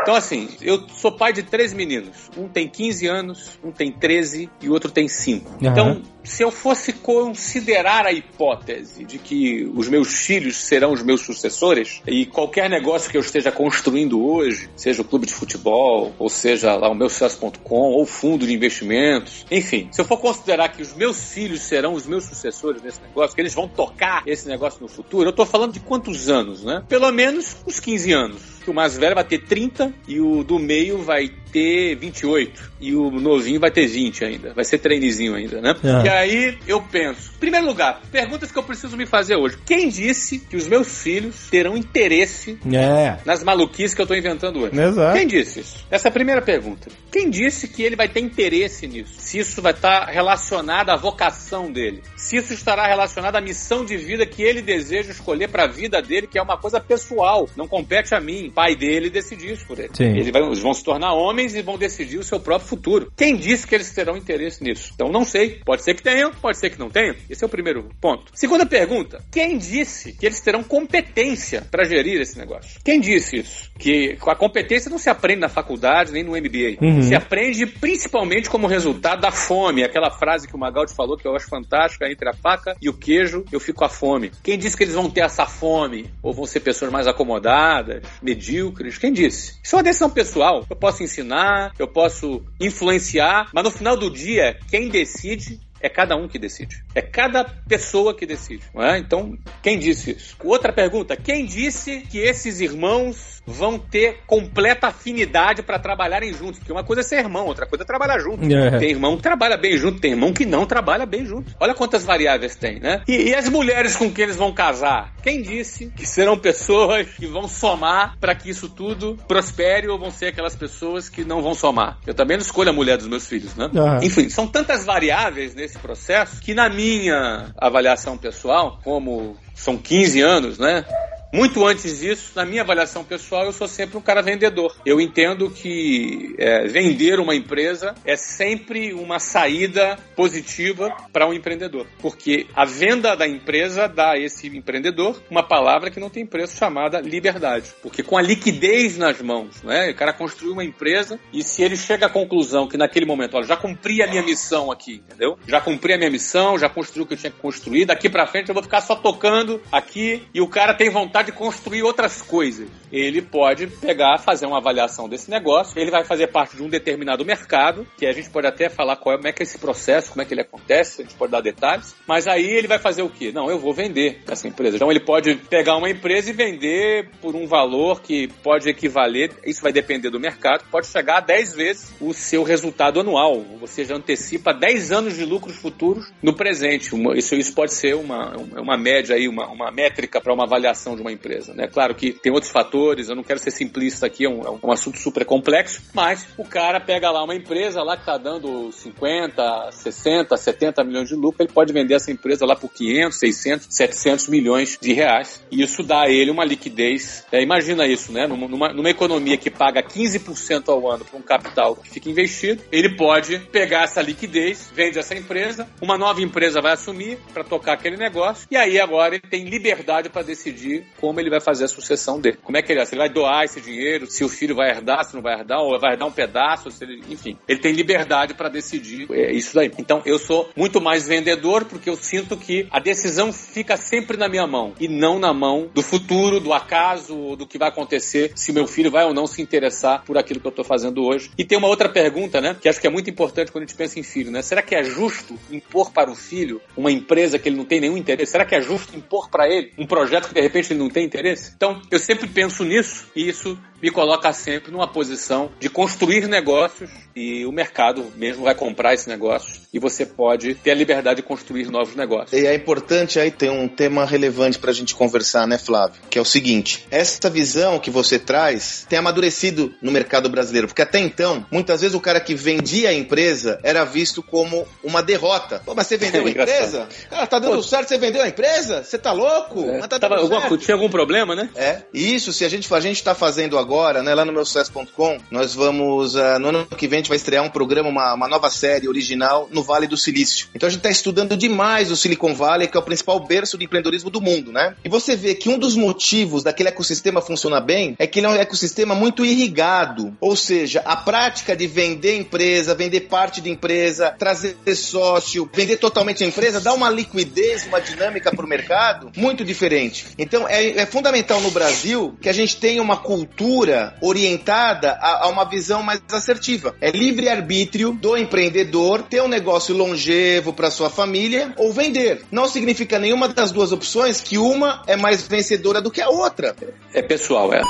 Então, 0.00 0.14
assim, 0.14 0.48
eu 0.62 0.88
sou 0.88 1.12
pai 1.12 1.32
de 1.32 1.42
três 1.42 1.74
meninos. 1.74 2.30
Um 2.36 2.48
tem 2.48 2.66
15 2.66 3.06
anos, 3.06 3.58
um 3.62 3.70
tem 3.70 3.92
13 3.92 4.48
e 4.62 4.68
o 4.68 4.72
outro 4.72 4.90
tem 4.90 5.06
5. 5.06 5.50
Uhum. 5.50 5.56
Então, 5.60 6.02
se 6.28 6.42
eu 6.42 6.50
fosse 6.50 6.92
considerar 6.92 8.06
a 8.06 8.12
hipótese 8.12 9.04
de 9.04 9.18
que 9.18 9.64
os 9.74 9.88
meus 9.88 10.26
filhos 10.26 10.56
serão 10.56 10.92
os 10.92 11.02
meus 11.02 11.22
sucessores, 11.22 12.02
e 12.06 12.26
qualquer 12.26 12.68
negócio 12.68 13.10
que 13.10 13.16
eu 13.16 13.20
esteja 13.20 13.50
construindo 13.50 14.22
hoje, 14.24 14.68
seja 14.76 15.02
o 15.02 15.04
clube 15.04 15.26
de 15.26 15.32
futebol, 15.32 16.14
ou 16.18 16.28
seja 16.28 16.76
lá 16.76 16.88
o 16.88 16.94
meu 16.94 17.08
sucesso.com, 17.08 17.92
ou 17.92 18.04
fundo 18.04 18.46
de 18.46 18.52
investimentos, 18.52 19.46
enfim, 19.50 19.88
se 19.90 20.00
eu 20.00 20.04
for 20.04 20.18
considerar 20.18 20.68
que 20.68 20.82
os 20.82 20.94
meus 20.94 21.32
filhos 21.32 21.62
serão 21.62 21.94
os 21.94 22.06
meus 22.06 22.24
sucessores 22.24 22.82
nesse 22.82 23.00
negócio, 23.00 23.34
que 23.34 23.40
eles 23.40 23.54
vão 23.54 23.66
tocar 23.66 24.22
esse 24.26 24.46
negócio 24.48 24.80
no 24.80 24.88
futuro, 24.88 25.24
eu 25.24 25.30
estou 25.30 25.46
falando 25.46 25.72
de 25.72 25.80
quantos 25.80 26.28
anos, 26.28 26.62
né? 26.62 26.84
Pelo 26.88 27.10
menos 27.10 27.56
uns 27.66 27.80
15 27.80 28.12
anos 28.12 28.57
que 28.68 28.70
o 28.70 28.74
mais 28.74 28.98
velho 28.98 29.14
vai 29.14 29.24
ter 29.24 29.38
30 29.38 29.94
e 30.06 30.20
o 30.20 30.44
do 30.44 30.58
meio 30.58 30.98
vai 30.98 31.30
ter 31.50 31.96
28 31.96 32.72
e 32.80 32.94
o 32.94 33.10
novinho 33.10 33.58
vai 33.58 33.70
ter 33.70 33.86
20 33.86 34.24
ainda. 34.24 34.52
Vai 34.54 34.64
ser 34.64 34.78
treinezinho 34.78 35.34
ainda, 35.34 35.60
né? 35.60 35.74
É. 35.82 36.06
E 36.06 36.08
aí 36.08 36.58
eu 36.66 36.80
penso, 36.80 37.32
primeiro 37.40 37.66
lugar, 37.66 38.02
perguntas 38.12 38.52
que 38.52 38.58
eu 38.58 38.62
preciso 38.62 38.96
me 38.96 39.06
fazer 39.06 39.36
hoje. 39.36 39.58
Quem 39.64 39.88
disse 39.88 40.38
que 40.38 40.56
os 40.56 40.68
meus 40.68 41.02
filhos 41.02 41.48
terão 41.50 41.76
interesse 41.76 42.58
é. 42.72 43.16
nas 43.24 43.42
maluquices 43.42 43.94
que 43.94 44.02
eu 44.02 44.06
tô 44.06 44.14
inventando 44.14 44.60
hoje? 44.60 44.78
Exato. 44.78 45.16
Quem 45.16 45.26
disse 45.26 45.60
isso? 45.60 45.86
Essa 45.90 46.08
é 46.08 46.10
a 46.10 46.12
primeira 46.12 46.42
pergunta. 46.42 46.88
Quem 47.10 47.30
disse 47.30 47.68
que 47.68 47.82
ele 47.82 47.96
vai 47.96 48.08
ter 48.08 48.20
interesse 48.20 48.86
nisso? 48.86 49.14
Se 49.16 49.38
isso 49.38 49.62
vai 49.62 49.72
estar 49.72 50.06
relacionado 50.06 50.90
à 50.90 50.96
vocação 50.96 51.72
dele? 51.72 52.02
Se 52.16 52.36
isso 52.36 52.52
estará 52.52 52.86
relacionado 52.86 53.36
à 53.36 53.40
missão 53.40 53.84
de 53.84 53.96
vida 53.96 54.26
que 54.26 54.42
ele 54.42 54.60
deseja 54.60 55.10
escolher 55.10 55.48
para 55.48 55.64
a 55.64 55.68
vida 55.68 56.00
dele, 56.02 56.26
que 56.26 56.38
é 56.38 56.42
uma 56.42 56.58
coisa 56.58 56.78
pessoal, 56.78 57.48
não 57.56 57.66
compete 57.66 58.14
a 58.14 58.20
mim 58.20 58.52
pai 58.58 58.74
dele 58.74 59.08
decidir 59.08 59.52
isso 59.52 59.64
por 59.64 59.78
ele. 59.78 59.90
Sim. 59.94 60.06
Eles, 60.06 60.30
vão, 60.30 60.46
eles 60.46 60.58
vão 60.58 60.74
se 60.74 60.82
tornar 60.82 61.14
homens 61.14 61.54
e 61.54 61.62
vão 61.62 61.78
decidir 61.78 62.18
o 62.18 62.24
seu 62.24 62.40
próprio 62.40 62.68
futuro. 62.68 63.12
Quem 63.16 63.36
disse 63.36 63.64
que 63.64 63.72
eles 63.72 63.88
terão 63.92 64.16
interesse 64.16 64.64
nisso? 64.64 64.90
Então 64.96 65.08
não 65.12 65.24
sei. 65.24 65.60
Pode 65.64 65.84
ser 65.84 65.94
que 65.94 66.02
tenham, 66.02 66.32
pode 66.32 66.58
ser 66.58 66.68
que 66.70 66.78
não 66.78 66.90
tenham. 66.90 67.14
Esse 67.30 67.44
é 67.44 67.46
o 67.46 67.48
primeiro 67.48 67.88
ponto. 68.00 68.32
Segunda 68.34 68.66
pergunta: 68.66 69.22
quem 69.30 69.56
disse 69.56 70.12
que 70.12 70.26
eles 70.26 70.40
terão 70.40 70.64
competência 70.64 71.64
para 71.70 71.84
gerir 71.84 72.20
esse 72.20 72.36
negócio? 72.36 72.80
Quem 72.84 73.00
disse 73.00 73.36
isso? 73.36 73.70
Que 73.78 74.18
a 74.26 74.34
competência 74.34 74.90
não 74.90 74.98
se 74.98 75.08
aprende 75.08 75.42
na 75.42 75.48
faculdade 75.48 76.10
nem 76.10 76.24
no 76.24 76.32
MBA. 76.32 76.84
Uhum. 76.84 77.02
Se 77.02 77.14
aprende 77.14 77.64
principalmente 77.64 78.50
como 78.50 78.66
resultado 78.66 79.20
da 79.20 79.30
fome. 79.30 79.84
Aquela 79.84 80.10
frase 80.10 80.48
que 80.48 80.56
o 80.56 80.58
Magaldi 80.58 80.92
falou 80.96 81.16
que 81.16 81.28
eu 81.28 81.36
acho 81.36 81.48
fantástica: 81.48 82.10
entre 82.10 82.28
a 82.28 82.32
faca 82.34 82.74
e 82.82 82.88
o 82.88 82.92
queijo, 82.92 83.44
eu 83.52 83.60
fico 83.60 83.84
à 83.84 83.88
fome. 83.88 84.32
Quem 84.42 84.58
disse 84.58 84.76
que 84.76 84.82
eles 84.82 84.94
vão 84.94 85.08
ter 85.08 85.20
essa 85.20 85.46
fome? 85.46 86.10
Ou 86.20 86.34
vão 86.34 86.44
ser 86.44 86.58
pessoas 86.58 86.90
mais 86.90 87.06
acomodadas, 87.06 88.02
medíocres? 88.20 88.47
Medíocres. 88.48 88.96
Quem 88.96 89.12
disse? 89.12 89.58
Isso 89.62 89.74
é 89.74 89.78
uma 89.78 89.82
decisão 89.82 90.10
pessoal. 90.10 90.64
Eu 90.68 90.76
posso 90.76 91.02
ensinar, 91.02 91.72
eu 91.78 91.86
posso 91.86 92.42
influenciar, 92.58 93.50
mas 93.52 93.64
no 93.64 93.70
final 93.70 93.96
do 93.96 94.10
dia, 94.10 94.58
quem 94.70 94.88
decide 94.88 95.60
é 95.80 95.88
cada 95.88 96.16
um 96.16 96.26
que 96.26 96.38
decide. 96.38 96.82
É 96.94 97.00
cada 97.00 97.44
pessoa 97.44 98.14
que 98.14 98.26
decide. 98.26 98.64
É? 98.74 98.98
Então, 98.98 99.38
quem 99.62 99.78
disse 99.78 100.12
isso? 100.12 100.36
Outra 100.42 100.72
pergunta: 100.72 101.16
quem 101.16 101.44
disse 101.44 102.00
que 102.00 102.18
esses 102.18 102.60
irmãos 102.60 103.37
vão 103.48 103.78
ter 103.78 104.20
completa 104.26 104.88
afinidade 104.88 105.62
para 105.62 105.78
trabalharem 105.78 106.32
juntos. 106.32 106.58
Porque 106.58 106.72
uma 106.72 106.84
coisa 106.84 107.00
é 107.00 107.04
ser 107.04 107.18
irmão, 107.18 107.46
outra 107.46 107.66
coisa 107.66 107.82
é 107.82 107.86
trabalhar 107.86 108.18
junto. 108.18 108.44
É. 108.44 108.78
Tem 108.78 108.90
irmão 108.90 109.16
que 109.16 109.22
trabalha 109.22 109.56
bem 109.56 109.76
junto, 109.76 110.00
tem 110.00 110.12
irmão 110.12 110.32
que 110.32 110.44
não 110.44 110.66
trabalha 110.66 111.06
bem 111.06 111.24
junto. 111.24 111.54
Olha 111.58 111.74
quantas 111.74 112.04
variáveis 112.04 112.54
tem, 112.54 112.78
né? 112.78 113.02
E, 113.08 113.30
e 113.30 113.34
as 113.34 113.48
mulheres 113.48 113.96
com 113.96 114.10
quem 114.10 114.24
eles 114.24 114.36
vão 114.36 114.52
casar? 114.52 115.14
Quem 115.22 115.42
disse 115.42 115.92
que 115.96 116.06
serão 116.06 116.38
pessoas 116.38 117.06
que 117.08 117.26
vão 117.26 117.48
somar 117.48 118.16
para 118.20 118.34
que 118.34 118.50
isso 118.50 118.68
tudo 118.68 119.18
prospere 119.26 119.88
ou 119.88 119.98
vão 119.98 120.10
ser 120.10 120.26
aquelas 120.26 120.54
pessoas 120.54 121.08
que 121.08 121.24
não 121.24 121.42
vão 121.42 121.54
somar? 121.54 121.98
Eu 122.06 122.14
também 122.14 122.36
não 122.36 122.42
escolho 122.42 122.70
a 122.70 122.72
mulher 122.72 122.96
dos 122.96 123.08
meus 123.08 123.26
filhos, 123.26 123.54
né? 123.54 123.70
Enfim, 124.02 124.28
são 124.28 124.46
tantas 124.46 124.84
variáveis 124.84 125.54
nesse 125.54 125.78
processo 125.78 126.40
que 126.40 126.54
na 126.54 126.68
minha 126.68 127.52
avaliação 127.56 128.16
pessoal, 128.16 128.78
como 128.82 129.36
são 129.54 129.76
15 129.76 130.20
anos, 130.20 130.58
né? 130.58 130.84
Muito 131.32 131.66
antes 131.66 132.00
disso, 132.00 132.32
na 132.34 132.46
minha 132.46 132.62
avaliação 132.62 133.04
pessoal, 133.04 133.44
eu 133.44 133.52
sou 133.52 133.68
sempre 133.68 133.98
um 133.98 134.00
cara 134.00 134.22
vendedor. 134.22 134.74
Eu 134.84 134.98
entendo 134.98 135.50
que 135.50 136.34
é, 136.38 136.66
vender 136.66 137.20
uma 137.20 137.34
empresa 137.34 137.94
é 138.02 138.16
sempre 138.16 138.94
uma 138.94 139.18
saída 139.18 139.98
positiva 140.16 140.90
para 141.12 141.28
um 141.28 141.34
empreendedor, 141.34 141.86
porque 142.00 142.46
a 142.54 142.64
venda 142.64 143.14
da 143.14 143.28
empresa 143.28 143.86
dá 143.86 144.12
a 144.12 144.18
esse 144.18 144.46
empreendedor 144.48 145.22
uma 145.30 145.42
palavra 145.42 145.90
que 145.90 146.00
não 146.00 146.08
tem 146.08 146.24
preço 146.24 146.56
chamada 146.56 147.00
liberdade, 147.00 147.74
porque 147.82 148.02
com 148.02 148.16
a 148.16 148.22
liquidez 148.22 148.96
nas 148.96 149.20
mãos, 149.20 149.62
né, 149.62 149.90
o 149.90 149.94
cara 149.94 150.14
construiu 150.14 150.54
uma 150.54 150.64
empresa 150.64 151.20
e 151.32 151.42
se 151.42 151.62
ele 151.62 151.76
chega 151.76 152.06
à 152.06 152.10
conclusão 152.10 152.66
que 152.66 152.78
naquele 152.78 153.04
momento, 153.04 153.36
olha, 153.36 153.46
já 153.46 153.56
cumpri 153.56 154.02
a 154.02 154.06
minha 154.06 154.22
missão 154.22 154.72
aqui, 154.72 155.02
entendeu? 155.06 155.38
Já 155.46 155.60
cumpri 155.60 155.92
a 155.92 155.98
minha 155.98 156.10
missão, 156.10 156.58
já 156.58 156.70
construí 156.70 157.02
o 157.02 157.06
que 157.06 157.14
eu 157.14 157.18
tinha 157.18 157.30
que 157.30 157.38
construir, 157.38 157.84
daqui 157.84 158.08
para 158.08 158.26
frente 158.26 158.48
eu 158.48 158.54
vou 158.54 158.62
ficar 158.62 158.80
só 158.80 158.96
tocando 158.96 159.60
aqui 159.70 160.22
e 160.32 160.40
o 160.40 160.48
cara 160.48 160.72
tem 160.72 160.88
vontade 160.88 161.17
vontade 161.18 161.32
de 161.32 161.32
construir 161.32 161.82
outras 161.82 162.22
coisas. 162.22 162.68
Ele 162.90 163.20
pode 163.20 163.66
pegar, 163.66 164.18
fazer 164.18 164.46
uma 164.46 164.58
avaliação 164.58 165.08
desse 165.08 165.30
negócio, 165.30 165.78
ele 165.78 165.90
vai 165.90 166.04
fazer 166.04 166.28
parte 166.28 166.56
de 166.56 166.62
um 166.62 166.68
determinado 166.68 167.24
mercado, 167.24 167.86
que 167.96 168.06
a 168.06 168.12
gente 168.12 168.30
pode 168.30 168.46
até 168.46 168.68
falar 168.68 168.96
qual 168.96 169.14
é, 169.14 169.18
como 169.18 169.28
é 169.28 169.32
que 169.32 169.42
é 169.42 169.44
esse 169.44 169.58
processo, 169.58 170.10
como 170.10 170.22
é 170.22 170.24
que 170.24 170.32
ele 170.32 170.40
acontece, 170.40 171.02
a 171.02 171.04
gente 171.04 171.16
pode 171.16 171.32
dar 171.32 171.40
detalhes, 171.40 171.94
mas 172.06 172.26
aí 172.26 172.46
ele 172.46 172.66
vai 172.66 172.78
fazer 172.78 173.02
o 173.02 173.10
quê? 173.10 173.30
Não, 173.32 173.50
eu 173.50 173.58
vou 173.58 173.74
vender 173.74 174.22
essa 174.26 174.48
empresa. 174.48 174.76
Então 174.76 174.90
ele 174.90 175.00
pode 175.00 175.34
pegar 175.34 175.76
uma 175.76 175.90
empresa 175.90 176.30
e 176.30 176.32
vender 176.32 177.10
por 177.20 177.34
um 177.34 177.46
valor 177.46 178.00
que 178.00 178.28
pode 178.42 178.68
equivaler, 178.68 179.32
isso 179.44 179.62
vai 179.62 179.72
depender 179.72 180.10
do 180.10 180.20
mercado, 180.20 180.64
pode 180.70 180.86
chegar 180.86 181.18
a 181.18 181.20
10 181.20 181.54
vezes 181.54 181.94
o 182.00 182.14
seu 182.14 182.42
resultado 182.42 183.00
anual. 183.00 183.40
Você 183.60 183.84
já 183.84 183.96
antecipa 183.96 184.54
10 184.54 184.92
anos 184.92 185.16
de 185.16 185.24
lucros 185.24 185.56
futuros 185.56 186.10
no 186.22 186.34
presente. 186.34 186.90
Isso, 187.16 187.34
isso 187.34 187.54
pode 187.54 187.74
ser 187.74 187.94
uma, 187.94 188.34
uma 188.36 188.76
média 188.78 189.14
aí, 189.14 189.28
uma, 189.28 189.46
uma 189.48 189.70
métrica 189.70 190.20
para 190.20 190.32
uma 190.32 190.44
avaliação 190.44 190.94
de 190.94 191.02
uma 191.02 191.07
uma 191.08 191.12
empresa. 191.12 191.52
Né? 191.54 191.66
Claro 191.66 191.94
que 191.94 192.12
tem 192.12 192.32
outros 192.32 192.52
fatores, 192.52 193.08
eu 193.08 193.16
não 193.16 193.24
quero 193.24 193.40
ser 193.40 193.50
simplista 193.50 194.06
aqui, 194.06 194.24
é 194.24 194.28
um, 194.28 194.42
é 194.42 194.66
um 194.66 194.72
assunto 194.72 194.98
super 194.98 195.24
complexo, 195.24 195.82
mas 195.92 196.26
o 196.36 196.44
cara 196.44 196.80
pega 196.80 197.10
lá 197.10 197.24
uma 197.24 197.34
empresa 197.34 197.82
lá 197.82 197.96
que 197.96 198.02
está 198.02 198.16
dando 198.16 198.70
50, 198.70 199.72
60, 199.72 200.36
70 200.36 200.84
milhões 200.84 201.08
de 201.08 201.14
lucro, 201.14 201.42
ele 201.42 201.52
pode 201.52 201.72
vender 201.72 201.94
essa 201.94 202.10
empresa 202.10 202.46
lá 202.46 202.54
por 202.54 202.70
500, 202.70 203.18
600, 203.18 203.66
700 203.70 204.28
milhões 204.28 204.78
de 204.80 204.92
reais. 204.92 205.42
E 205.50 205.62
isso 205.62 205.82
dá 205.82 206.02
a 206.02 206.10
ele 206.10 206.30
uma 206.30 206.44
liquidez. 206.44 207.24
É, 207.32 207.42
imagina 207.42 207.86
isso, 207.86 208.12
né? 208.12 208.26
Numa, 208.26 208.72
numa 208.72 208.90
economia 208.90 209.36
que 209.36 209.50
paga 209.50 209.82
15% 209.82 210.68
ao 210.68 210.90
ano 210.90 211.04
para 211.04 211.18
um 211.18 211.22
capital 211.22 211.76
que 211.76 211.90
fica 211.90 212.10
investido, 212.10 212.62
ele 212.70 212.96
pode 212.96 213.38
pegar 213.50 213.84
essa 213.84 214.02
liquidez, 214.02 214.70
vende 214.74 214.98
essa 214.98 215.14
empresa, 215.14 215.68
uma 215.80 215.96
nova 215.96 216.20
empresa 216.20 216.60
vai 216.60 216.72
assumir 216.72 217.18
para 217.32 217.44
tocar 217.44 217.74
aquele 217.74 217.96
negócio, 217.96 218.46
e 218.50 218.56
aí 218.56 218.78
agora 218.80 219.14
ele 219.14 219.28
tem 219.28 219.44
liberdade 219.44 220.08
para 220.08 220.22
decidir 220.22 220.86
como 221.00 221.20
ele 221.20 221.30
vai 221.30 221.40
fazer 221.40 221.64
a 221.64 221.68
sucessão 221.68 222.20
dele. 222.20 222.38
Como 222.42 222.56
é 222.56 222.62
que 222.62 222.72
ele, 222.72 222.84
se 222.84 222.94
ele 222.94 223.00
vai 223.00 223.08
doar 223.08 223.44
esse 223.44 223.60
dinheiro, 223.60 224.06
se 224.06 224.24
o 224.24 224.28
filho 224.28 224.54
vai 224.54 224.70
herdar, 224.70 225.04
se 225.04 225.14
não 225.14 225.22
vai 225.22 225.38
herdar, 225.38 225.60
ou 225.60 225.78
vai 225.78 225.92
herdar 225.92 226.08
um 226.08 226.12
pedaço, 226.12 226.68
ele, 226.80 227.02
enfim. 227.08 227.36
Ele 227.46 227.60
tem 227.60 227.72
liberdade 227.72 228.34
para 228.34 228.48
decidir 228.48 229.06
é, 229.10 229.32
isso 229.32 229.54
daí. 229.54 229.70
Então 229.78 230.02
eu 230.04 230.18
sou 230.18 230.50
muito 230.56 230.80
mais 230.80 231.06
vendedor 231.06 231.64
porque 231.64 231.88
eu 231.88 231.96
sinto 231.96 232.36
que 232.36 232.66
a 232.70 232.78
decisão 232.78 233.32
fica 233.32 233.76
sempre 233.76 234.16
na 234.16 234.28
minha 234.28 234.46
mão 234.46 234.74
e 234.80 234.88
não 234.88 235.18
na 235.18 235.32
mão 235.32 235.70
do 235.72 235.82
futuro, 235.82 236.40
do 236.40 236.52
acaso, 236.52 237.36
do 237.36 237.46
que 237.46 237.58
vai 237.58 237.68
acontecer, 237.68 238.32
se 238.34 238.52
meu 238.52 238.66
filho 238.66 238.90
vai 238.90 239.04
ou 239.04 239.14
não 239.14 239.26
se 239.26 239.40
interessar 239.40 240.04
por 240.04 240.18
aquilo 240.18 240.40
que 240.40 240.46
eu 240.46 240.50
estou 240.50 240.64
fazendo 240.64 241.04
hoje. 241.04 241.30
E 241.38 241.44
tem 241.44 241.56
uma 241.56 241.68
outra 241.68 241.88
pergunta, 241.88 242.40
né, 242.40 242.56
que 242.60 242.68
acho 242.68 242.80
que 242.80 242.86
é 242.86 242.90
muito 242.90 243.10
importante 243.10 243.52
quando 243.52 243.64
a 243.64 243.66
gente 243.66 243.76
pensa 243.76 243.98
em 243.98 244.02
filho, 244.02 244.30
né? 244.30 244.42
Será 244.42 244.62
que 244.62 244.74
é 244.74 244.82
justo 244.82 245.38
impor 245.50 245.92
para 245.92 246.10
o 246.10 246.14
filho 246.14 246.60
uma 246.76 246.90
empresa 246.90 247.38
que 247.38 247.48
ele 247.48 247.56
não 247.56 247.64
tem 247.64 247.80
nenhum 247.80 247.96
interesse? 247.96 248.32
Será 248.32 248.44
que 248.44 248.54
é 248.54 248.60
justo 248.60 248.96
impor 248.96 249.28
para 249.30 249.48
ele 249.48 249.72
um 249.78 249.86
projeto 249.86 250.28
que 250.28 250.34
de 250.34 250.40
repente 250.40 250.72
ele 250.72 250.80
não 250.80 250.87
tem 250.90 251.04
interesse? 251.04 251.52
Então, 251.56 251.80
eu 251.90 251.98
sempre 251.98 252.26
penso 252.26 252.64
nisso 252.64 253.06
e 253.14 253.28
isso 253.28 253.58
me 253.82 253.90
coloca 253.90 254.32
sempre 254.32 254.72
numa 254.72 254.88
posição 254.88 255.50
de 255.60 255.68
construir 255.68 256.26
negócios 256.26 256.90
e 257.14 257.44
o 257.46 257.52
mercado 257.52 258.04
mesmo 258.16 258.44
vai 258.44 258.54
comprar 258.54 258.94
esse 258.94 259.08
negócio 259.08 259.60
e 259.72 259.78
você 259.78 260.04
pode 260.04 260.54
ter 260.54 260.72
a 260.72 260.74
liberdade 260.74 261.16
de 261.16 261.22
construir 261.22 261.70
novos 261.70 261.94
negócios. 261.94 262.32
E 262.32 262.46
é 262.46 262.54
importante 262.54 263.18
aí 263.18 263.30
ter 263.30 263.50
um 263.50 263.68
tema 263.68 264.04
relevante 264.04 264.58
para 264.58 264.70
a 264.70 264.74
gente 264.74 264.94
conversar, 264.94 265.46
né, 265.46 265.58
Flávio? 265.58 266.00
Que 266.10 266.18
é 266.18 266.22
o 266.22 266.24
seguinte: 266.24 266.86
essa 266.90 267.30
visão 267.30 267.78
que 267.78 267.90
você 267.90 268.18
traz 268.18 268.86
tem 268.88 268.98
amadurecido 268.98 269.74
no 269.82 269.90
mercado 269.90 270.28
brasileiro, 270.28 270.68
porque 270.68 270.82
até 270.82 270.98
então, 270.98 271.46
muitas 271.50 271.80
vezes 271.80 271.94
o 271.94 272.00
cara 272.00 272.20
que 272.20 272.34
vendia 272.34 272.90
a 272.90 272.94
empresa 272.94 273.58
era 273.62 273.84
visto 273.84 274.22
como 274.22 274.66
uma 274.82 275.02
derrota. 275.02 275.62
Pô, 275.64 275.74
mas 275.74 275.86
você 275.86 275.96
vendeu 275.96 276.24
a 276.24 276.30
empresa? 276.30 276.88
Cara, 277.08 277.26
tá 277.26 277.38
dando 277.38 277.56
Pô, 277.56 277.62
certo, 277.62 277.88
você 277.88 277.98
vendeu 277.98 278.22
a 278.22 278.28
empresa? 278.28 278.82
Você 278.82 278.98
tá 278.98 279.12
louco? 279.12 279.68
É, 279.68 279.86
tá 279.86 279.98
tava, 279.98 280.16
tinha 280.58 280.76
algum 280.78 280.90
problema, 280.90 281.34
né? 281.34 281.50
É. 281.54 281.82
Isso, 281.92 282.32
se 282.32 282.44
a 282.44 282.48
gente 282.48 282.72
a 282.72 282.80
gente 282.80 283.02
tá 283.02 283.14
fazendo 283.14 283.58
agora, 283.58 284.02
né, 284.02 284.14
lá 284.14 284.24
no 284.24 284.32
meu 284.32 284.44
sucesso.com, 284.44 285.18
nós 285.30 285.54
vamos 285.54 286.14
uh, 286.14 286.38
no 286.40 286.48
ano 286.48 286.66
que 286.66 286.86
vem 286.86 286.98
a 286.98 287.00
gente 287.00 287.08
vai 287.08 287.16
estrear 287.16 287.44
um 287.44 287.50
programa, 287.50 287.88
uma, 287.88 288.14
uma 288.14 288.28
nova 288.28 288.50
série 288.50 288.88
original 288.88 289.48
no 289.50 289.62
Vale 289.62 289.86
do 289.86 289.96
Silício. 289.96 290.48
Então 290.54 290.66
a 290.66 290.70
gente 290.70 290.80
está 290.80 290.90
estudando 290.90 291.36
demais 291.36 291.90
o 291.90 291.96
Silicon 291.96 292.34
Valley, 292.34 292.68
que 292.68 292.76
é 292.76 292.80
o 292.80 292.82
principal 292.82 293.18
berço 293.20 293.58
de 293.58 293.64
empreendedorismo 293.64 294.10
do 294.10 294.20
mundo, 294.20 294.52
né? 294.52 294.74
E 294.84 294.88
você 294.88 295.16
vê 295.16 295.34
que 295.34 295.48
um 295.48 295.58
dos 295.58 295.76
motivos 295.76 296.42
daquele 296.42 296.68
ecossistema 296.68 297.20
funcionar 297.20 297.60
bem 297.60 297.96
é 297.98 298.06
que 298.06 298.20
ele 298.20 298.26
é 298.26 298.30
um 298.30 298.34
ecossistema 298.34 298.94
muito 298.94 299.24
irrigado. 299.24 300.16
Ou 300.20 300.36
seja, 300.36 300.82
a 300.84 300.96
prática 300.96 301.56
de 301.56 301.66
vender 301.66 302.16
empresa, 302.16 302.74
vender 302.74 303.00
parte 303.02 303.40
de 303.40 303.50
empresa, 303.50 304.14
trazer 304.18 304.56
sócio, 304.74 305.48
vender 305.52 305.76
totalmente 305.78 306.22
a 306.22 306.26
empresa, 306.26 306.60
dá 306.60 306.72
uma 306.72 306.90
liquidez, 306.90 307.66
uma 307.66 307.80
dinâmica 307.80 308.30
para 308.30 308.44
o 308.44 308.48
mercado 308.48 309.10
muito 309.16 309.44
diferente. 309.44 310.06
Então 310.18 310.46
é, 310.76 310.86
fundamental 310.86 311.40
no 311.40 311.50
Brasil 311.50 312.16
que 312.20 312.28
a 312.28 312.32
gente 312.32 312.56
tenha 312.56 312.82
uma 312.82 312.96
cultura 312.96 313.94
orientada 314.00 314.92
a, 314.92 315.24
a 315.24 315.28
uma 315.28 315.44
visão 315.44 315.82
mais 315.82 316.00
assertiva. 316.12 316.74
É 316.80 316.90
livre-arbítrio 316.90 317.92
do 317.92 318.16
empreendedor 318.16 319.02
ter 319.02 319.22
um 319.22 319.28
negócio 319.28 319.76
longevo 319.76 320.52
para 320.52 320.70
sua 320.70 320.90
família 320.90 321.52
ou 321.56 321.72
vender. 321.72 322.22
Não 322.30 322.48
significa 322.48 322.98
nenhuma 322.98 323.28
das 323.28 323.52
duas 323.52 323.72
opções 323.72 324.20
que 324.20 324.38
uma 324.38 324.82
é 324.86 324.96
mais 324.96 325.26
vencedora 325.26 325.80
do 325.80 325.90
que 325.90 326.00
a 326.00 326.08
outra. 326.08 326.54
É 326.92 327.02
pessoal, 327.02 327.52
é. 327.52 327.60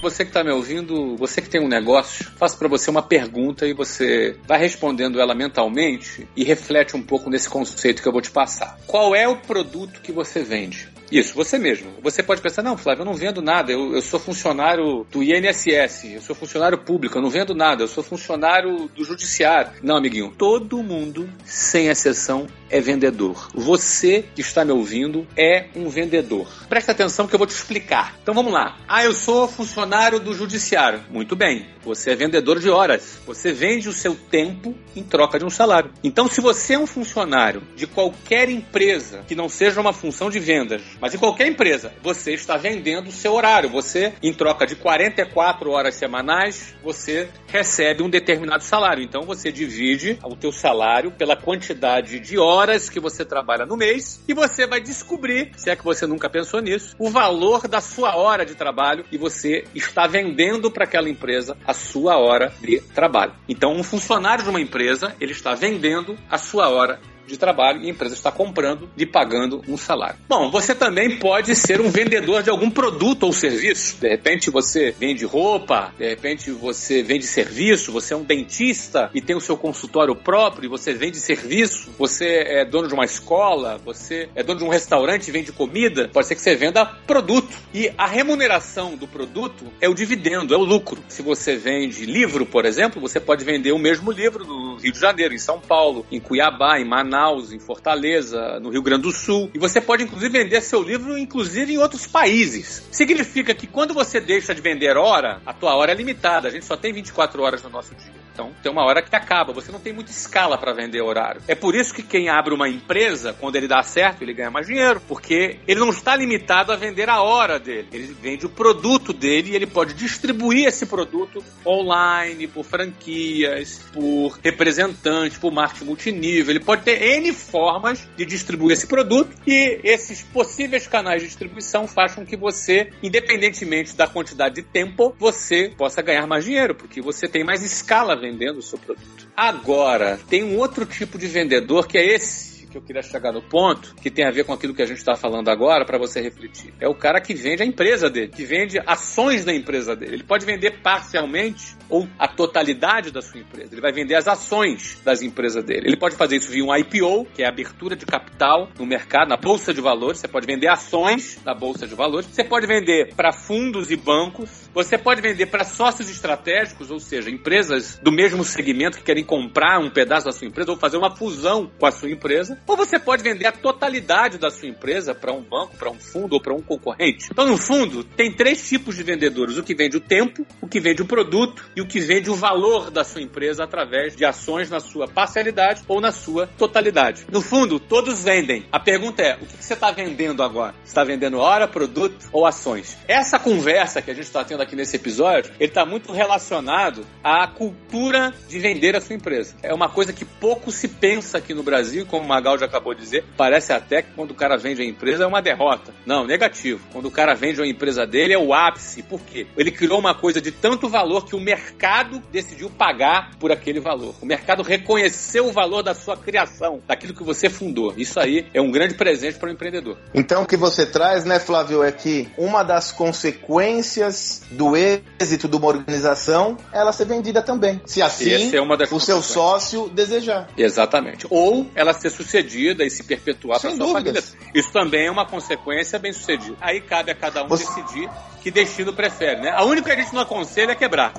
Você 0.00 0.24
que 0.24 0.30
está 0.30 0.44
me 0.44 0.52
ouvindo, 0.52 1.16
você 1.16 1.42
que 1.42 1.48
tem 1.48 1.60
um 1.60 1.66
negócio, 1.66 2.24
faço 2.36 2.56
para 2.56 2.68
você 2.68 2.88
uma 2.88 3.02
pergunta 3.02 3.66
e 3.66 3.72
você 3.72 4.36
vai 4.46 4.58
respondendo 4.58 5.20
ela 5.20 5.34
mentalmente 5.34 6.28
e 6.36 6.44
reflete 6.44 6.96
um 6.96 7.02
pouco 7.02 7.28
nesse 7.28 7.48
conceito 7.48 8.00
que 8.00 8.08
eu 8.08 8.12
vou 8.12 8.22
te 8.22 8.30
passar. 8.30 8.78
Qual 8.86 9.14
é 9.14 9.26
o 9.26 9.38
produto 9.38 10.00
que 10.00 10.12
você 10.12 10.42
vende? 10.42 10.88
Isso, 11.10 11.34
você 11.34 11.58
mesmo. 11.58 11.90
Você 12.02 12.22
pode 12.22 12.40
pensar, 12.40 12.62
não, 12.62 12.76
Flávio, 12.76 13.02
eu 13.02 13.06
não 13.06 13.14
vendo 13.14 13.40
nada, 13.40 13.72
eu, 13.72 13.94
eu 13.94 14.02
sou 14.02 14.20
funcionário 14.20 15.06
do 15.10 15.22
INSS, 15.22 16.04
eu 16.14 16.20
sou 16.20 16.36
funcionário 16.36 16.78
público, 16.78 17.16
eu 17.16 17.22
não 17.22 17.30
vendo 17.30 17.54
nada, 17.54 17.82
eu 17.82 17.88
sou 17.88 18.04
funcionário 18.04 18.88
do 18.88 19.04
judiciário. 19.04 19.72
Não, 19.82 19.96
amiguinho, 19.96 20.32
todo 20.36 20.82
mundo, 20.82 21.28
sem 21.44 21.88
exceção, 21.88 22.46
é 22.68 22.80
vendedor. 22.80 23.48
Você 23.54 24.24
que 24.34 24.42
está 24.42 24.64
me 24.64 24.72
ouvindo 24.72 25.26
é 25.36 25.68
um 25.74 25.88
vendedor. 25.88 26.46
Presta 26.68 26.92
atenção 26.92 27.26
que 27.26 27.34
eu 27.34 27.38
vou 27.38 27.46
te 27.46 27.54
explicar. 27.54 28.14
Então 28.22 28.34
vamos 28.34 28.52
lá. 28.52 28.76
Ah, 28.86 29.02
eu 29.02 29.14
sou 29.14 29.48
funcionário 29.48 29.87
do 29.88 30.34
judiciário. 30.34 31.02
Muito 31.10 31.34
bem. 31.34 31.66
Você 31.82 32.10
é 32.10 32.14
vendedor 32.14 32.60
de 32.60 32.68
horas. 32.68 33.18
Você 33.26 33.52
vende 33.52 33.88
o 33.88 33.92
seu 33.92 34.14
tempo 34.14 34.74
em 34.94 35.02
troca 35.02 35.38
de 35.38 35.44
um 35.44 35.50
salário. 35.50 35.90
Então, 36.04 36.28
se 36.28 36.40
você 36.40 36.74
é 36.74 36.78
um 36.78 36.86
funcionário 36.86 37.62
de 37.74 37.86
qualquer 37.86 38.50
empresa 38.50 39.24
que 39.26 39.34
não 39.34 39.48
seja 39.48 39.80
uma 39.80 39.92
função 39.92 40.28
de 40.28 40.38
vendas, 40.38 40.82
mas 41.00 41.14
em 41.14 41.18
qualquer 41.18 41.46
empresa, 41.46 41.92
você 42.02 42.34
está 42.34 42.58
vendendo 42.58 43.08
o 43.08 43.12
seu 43.12 43.32
horário. 43.32 43.70
Você, 43.70 44.12
em 44.22 44.34
troca 44.34 44.66
de 44.66 44.76
44 44.76 45.70
horas 45.70 45.94
semanais, 45.94 46.74
você 46.82 47.28
recebe 47.46 48.02
um 48.02 48.10
determinado 48.10 48.62
salário. 48.62 49.02
Então 49.02 49.22
você 49.22 49.50
divide 49.50 50.18
o 50.22 50.36
teu 50.36 50.52
salário 50.52 51.10
pela 51.12 51.36
quantidade 51.36 52.20
de 52.20 52.38
horas 52.38 52.90
que 52.90 53.00
você 53.00 53.24
trabalha 53.24 53.64
no 53.64 53.76
mês 53.76 54.22
e 54.28 54.34
você 54.34 54.66
vai 54.66 54.80
descobrir, 54.80 55.52
se 55.56 55.70
é 55.70 55.76
que 55.76 55.84
você 55.84 56.06
nunca 56.06 56.28
pensou 56.28 56.60
nisso, 56.60 56.94
o 56.98 57.08
valor 57.08 57.66
da 57.66 57.80
sua 57.80 58.16
hora 58.16 58.44
de 58.44 58.54
trabalho 58.54 59.04
e 59.10 59.16
você 59.16 59.64
está 59.78 60.06
vendendo 60.06 60.70
para 60.70 60.84
aquela 60.84 61.08
empresa 61.08 61.56
a 61.66 61.72
sua 61.72 62.18
hora 62.18 62.52
de 62.60 62.80
trabalho. 62.80 63.32
Então 63.48 63.72
um 63.72 63.82
funcionário 63.82 64.44
de 64.44 64.50
uma 64.50 64.60
empresa, 64.60 65.14
ele 65.20 65.32
está 65.32 65.54
vendendo 65.54 66.18
a 66.30 66.38
sua 66.38 66.68
hora 66.68 67.00
de 67.28 67.38
trabalho 67.38 67.82
e 67.82 67.86
a 67.86 67.90
empresa 67.90 68.14
está 68.14 68.30
comprando 68.30 68.88
e 68.96 69.06
pagando 69.06 69.62
um 69.68 69.76
salário. 69.76 70.18
Bom, 70.28 70.50
você 70.50 70.74
também 70.74 71.18
pode 71.18 71.54
ser 71.54 71.80
um 71.80 71.90
vendedor 71.90 72.42
de 72.42 72.50
algum 72.50 72.70
produto 72.70 73.24
ou 73.24 73.32
serviço. 73.32 74.00
De 74.00 74.08
repente 74.08 74.50
você 74.50 74.94
vende 74.98 75.24
roupa, 75.24 75.92
de 75.98 76.08
repente 76.08 76.50
você 76.50 77.02
vende 77.02 77.24
serviço, 77.24 77.92
você 77.92 78.14
é 78.14 78.16
um 78.16 78.24
dentista 78.24 79.10
e 79.14 79.20
tem 79.20 79.36
o 79.36 79.40
seu 79.40 79.56
consultório 79.56 80.14
próprio 80.14 80.66
e 80.66 80.68
você 80.68 80.92
vende 80.92 81.18
serviço, 81.18 81.90
você 81.98 82.44
é 82.46 82.64
dono 82.64 82.88
de 82.88 82.94
uma 82.94 83.04
escola, 83.04 83.80
você 83.84 84.28
é 84.34 84.42
dono 84.42 84.58
de 84.58 84.64
um 84.64 84.68
restaurante 84.68 85.28
e 85.28 85.30
vende 85.30 85.52
comida, 85.52 86.08
pode 86.12 86.26
ser 86.26 86.34
que 86.34 86.40
você 86.40 86.54
venda 86.54 86.84
produto. 86.84 87.56
E 87.72 87.92
a 87.96 88.06
remuneração 88.06 88.96
do 88.96 89.06
produto 89.06 89.66
é 89.80 89.88
o 89.88 89.94
dividendo, 89.94 90.54
é 90.54 90.56
o 90.56 90.64
lucro. 90.64 91.02
Se 91.08 91.22
você 91.22 91.56
vende 91.56 92.04
livro, 92.06 92.46
por 92.46 92.64
exemplo, 92.64 93.00
você 93.00 93.20
pode 93.20 93.44
vender 93.44 93.72
o 93.72 93.78
mesmo 93.78 94.10
livro 94.10 94.44
no 94.44 94.76
Rio 94.76 94.92
de 94.92 94.98
Janeiro, 94.98 95.34
em 95.34 95.38
São 95.38 95.60
Paulo, 95.60 96.06
em 96.10 96.20
Cuiabá, 96.20 96.78
em 96.78 96.84
Manaus, 96.84 97.17
em 97.52 97.58
Fortaleza, 97.58 98.60
no 98.60 98.70
Rio 98.70 98.82
Grande 98.82 99.02
do 99.02 99.12
Sul. 99.12 99.50
E 99.54 99.58
você 99.58 99.80
pode, 99.80 100.04
inclusive, 100.04 100.30
vender 100.30 100.60
seu 100.60 100.82
livro, 100.82 101.18
inclusive, 101.18 101.72
em 101.72 101.78
outros 101.78 102.06
países. 102.06 102.86
Significa 102.90 103.54
que 103.54 103.66
quando 103.66 103.92
você 103.92 104.20
deixa 104.20 104.54
de 104.54 104.60
vender 104.60 104.96
hora, 104.96 105.40
a 105.44 105.52
tua 105.52 105.74
hora 105.74 105.92
é 105.92 105.94
limitada. 105.94 106.48
A 106.48 106.50
gente 106.50 106.64
só 106.64 106.76
tem 106.76 106.92
24 106.92 107.42
horas 107.42 107.62
no 107.62 107.70
nosso 107.70 107.94
dia. 107.94 108.28
Então, 108.38 108.52
tem 108.62 108.70
uma 108.70 108.84
hora 108.84 109.02
que 109.02 109.14
acaba. 109.16 109.52
Você 109.52 109.72
não 109.72 109.80
tem 109.80 109.92
muita 109.92 110.12
escala 110.12 110.56
para 110.56 110.72
vender 110.72 111.02
horário. 111.02 111.42
É 111.48 111.56
por 111.56 111.74
isso 111.74 111.92
que 111.92 112.04
quem 112.04 112.28
abre 112.28 112.54
uma 112.54 112.68
empresa, 112.68 113.32
quando 113.32 113.56
ele 113.56 113.66
dá 113.66 113.82
certo, 113.82 114.22
ele 114.22 114.32
ganha 114.32 114.48
mais 114.48 114.68
dinheiro. 114.68 115.02
Porque 115.08 115.58
ele 115.66 115.80
não 115.80 115.90
está 115.90 116.14
limitado 116.14 116.70
a 116.70 116.76
vender 116.76 117.08
a 117.08 117.20
hora 117.20 117.58
dele. 117.58 117.88
Ele 117.92 118.16
vende 118.22 118.46
o 118.46 118.48
produto 118.48 119.12
dele 119.12 119.50
e 119.50 119.56
ele 119.56 119.66
pode 119.66 119.92
distribuir 119.92 120.68
esse 120.68 120.86
produto 120.86 121.42
online, 121.66 122.46
por 122.46 122.64
franquias, 122.64 123.80
por 123.92 124.38
representantes, 124.44 125.36
por 125.36 125.52
marketing 125.52 125.86
multinível. 125.86 126.52
Ele 126.52 126.64
pode 126.64 126.82
ter 126.82 127.02
N 127.08 127.32
formas 127.32 128.06
de 128.18 128.26
distribuir 128.26 128.72
esse 128.72 128.86
produto 128.86 129.34
e 129.46 129.80
esses 129.82 130.20
possíveis 130.20 130.86
canais 130.86 131.22
de 131.22 131.28
distribuição 131.28 131.88
fazem 131.88 132.16
com 132.16 132.26
que 132.26 132.36
você, 132.36 132.90
independentemente 133.02 133.96
da 133.96 134.06
quantidade 134.06 134.56
de 134.56 134.62
tempo, 134.62 135.14
você 135.18 135.72
possa 135.74 136.02
ganhar 136.02 136.26
mais 136.26 136.44
dinheiro, 136.44 136.74
porque 136.74 137.00
você 137.00 137.26
tem 137.26 137.42
mais 137.42 137.62
escala 137.62 138.14
vendendo 138.14 138.58
o 138.58 138.62
seu 138.62 138.78
produto. 138.78 139.26
Agora, 139.34 140.20
tem 140.28 140.44
um 140.44 140.58
outro 140.58 140.84
tipo 140.84 141.16
de 141.16 141.26
vendedor 141.26 141.88
que 141.88 141.96
é 141.96 142.14
esse 142.14 142.47
que 142.68 142.76
eu 142.76 142.82
queria 142.82 143.02
chegar 143.02 143.32
no 143.32 143.42
ponto, 143.42 143.94
que 143.96 144.10
tem 144.10 144.26
a 144.26 144.30
ver 144.30 144.44
com 144.44 144.52
aquilo 144.52 144.74
que 144.74 144.82
a 144.82 144.86
gente 144.86 144.98
está 144.98 145.14
falando 145.14 145.48
agora, 145.48 145.84
para 145.84 145.98
você 145.98 146.20
refletir. 146.20 146.72
É 146.80 146.88
o 146.88 146.94
cara 146.94 147.20
que 147.20 147.34
vende 147.34 147.62
a 147.62 147.66
empresa 147.66 148.10
dele, 148.10 148.28
que 148.28 148.44
vende 148.44 148.78
ações 148.86 149.44
da 149.44 149.54
empresa 149.54 149.96
dele. 149.96 150.14
Ele 150.14 150.24
pode 150.24 150.44
vender 150.44 150.80
parcialmente 150.82 151.76
ou 151.88 152.06
a 152.18 152.28
totalidade 152.28 153.10
da 153.10 153.22
sua 153.22 153.40
empresa. 153.40 153.74
Ele 153.74 153.80
vai 153.80 153.92
vender 153.92 154.14
as 154.14 154.28
ações 154.28 155.00
das 155.04 155.22
empresas 155.22 155.64
dele. 155.64 155.86
Ele 155.86 155.96
pode 155.96 156.16
fazer 156.16 156.36
isso 156.36 156.50
via 156.50 156.64
um 156.64 156.74
IPO, 156.74 157.26
que 157.34 157.42
é 157.42 157.46
a 157.46 157.48
abertura 157.48 157.96
de 157.96 158.04
capital 158.04 158.68
no 158.78 158.86
mercado, 158.86 159.28
na 159.28 159.36
bolsa 159.36 159.72
de 159.72 159.80
valores. 159.80 160.18
Você 160.18 160.28
pode 160.28 160.46
vender 160.46 160.68
ações 160.68 161.40
da 161.44 161.54
bolsa 161.54 161.86
de 161.86 161.94
valores. 161.94 162.26
Você 162.26 162.44
pode 162.44 162.66
vender 162.66 163.14
para 163.14 163.32
fundos 163.32 163.90
e 163.90 163.96
bancos. 163.96 164.68
Você 164.74 164.98
pode 164.98 165.20
vender 165.20 165.46
para 165.46 165.64
sócios 165.64 166.10
estratégicos, 166.10 166.90
ou 166.90 167.00
seja, 167.00 167.30
empresas 167.30 167.98
do 168.02 168.12
mesmo 168.12 168.44
segmento 168.44 168.98
que 168.98 169.04
querem 169.04 169.24
comprar 169.24 169.78
um 169.78 169.90
pedaço 169.90 170.26
da 170.26 170.32
sua 170.32 170.46
empresa 170.46 170.70
ou 170.70 170.76
fazer 170.76 170.96
uma 170.96 171.14
fusão 171.16 171.70
com 171.78 171.86
a 171.86 171.90
sua 171.90 172.10
empresa. 172.10 172.57
Ou 172.66 172.76
você 172.76 172.98
pode 172.98 173.22
vender 173.22 173.46
a 173.46 173.52
totalidade 173.52 174.38
da 174.38 174.50
sua 174.50 174.68
empresa 174.68 175.14
para 175.14 175.32
um 175.32 175.42
banco, 175.42 175.76
para 175.76 175.90
um 175.90 175.98
fundo 175.98 176.34
ou 176.34 176.40
para 176.40 176.54
um 176.54 176.62
concorrente. 176.62 177.28
Então, 177.30 177.46
no 177.46 177.56
fundo, 177.56 178.04
tem 178.04 178.32
três 178.32 178.68
tipos 178.68 178.96
de 178.96 179.02
vendedores: 179.02 179.56
o 179.56 179.62
que 179.62 179.74
vende 179.74 179.96
o 179.96 180.00
tempo, 180.00 180.46
o 180.60 180.68
que 180.68 180.80
vende 180.80 181.02
o 181.02 181.06
produto 181.06 181.64
e 181.76 181.80
o 181.80 181.86
que 181.86 182.00
vende 182.00 182.30
o 182.30 182.34
valor 182.34 182.90
da 182.90 183.04
sua 183.04 183.22
empresa 183.22 183.64
através 183.64 184.16
de 184.16 184.24
ações 184.24 184.70
na 184.70 184.80
sua 184.80 185.06
parcialidade 185.08 185.82
ou 185.88 186.00
na 186.00 186.12
sua 186.12 186.46
totalidade. 186.46 187.26
No 187.30 187.40
fundo, 187.40 187.78
todos 187.78 188.24
vendem. 188.24 188.66
A 188.72 188.80
pergunta 188.80 189.22
é: 189.22 189.34
o 189.34 189.46
que 189.46 189.64
você 189.64 189.74
está 189.74 189.90
vendendo 189.90 190.42
agora? 190.42 190.74
Você 190.84 190.90
está 190.90 191.04
vendendo 191.04 191.38
hora, 191.38 191.68
produto 191.68 192.28
ou 192.32 192.46
ações? 192.46 192.98
Essa 193.06 193.38
conversa 193.38 194.02
que 194.02 194.10
a 194.10 194.14
gente 194.14 194.24
está 194.24 194.44
tendo 194.44 194.62
aqui 194.62 194.76
nesse 194.76 194.96
episódio, 194.96 195.52
ele 195.58 195.70
está 195.70 195.84
muito 195.84 196.12
relacionado 196.12 197.06
à 197.22 197.46
cultura 197.46 198.32
de 198.48 198.58
vender 198.58 198.96
a 198.96 199.00
sua 199.00 199.16
empresa. 199.16 199.54
É 199.62 199.72
uma 199.72 199.88
coisa 199.88 200.12
que 200.12 200.24
pouco 200.24 200.70
se 200.70 200.88
pensa 200.88 201.38
aqui 201.38 201.54
no 201.54 201.62
Brasil, 201.62 202.06
como 202.06 202.24
o 202.24 202.28
Já 202.56 202.66
acabou 202.66 202.94
de 202.94 203.00
dizer, 203.00 203.24
parece 203.36 203.72
até 203.72 204.02
que 204.02 204.12
quando 204.14 204.30
o 204.30 204.34
cara 204.34 204.56
vende 204.56 204.80
a 204.80 204.84
empresa 204.84 205.24
é 205.24 205.26
uma 205.26 205.42
derrota. 205.42 205.92
Não, 206.06 206.24
negativo. 206.24 206.80
Quando 206.92 207.06
o 207.06 207.10
cara 207.10 207.34
vende 207.34 207.60
a 207.60 207.66
empresa 207.66 208.06
dele 208.06 208.32
é 208.32 208.38
o 208.38 208.54
ápice. 208.54 209.02
Por 209.02 209.20
quê? 209.20 209.46
Ele 209.56 209.70
criou 209.70 209.98
uma 209.98 210.14
coisa 210.14 210.40
de 210.40 210.50
tanto 210.50 210.88
valor 210.88 211.24
que 211.24 211.34
o 211.34 211.40
mercado 211.40 212.22
decidiu 212.32 212.70
pagar 212.70 213.36
por 213.38 213.52
aquele 213.52 213.80
valor. 213.80 214.14
O 214.20 214.26
mercado 214.26 214.62
reconheceu 214.62 215.46
o 215.46 215.52
valor 215.52 215.82
da 215.82 215.94
sua 215.94 216.16
criação, 216.16 216.80
daquilo 216.86 217.14
que 217.14 217.22
você 217.22 217.50
fundou. 217.50 217.92
Isso 217.96 218.18
aí 218.18 218.46
é 218.54 218.60
um 218.60 218.70
grande 218.70 218.94
presente 218.94 219.38
para 219.38 219.48
o 219.48 219.52
empreendedor. 219.52 219.98
Então 220.14 220.42
o 220.42 220.46
que 220.46 220.56
você 220.56 220.86
traz, 220.86 221.24
né, 221.24 221.38
Flávio, 221.38 221.82
é 221.82 221.92
que 221.92 222.28
uma 222.36 222.62
das 222.62 222.92
consequências 222.92 224.42
do 224.50 224.76
êxito 224.76 225.48
de 225.48 225.56
uma 225.56 225.66
organização 225.66 226.56
é 226.72 226.78
ela 226.78 226.92
ser 226.92 227.06
vendida 227.06 227.42
também. 227.42 227.80
Se 227.84 228.00
assim 228.00 228.30
é 228.30 228.94
o 228.94 229.00
seu 229.00 229.22
sócio 229.22 229.88
desejar. 229.88 230.48
Exatamente. 230.56 231.26
Ou 231.30 231.66
ela 231.74 231.92
ser 231.92 232.10
sucedida 232.38 232.84
e 232.84 232.90
se 232.90 233.02
perpetuar 233.02 233.60
para 233.60 233.74
sua 233.74 233.92
família. 233.92 234.22
Isso 234.54 234.72
também 234.72 235.06
é 235.06 235.10
uma 235.10 235.26
consequência 235.26 235.98
bem 235.98 236.12
sucedida. 236.12 236.56
Aí 236.60 236.80
cabe 236.80 237.10
a 237.10 237.14
cada 237.14 237.44
um 237.44 237.48
Você... 237.48 237.64
decidir 237.64 238.08
que 238.48 238.50
destino 238.50 238.94
prefere, 238.94 239.42
né? 239.42 239.50
A 239.50 239.62
única 239.64 239.90
que 239.90 240.00
a 240.00 240.02
gente 240.02 240.14
não 240.14 240.22
aconselha 240.22 240.72
é 240.72 240.74
quebrar. 240.74 241.12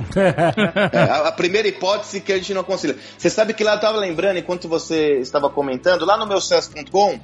é, 0.92 1.28
a, 1.28 1.32
primeira 1.32 1.68
hipótese 1.68 2.22
que 2.22 2.34
a 2.34 2.38
gente 2.38 2.54
não 2.56 2.62
aconselha. 2.62 2.96
Você 3.18 3.30
sabe 3.30 3.54
que 3.54 3.64
lá 3.64 3.74
eu 3.74 3.76
estava 3.76 4.00
lembrando, 4.00 4.38
enquanto 4.38 4.68
você 4.68 5.20
estava 5.20 5.50
comentando, 5.50 6.06
lá 6.06 6.18
no 6.18 6.26
meu 6.26 6.40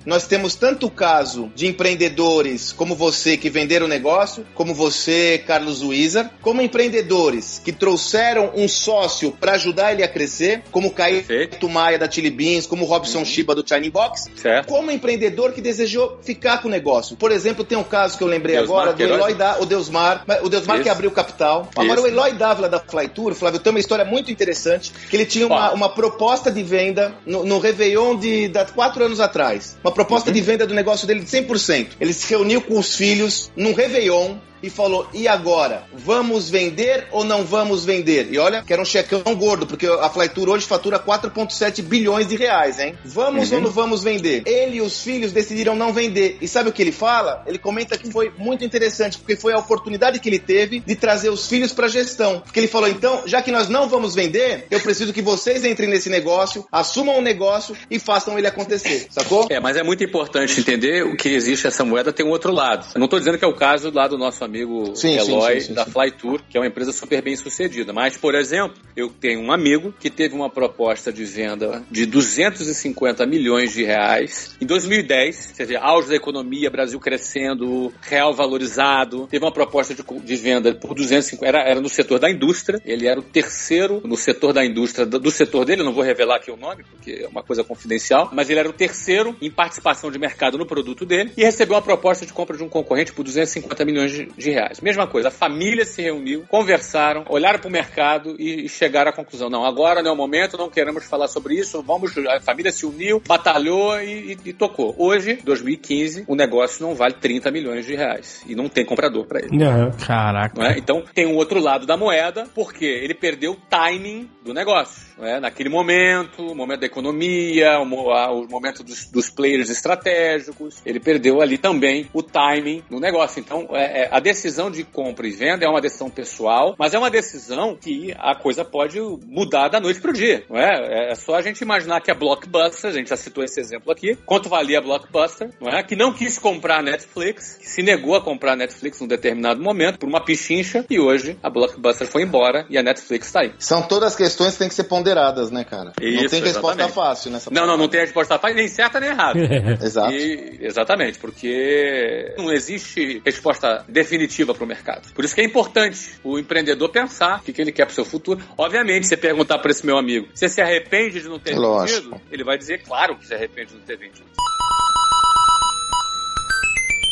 nós 0.06 0.28
temos 0.28 0.56
tanto 0.56 0.90
caso 0.92 1.52
de 1.56 1.66
empreendedores 1.66 2.72
como 2.72 2.94
você 2.94 3.36
que 3.38 3.50
venderam 3.50 3.88
o 3.88 3.90
negócio, 3.90 4.46
como 4.54 4.74
você, 4.76 5.42
Carlos 5.48 5.82
Wizard, 5.82 6.30
como 6.42 6.62
empreendedores 6.62 7.60
que 7.64 7.72
trouxeram 7.72 8.52
um 8.56 8.68
sócio 8.68 9.32
para 9.32 9.54
ajudar 9.54 9.94
ele 9.94 10.04
a 10.04 10.08
crescer, 10.08 10.62
como 10.70 10.92
Caíto 10.92 11.68
Maia 11.68 11.98
da 11.98 12.10
Chili 12.10 12.30
Beans, 12.30 12.68
como 12.68 12.86
Robson 12.86 13.20
uhum. 13.20 13.26
Shiba 13.26 13.56
do 13.56 13.68
China 13.68 13.90
Box, 13.90 14.30
certo. 14.36 14.68
como 14.68 14.92
empreendedor 14.92 15.54
que 15.54 15.62
desejou 15.62 16.20
ficar 16.22 16.62
com 16.62 16.68
o 16.68 16.72
negócio. 16.72 17.16
Por 17.16 17.32
exemplo, 17.32 17.64
tem 17.64 17.78
um 17.78 17.84
caso 17.84 18.18
que 18.18 18.24
eu 18.24 18.28
lembrei 18.28 18.58
Deus 18.58 18.70
agora 18.70 18.94
do 18.94 19.02
Eloy 19.02 19.34
da, 19.34 19.60
o 19.60 19.66
Deus 19.66 19.90
Deusmar, 19.96 20.26
o 20.44 20.50
Deusmar 20.50 20.84
que 20.84 20.90
abriu 20.90 21.10
o 21.10 21.14
capital. 21.14 21.70
Agora 21.76 22.02
o 22.02 22.08
Eloy 22.08 22.34
Dávila 22.34 22.68
da 22.68 22.80
Flytour, 22.80 23.34
Flávio, 23.34 23.60
tem 23.60 23.72
uma 23.72 23.80
história 23.80 24.04
muito 24.04 24.30
interessante, 24.30 24.92
que 25.10 25.16
ele 25.16 25.26
tinha 25.26 25.48
uma, 25.48 25.72
uma 25.74 25.90
proposta 25.90 26.52
de 26.52 26.62
venda 26.62 27.16
no, 27.26 27.46
no 27.46 27.60
Réveillon 27.60 28.16
de, 28.16 28.50
de 28.50 28.66
quatro 28.74 29.04
anos 29.04 29.20
atrás. 29.20 29.78
Uma 29.84 29.92
proposta 29.92 30.30
uhum. 30.30 30.36
de 30.36 30.42
venda 30.42 30.68
do 30.68 30.74
negócio 30.74 31.08
dele 31.08 31.22
de 31.22 31.28
100%. 31.28 31.88
Ele 32.00 32.14
se 32.14 32.30
reuniu 32.30 32.62
com 32.62 32.78
os 32.78 32.96
filhos 32.96 33.52
num 33.56 33.74
Réveillon, 33.74 34.36
e 34.66 34.70
falou: 34.70 35.08
e 35.14 35.28
agora? 35.28 35.84
Vamos 35.94 36.50
vender 36.50 37.08
ou 37.12 37.24
não 37.24 37.46
vamos 37.46 37.86
vender? 37.86 38.28
E 38.32 38.38
olha, 38.40 38.64
que 38.64 38.74
era 38.74 38.82
um 38.82 38.86
checão 38.86 39.22
gordo, 39.36 39.68
porque 39.68 39.86
a 39.86 40.10
Flytour 40.10 40.50
hoje 40.50 40.66
fatura 40.66 41.00
4,7 41.00 41.84
bilhões 41.84 42.28
de 42.28 42.36
reais, 42.36 42.80
hein? 42.80 42.98
Vamos 43.06 43.52
uhum. 43.52 43.58
ou 43.58 43.64
não 43.64 43.72
vamos 43.72 44.04
vender? 44.04 44.44
Ele 44.46 44.78
e 44.78 44.82
os 44.82 45.02
filhos 45.02 45.32
decidiram 45.32 45.76
não 45.76 45.94
vender. 45.94 46.38
E 46.42 46.48
sabe 46.48 46.70
o 46.70 46.74
que 46.74 46.82
ele 46.82 46.92
fala? 46.92 47.44
Ele 47.46 47.60
comenta 47.60 47.98
que 47.98 48.12
foi 48.12 48.32
muito 48.38 48.66
interessante, 48.66 49.18
porque 49.18 49.36
foi 49.36 49.54
a 49.54 49.60
oportunidade 49.60 50.20
que 50.20 50.28
ele 50.28 50.40
teve 50.40 50.80
de 50.80 50.96
trazer 50.96 51.30
os 51.30 51.48
filhos 51.48 51.72
para 51.72 51.88
gestão. 51.88 52.40
Porque 52.40 52.60
ele 52.60 52.68
falou: 52.68 52.90
então, 52.90 53.24
já 53.26 53.42
que 53.42 53.52
nós 53.52 53.70
não 53.70 53.88
vamos 53.88 54.16
vender, 54.16 54.66
eu 54.72 54.80
preciso 54.80 55.14
que 55.14 55.22
vocês 55.22 55.64
entrem 55.64 55.88
nesse 55.88 56.10
negócio, 56.10 56.66
assumam 56.72 57.20
o 57.20 57.22
negócio 57.22 57.76
e 57.90 58.00
façam 58.00 58.38
ele 58.38 58.48
acontecer, 58.48 59.08
sacou? 59.12 59.48
É, 59.50 59.60
mas 59.60 59.78
é 59.78 59.84
muito 59.84 60.04
importante 60.04 60.60
entender 60.60 61.04
o 61.04 61.16
que 61.16 61.30
existe 61.30 61.68
essa 61.68 61.86
moeda 61.86 62.12
tem 62.12 62.26
um 62.26 62.30
outro 62.30 62.52
lado. 62.52 62.88
Eu 62.96 63.00
não 63.00 63.06
estou 63.06 63.20
dizendo 63.20 63.38
que 63.38 63.46
é 63.46 63.48
o 63.48 63.54
caso 63.54 63.92
lá 63.94 64.08
do 64.08 64.18
nosso 64.18 64.44
amigo 64.44 64.55
sim, 64.96 65.18
Eloy 65.18 65.62
sim, 65.62 65.68
sim, 65.68 65.74
da 65.74 65.86
Flytour, 65.86 66.42
que 66.50 66.58
é 66.58 66.62
uma 66.62 66.68
empresa 66.68 66.92
super 66.92 67.22
bem 67.22 67.36
sucedida. 67.36 67.94
Mas, 67.94 68.18
por 68.18 68.36
exemplo, 68.36 68.78
eu 68.96 69.10
tenho 69.10 69.42
um 69.42 69.52
amigo 69.52 69.94
que 70.00 70.10
teve 70.10 70.36
uma 70.36 70.50
proposta 70.50 71.12
de 71.12 71.26
venda 71.26 71.84
de 71.90 72.06
250 72.06 73.26
milhões 73.26 73.74
de 73.74 73.84
reais 73.84 74.56
em 74.62 74.66
2010, 74.66 75.54
quer 75.56 75.64
dizer, 75.64 75.78
auge 75.78 76.10
da 76.10 76.16
economia, 76.16 76.70
Brasil 76.70 77.00
crescendo, 77.00 77.94
real 78.02 78.34
valorizado. 78.34 79.28
Teve 79.28 79.44
uma 79.44 79.52
proposta 79.52 79.94
de, 79.94 80.04
de 80.04 80.36
venda 80.36 80.74
por 80.74 80.94
250, 80.94 81.46
era, 81.46 81.70
era 81.70 81.82
no 81.82 81.90
setor 81.90 82.20
da 82.20 82.30
indústria, 82.30 82.82
ele 82.86 83.08
era 83.08 83.20
o 83.20 83.24
terceiro 83.24 84.02
no 84.04 84.18
setor 84.18 84.54
da 84.54 84.66
indústria, 84.66 85.06
do, 85.06 85.32
setor 85.32 85.66
dele, 85.66 85.84
não 85.84 85.94
vou 85.94 86.04
revelar 86.04 86.38
aqui 86.38 86.52
o 86.52 86.58
nome, 86.58 86.84
porque 86.84 87.24
é 87.24 87.28
uma 87.28 87.44
coisa 87.44 87.64
confidencial, 87.64 88.30
mas 88.34 88.50
ele 88.50 88.60
era 88.60 88.70
o 88.70 88.74
terceiro 88.74 89.36
em 89.42 89.52
participação 89.52 90.12
de 90.12 90.18
mercado 90.18 90.58
no 90.58 90.66
produto 90.66 91.06
dele 91.06 91.32
e 91.38 91.44
recebeu 91.44 91.76
uma 91.76 91.82
proposta 91.82 92.26
de 92.26 92.34
compra 92.34 92.58
de 92.58 92.64
um 92.64 92.70
concorrente 92.70 93.14
por 93.14 93.24
250 93.24 93.86
milhões 93.86 94.12
de, 94.12 94.26
de 94.46 94.52
reais. 94.52 94.80
Mesma 94.80 95.08
coisa, 95.08 95.28
a 95.28 95.32
família 95.32 95.86
se 95.86 96.02
reuniu, 96.02 96.46
conversaram, 96.48 97.26
olharam 97.30 97.60
para 97.60 97.68
o 97.68 97.72
mercado 97.72 98.36
e 98.40 98.70
chegaram 98.70 99.12
à 99.12 99.14
conclusão: 99.14 99.50
não, 99.50 99.66
agora 99.66 100.02
não 100.02 100.12
é 100.12 100.14
o 100.14 100.18
momento, 100.18 100.58
não 100.58 100.70
queremos 100.70 101.06
falar 101.06 101.28
sobre 101.28 101.56
isso, 101.56 101.82
vamos. 101.82 102.16
A 102.18 102.40
família 102.40 102.72
se 102.72 102.86
uniu, 102.86 103.22
batalhou 103.26 104.00
e, 104.00 104.34
e, 104.34 104.50
e 104.50 104.54
tocou. 104.54 104.96
Hoje, 104.98 105.40
2015, 105.44 106.26
o 106.28 106.36
negócio 106.36 106.86
não 106.86 106.96
vale 106.96 107.16
30 107.16 107.52
milhões 107.52 107.86
de 107.86 107.96
reais 107.96 108.44
e 108.48 108.56
não 108.56 108.70
tem 108.70 108.86
comprador 108.86 109.26
para 109.26 109.40
ele. 109.40 109.64
Uhum. 109.64 109.92
Caraca. 110.06 110.62
É? 110.68 110.78
Então 110.78 111.04
tem 111.14 111.26
um 111.26 111.36
outro 111.36 111.60
lado 111.60 111.86
da 111.86 111.98
moeda, 111.98 112.46
porque 112.54 112.86
ele 112.86 113.14
perdeu 113.14 113.54
o 113.54 113.56
timing 113.56 114.30
do 114.44 114.54
negócio. 114.54 115.06
É? 115.20 115.40
Naquele 115.40 115.70
momento, 115.70 116.46
o 116.46 116.56
momento 116.56 116.82
da 116.82 116.86
economia, 116.86 117.80
o, 117.80 117.84
o 117.84 118.48
momento 118.48 118.84
dos, 118.84 119.10
dos, 119.10 119.30
players 119.30 119.70
estratégicos, 119.70 120.82
ele 120.86 121.00
perdeu 121.00 121.42
ali 121.42 121.58
também 121.58 122.08
o 122.14 122.22
timing 122.22 122.84
do 122.90 123.00
negócio. 123.00 123.40
Então, 123.40 123.68
é, 123.72 124.04
é, 124.04 124.10
a 124.12 124.20
decisão 124.26 124.72
de 124.72 124.84
compra 124.84 125.28
e 125.28 125.32
venda 125.32 125.64
é 125.64 125.70
uma 125.70 125.80
decisão 125.80 126.10
pessoal, 126.10 126.74
mas 126.80 126.96
é 126.96 126.98
uma 126.98 127.12
decisão 127.12 127.78
que 127.80 128.12
a 128.18 128.34
coisa 128.36 128.66
pode 128.66 129.00
mudar 129.28 129.70
da 129.70 129.80
noite 129.80 130.02
para 130.02 130.10
o 130.10 130.14
dia. 130.14 130.44
Não 130.50 130.58
é? 130.58 131.12
é 131.12 131.16
só 131.16 131.36
a 131.36 131.44
gente 131.44 131.62
imaginar 131.62 132.02
que 132.02 132.10
a 132.10 132.16
Blockbuster, 132.16 132.90
a 132.90 132.94
gente 132.94 133.10
já 133.10 133.18
citou 133.18 133.44
esse 133.44 133.60
exemplo 133.60 133.92
aqui, 133.92 134.18
quanto 134.26 134.50
valia 134.50 134.80
a 134.80 134.82
Blockbuster, 134.82 135.52
não 135.62 135.70
é? 135.70 135.84
que 135.84 135.96
não 135.96 136.12
quis 136.12 136.40
comprar 136.40 136.80
a 136.80 136.82
Netflix, 136.82 137.58
que 137.62 137.70
se 137.70 137.84
negou 137.84 138.16
a 138.16 138.22
comprar 138.22 138.54
a 138.54 138.56
Netflix 138.56 139.00
num 139.00 139.08
determinado 139.08 139.62
momento 139.62 140.00
por 140.00 140.10
uma 140.10 140.26
pichincha 140.26 140.84
e 140.90 141.00
hoje 141.00 141.38
a 141.44 141.50
Blockbuster 141.50 142.08
foi 142.08 142.24
embora 142.24 142.66
e 142.68 142.80
a 142.80 142.82
Netflix 142.82 143.28
está 143.28 143.42
aí. 143.42 143.54
São 143.60 143.84
todas 143.84 144.16
questões 144.16 144.54
que 144.54 144.60
têm 144.60 144.70
que 144.70 144.74
ser 144.74 144.86
ponderadas, 144.86 145.52
né, 145.52 145.64
cara? 145.64 145.92
Isso, 146.02 146.24
não 146.24 146.30
tem 146.30 146.42
resposta 146.42 146.82
exatamente. 146.82 146.96
fácil 146.96 147.32
nessa 147.32 147.52
Não, 147.52 147.68
não, 147.68 147.78
não 147.78 147.88
tem 147.88 148.02
resposta 148.02 148.40
fácil, 148.40 148.58
nem 148.58 148.68
certa 148.68 149.00
nem 149.00 149.12
errada. 149.12 149.40
Exato. 149.86 150.12
E, 150.12 150.58
exatamente, 150.62 151.20
porque 151.20 152.34
não 152.38 152.52
existe 152.52 153.22
resposta 153.24 153.86
definitiva 153.88 154.15
para 154.54 154.64
o 154.64 154.68
mercado. 154.68 155.12
Por 155.14 155.26
isso 155.26 155.36
que 155.36 155.42
é 155.42 155.44
importante 155.44 156.16
o 156.24 156.40
empreendedor 156.40 156.90
pensar 156.90 157.40
o 157.40 157.44
que, 157.44 157.54
que 157.54 157.62
ele 157.62 157.72
quer 157.72 157.86
para 157.86 157.92
o 157.92 157.96
seu 157.96 158.06
futuro. 158.06 158.42
Obviamente, 158.58 159.08
você 159.08 159.18
perguntar 159.18 159.60
para 159.60 159.72
esse 159.72 159.86
meu 159.86 159.98
amigo, 159.98 160.28
você 160.34 160.48
se 160.50 160.62
arrepende 160.62 161.22
de 161.22 161.28
não 161.28 161.40
ter 161.40 161.56
Lógico. 161.56 162.10
vendido? 162.10 162.22
Ele 162.32 162.44
vai 162.44 162.58
dizer, 162.58 162.84
claro 162.84 163.18
que 163.18 163.28
se 163.28 163.34
arrepende 163.34 163.72
de 163.72 163.78
não 163.78 163.84
ter 163.84 163.98
vendido 163.98 164.26